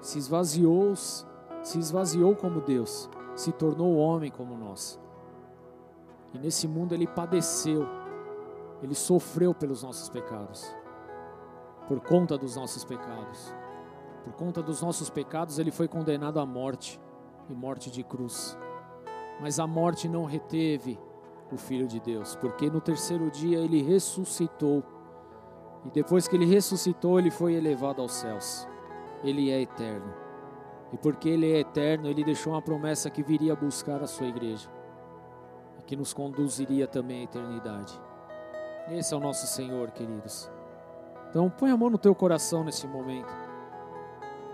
Se 0.00 0.18
esvaziou, 0.18 0.94
se 0.96 1.78
esvaziou 1.78 2.34
como 2.36 2.60
Deus, 2.60 3.10
se 3.34 3.52
tornou 3.52 3.96
homem 3.96 4.30
como 4.30 4.56
nós. 4.56 4.98
E 6.32 6.38
nesse 6.38 6.68
mundo 6.68 6.94
ele 6.94 7.06
padeceu, 7.06 7.86
ele 8.82 8.94
sofreu 8.94 9.52
pelos 9.52 9.82
nossos 9.82 10.08
pecados, 10.08 10.74
por 11.88 12.00
conta 12.00 12.38
dos 12.38 12.56
nossos 12.56 12.84
pecados. 12.84 13.52
Por 14.24 14.34
conta 14.34 14.62
dos 14.62 14.82
nossos 14.82 15.08
pecados, 15.08 15.58
ele 15.58 15.70
foi 15.70 15.88
condenado 15.88 16.38
à 16.38 16.46
morte 16.46 17.00
e 17.48 17.54
morte 17.54 17.90
de 17.90 18.02
cruz. 18.02 18.56
Mas 19.40 19.58
a 19.58 19.66
morte 19.66 20.08
não 20.08 20.24
reteve 20.24 20.98
o 21.50 21.56
Filho 21.56 21.88
de 21.88 21.98
Deus, 21.98 22.36
porque 22.36 22.70
no 22.70 22.80
terceiro 22.80 23.30
dia 23.30 23.58
ele 23.58 23.82
ressuscitou. 23.82 24.84
E 25.84 25.90
depois 25.90 26.28
que 26.28 26.36
ele 26.36 26.44
ressuscitou, 26.44 27.18
ele 27.18 27.30
foi 27.30 27.54
elevado 27.54 28.02
aos 28.02 28.12
céus. 28.12 28.68
Ele 29.22 29.50
é 29.50 29.60
eterno. 29.60 30.12
E 30.92 30.98
porque 30.98 31.28
ele 31.28 31.50
é 31.50 31.60
eterno, 31.60 32.08
ele 32.08 32.24
deixou 32.24 32.52
uma 32.52 32.62
promessa 32.62 33.10
que 33.10 33.22
viria 33.22 33.54
buscar 33.54 34.02
a 34.02 34.06
sua 34.06 34.26
igreja 34.26 34.68
e 35.78 35.82
que 35.82 35.96
nos 35.96 36.12
conduziria 36.12 36.86
também 36.86 37.20
à 37.20 37.24
eternidade. 37.24 38.00
Esse 38.90 39.14
é 39.14 39.16
o 39.16 39.20
nosso 39.20 39.46
Senhor, 39.46 39.90
queridos. 39.92 40.50
Então, 41.28 41.48
põe 41.48 41.70
a 41.70 41.76
mão 41.76 41.90
no 41.90 41.98
teu 41.98 42.14
coração 42.14 42.64
nesse 42.64 42.86
momento. 42.88 43.49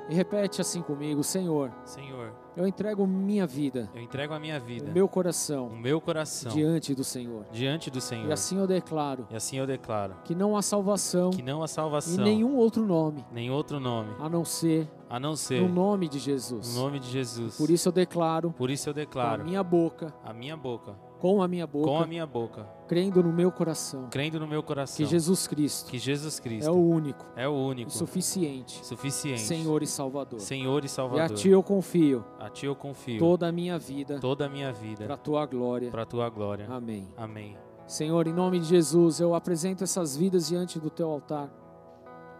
E 0.08 0.14
repete 0.14 0.60
assim 0.60 0.82
comigo, 0.82 1.24
Senhor. 1.24 1.72
Senhor, 1.84 2.32
eu 2.56 2.66
entrego 2.66 3.06
minha 3.06 3.46
vida. 3.46 3.90
Eu 3.92 4.00
entrego 4.00 4.32
a 4.32 4.38
minha 4.38 4.58
vida. 4.60 4.88
O 4.88 4.94
meu 4.94 5.08
coração. 5.08 5.66
O 5.66 5.76
meu 5.76 6.00
coração. 6.00 6.52
Diante 6.52 6.94
do 6.94 7.02
Senhor. 7.02 7.44
Diante 7.50 7.90
do 7.90 8.00
Senhor. 8.00 8.28
E 8.28 8.32
assim 8.32 8.58
eu 8.58 8.66
declaro. 8.68 9.26
E 9.30 9.36
assim 9.36 9.58
eu 9.58 9.66
declaro. 9.66 10.14
Que 10.24 10.34
não 10.34 10.56
há 10.56 10.62
salvação. 10.62 11.30
Que 11.30 11.42
não 11.42 11.62
há 11.62 11.66
salvação. 11.66 12.24
Em 12.24 12.28
nenhum 12.28 12.54
outro 12.56 12.86
nome. 12.86 13.24
Nenhum 13.32 13.54
outro 13.54 13.80
nome. 13.80 14.14
A 14.20 14.28
não 14.28 14.44
ser. 14.44 14.88
A 15.10 15.18
não 15.18 15.34
ser. 15.34 15.60
No 15.60 15.68
nome 15.68 16.08
de 16.08 16.20
Jesus. 16.20 16.74
No 16.74 16.82
nome 16.82 17.00
de 17.00 17.10
Jesus. 17.10 17.56
Por 17.56 17.68
isso 17.68 17.88
eu 17.88 17.92
declaro. 17.92 18.52
Por 18.52 18.70
isso 18.70 18.88
eu 18.88 18.94
declaro. 18.94 19.42
A 19.42 19.44
minha 19.44 19.62
boca. 19.62 20.14
A 20.24 20.32
minha 20.32 20.56
boca 20.56 21.05
com 21.18 21.42
a 21.42 21.48
minha 21.48 21.66
boca, 21.66 21.86
com 21.86 21.98
a 21.98 22.06
minha 22.06 22.26
boca, 22.26 22.66
crendo 22.86 23.22
no 23.22 23.32
meu 23.32 23.50
coração, 23.50 24.08
crendo 24.10 24.38
no 24.38 24.46
meu 24.46 24.62
coração, 24.62 24.96
que 24.96 25.10
Jesus 25.10 25.46
Cristo, 25.46 25.90
que 25.90 25.98
Jesus 25.98 26.38
Cristo 26.38 26.68
é 26.68 26.70
o 26.70 26.76
único, 26.76 27.26
é 27.36 27.48
o 27.48 27.52
único, 27.52 27.90
suficiente, 27.90 28.84
suficiente, 28.84 29.40
Senhor 29.40 29.82
e 29.82 29.86
Salvador. 29.86 30.40
Senhor 30.40 30.84
e 30.84 30.88
Salvador. 30.88 31.30
E 31.30 31.32
a 31.32 31.36
Ti 31.36 31.48
eu 31.48 31.62
confio, 31.62 32.24
a 32.38 32.50
Ti 32.50 32.66
eu 32.66 32.76
confio, 32.76 33.18
toda 33.18 33.48
a 33.48 33.52
minha 33.52 33.78
vida, 33.78 34.18
toda 34.20 34.46
a 34.46 34.48
minha 34.48 34.72
vida, 34.72 35.04
para 35.04 35.14
a 35.14 35.18
Tua 35.18 35.46
glória, 35.46 35.90
para 35.90 36.04
Tua 36.04 36.28
glória. 36.28 36.66
Amém. 36.68 37.08
Amém. 37.16 37.56
Senhor, 37.86 38.26
em 38.26 38.32
nome 38.32 38.58
de 38.58 38.66
Jesus, 38.66 39.20
eu 39.20 39.34
apresento 39.34 39.84
essas 39.84 40.16
vidas 40.16 40.48
diante 40.48 40.78
do 40.78 40.90
Teu 40.90 41.08
altar. 41.08 41.50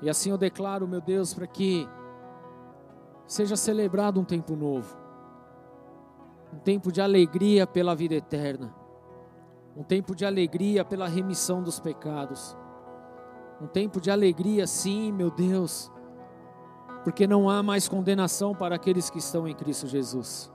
E 0.03 0.11
assim 0.11 0.31
eu 0.31 0.37
declaro, 0.37 0.87
meu 0.87 1.01
Deus, 1.01 1.33
para 1.33 1.47
que 1.47 1.89
seja 3.27 3.57
celebrado 3.57 4.20
um 4.20 4.24
tempo 4.24 4.55
novo 4.55 5.05
um 6.53 6.59
tempo 6.59 6.92
de 6.92 7.01
alegria 7.01 7.66
pela 7.66 7.94
vida 7.94 8.14
eterna, 8.14 8.74
um 9.76 9.82
tempo 9.82 10.14
de 10.14 10.24
alegria 10.24 10.84
pela 10.84 11.09
remissão 11.09 11.62
dos 11.62 11.78
pecados, 11.80 12.57
um 13.61 13.66
tempo 13.66 14.01
de 14.01 14.11
alegria, 14.11 14.66
sim, 14.66 15.12
meu 15.12 15.30
Deus, 15.30 15.90
porque 17.05 17.26
não 17.26 17.49
há 17.49 17.62
mais 17.62 17.88
condenação 17.88 18.55
para 18.55 18.76
aqueles 18.76 19.11
que 19.11 19.18
estão 19.18 19.47
em 19.47 19.55
Cristo 19.55 19.86
Jesus, 19.86 20.53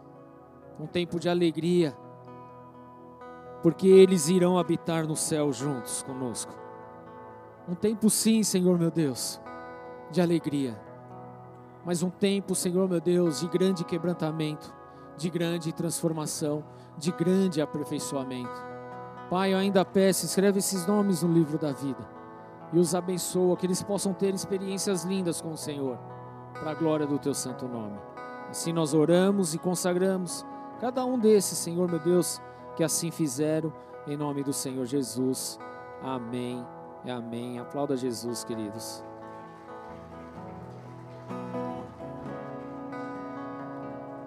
um 0.79 0.87
tempo 0.87 1.19
de 1.19 1.29
alegria, 1.29 1.95
porque 3.61 3.87
eles 3.87 4.27
irão 4.27 4.57
habitar 4.57 5.05
no 5.05 5.15
céu 5.15 5.51
juntos 5.51 6.01
conosco, 6.03 6.53
um 7.67 7.75
tempo, 7.75 8.09
sim, 8.09 8.43
Senhor 8.43 8.77
meu 8.77 8.89
Deus, 8.89 9.39
de 10.09 10.21
alegria, 10.21 10.79
mas 11.85 12.01
um 12.01 12.09
tempo, 12.09 12.55
Senhor 12.55 12.87
meu 12.87 12.99
Deus, 12.99 13.39
de 13.41 13.47
grande 13.47 13.83
quebrantamento 13.83 14.80
de 15.21 15.29
grande 15.29 15.71
transformação, 15.71 16.63
de 16.97 17.11
grande 17.11 17.61
aperfeiçoamento. 17.61 18.71
Pai, 19.29 19.53
eu 19.53 19.57
ainda 19.57 19.85
peço, 19.85 20.25
escreve 20.25 20.59
esses 20.59 20.85
nomes 20.85 21.23
no 21.23 21.31
livro 21.31 21.57
da 21.57 21.71
vida 21.71 22.09
e 22.73 22.79
os 22.79 22.95
abençoa, 22.95 23.55
que 23.55 23.65
eles 23.65 23.83
possam 23.83 24.13
ter 24.13 24.33
experiências 24.33 25.03
lindas 25.03 25.41
com 25.41 25.51
o 25.51 25.57
Senhor, 25.57 25.97
para 26.53 26.71
a 26.71 26.75
glória 26.75 27.05
do 27.05 27.19
teu 27.19 27.33
santo 27.33 27.67
nome. 27.67 27.97
Assim 28.49 28.73
nós 28.73 28.93
oramos 28.93 29.53
e 29.53 29.57
consagramos 29.57 30.45
cada 30.79 31.05
um 31.05 31.19
desses, 31.19 31.57
Senhor 31.57 31.89
meu 31.89 31.99
Deus, 31.99 32.41
que 32.75 32.83
assim 32.83 33.11
fizeram, 33.11 33.71
em 34.07 34.17
nome 34.17 34.43
do 34.43 34.51
Senhor 34.51 34.85
Jesus. 34.85 35.59
Amém 36.01 36.65
amém. 37.09 37.57
Aplauda 37.57 37.95
Jesus, 37.95 38.43
queridos. 38.43 39.03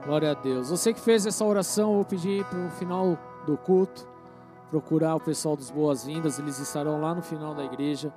Glória 0.05 0.33
a 0.33 0.35
Deus. 0.35 0.69
Você 0.69 0.93
que 0.93 1.01
fez 1.01 1.25
essa 1.25 1.45
oração, 1.45 1.95
vou 1.95 2.05
pedir 2.05 2.45
para 2.45 2.59
o 2.59 2.71
final 2.71 3.19
do 3.47 3.57
culto 3.57 4.07
procurar 4.69 5.15
o 5.15 5.21
pessoal 5.21 5.57
dos 5.57 5.71
Boas-Vindas, 5.71 6.39
eles 6.39 6.59
estarão 6.59 7.01
lá 7.01 7.15
no 7.15 7.23
final 7.23 7.55
da 7.55 7.65
igreja. 7.65 8.13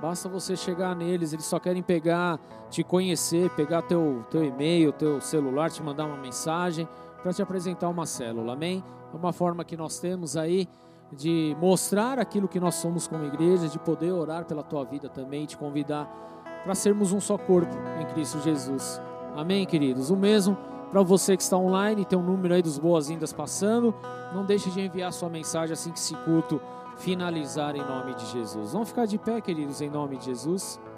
Basta 0.00 0.28
você 0.28 0.54
chegar 0.54 0.94
neles, 0.94 1.32
eles 1.32 1.44
só 1.44 1.58
querem 1.58 1.82
pegar, 1.82 2.38
te 2.68 2.84
conhecer, 2.84 3.48
pegar 3.50 3.82
teu, 3.82 4.24
teu 4.30 4.44
e-mail, 4.44 4.92
teu 4.92 5.20
celular, 5.20 5.70
te 5.70 5.82
mandar 5.82 6.04
uma 6.04 6.16
mensagem 6.16 6.86
para 7.22 7.32
te 7.32 7.40
apresentar 7.40 7.88
uma 7.88 8.04
célula, 8.04 8.52
amém? 8.52 8.84
É 9.12 9.16
uma 9.16 9.32
forma 9.32 9.64
que 9.64 9.76
nós 9.76 9.98
temos 9.98 10.36
aí 10.36 10.68
de 11.12 11.56
mostrar 11.60 12.18
aquilo 12.18 12.48
que 12.48 12.60
nós 12.60 12.74
somos 12.74 13.06
como 13.06 13.24
igreja, 13.24 13.68
de 13.68 13.78
poder 13.78 14.12
orar 14.12 14.44
pela 14.44 14.62
tua 14.62 14.84
vida 14.84 15.08
também, 15.08 15.46
te 15.46 15.56
convidar 15.56 16.06
para 16.64 16.74
sermos 16.74 17.12
um 17.12 17.20
só 17.20 17.38
corpo 17.38 17.74
em 18.00 18.06
Cristo 18.12 18.40
Jesus. 18.40 19.00
Amém, 19.36 19.64
queridos? 19.64 20.10
O 20.10 20.16
mesmo 20.16 20.56
para 20.92 21.02
você 21.02 21.38
que 21.38 21.42
está 21.42 21.56
online, 21.56 22.04
tem 22.04 22.18
um 22.18 22.22
número 22.22 22.52
aí 22.52 22.60
dos 22.60 22.78
boas-vindas 22.78 23.32
passando. 23.32 23.94
Não 24.34 24.44
deixe 24.44 24.70
de 24.70 24.78
enviar 24.78 25.10
sua 25.10 25.30
mensagem 25.30 25.72
assim 25.72 25.90
que 25.90 25.98
esse 25.98 26.14
culto 26.16 26.60
finalizar 26.98 27.74
em 27.74 27.82
nome 27.82 28.14
de 28.14 28.26
Jesus. 28.26 28.74
Vamos 28.74 28.90
ficar 28.90 29.06
de 29.06 29.16
pé, 29.16 29.40
queridos, 29.40 29.80
em 29.80 29.88
nome 29.88 30.18
de 30.18 30.26
Jesus. 30.26 30.78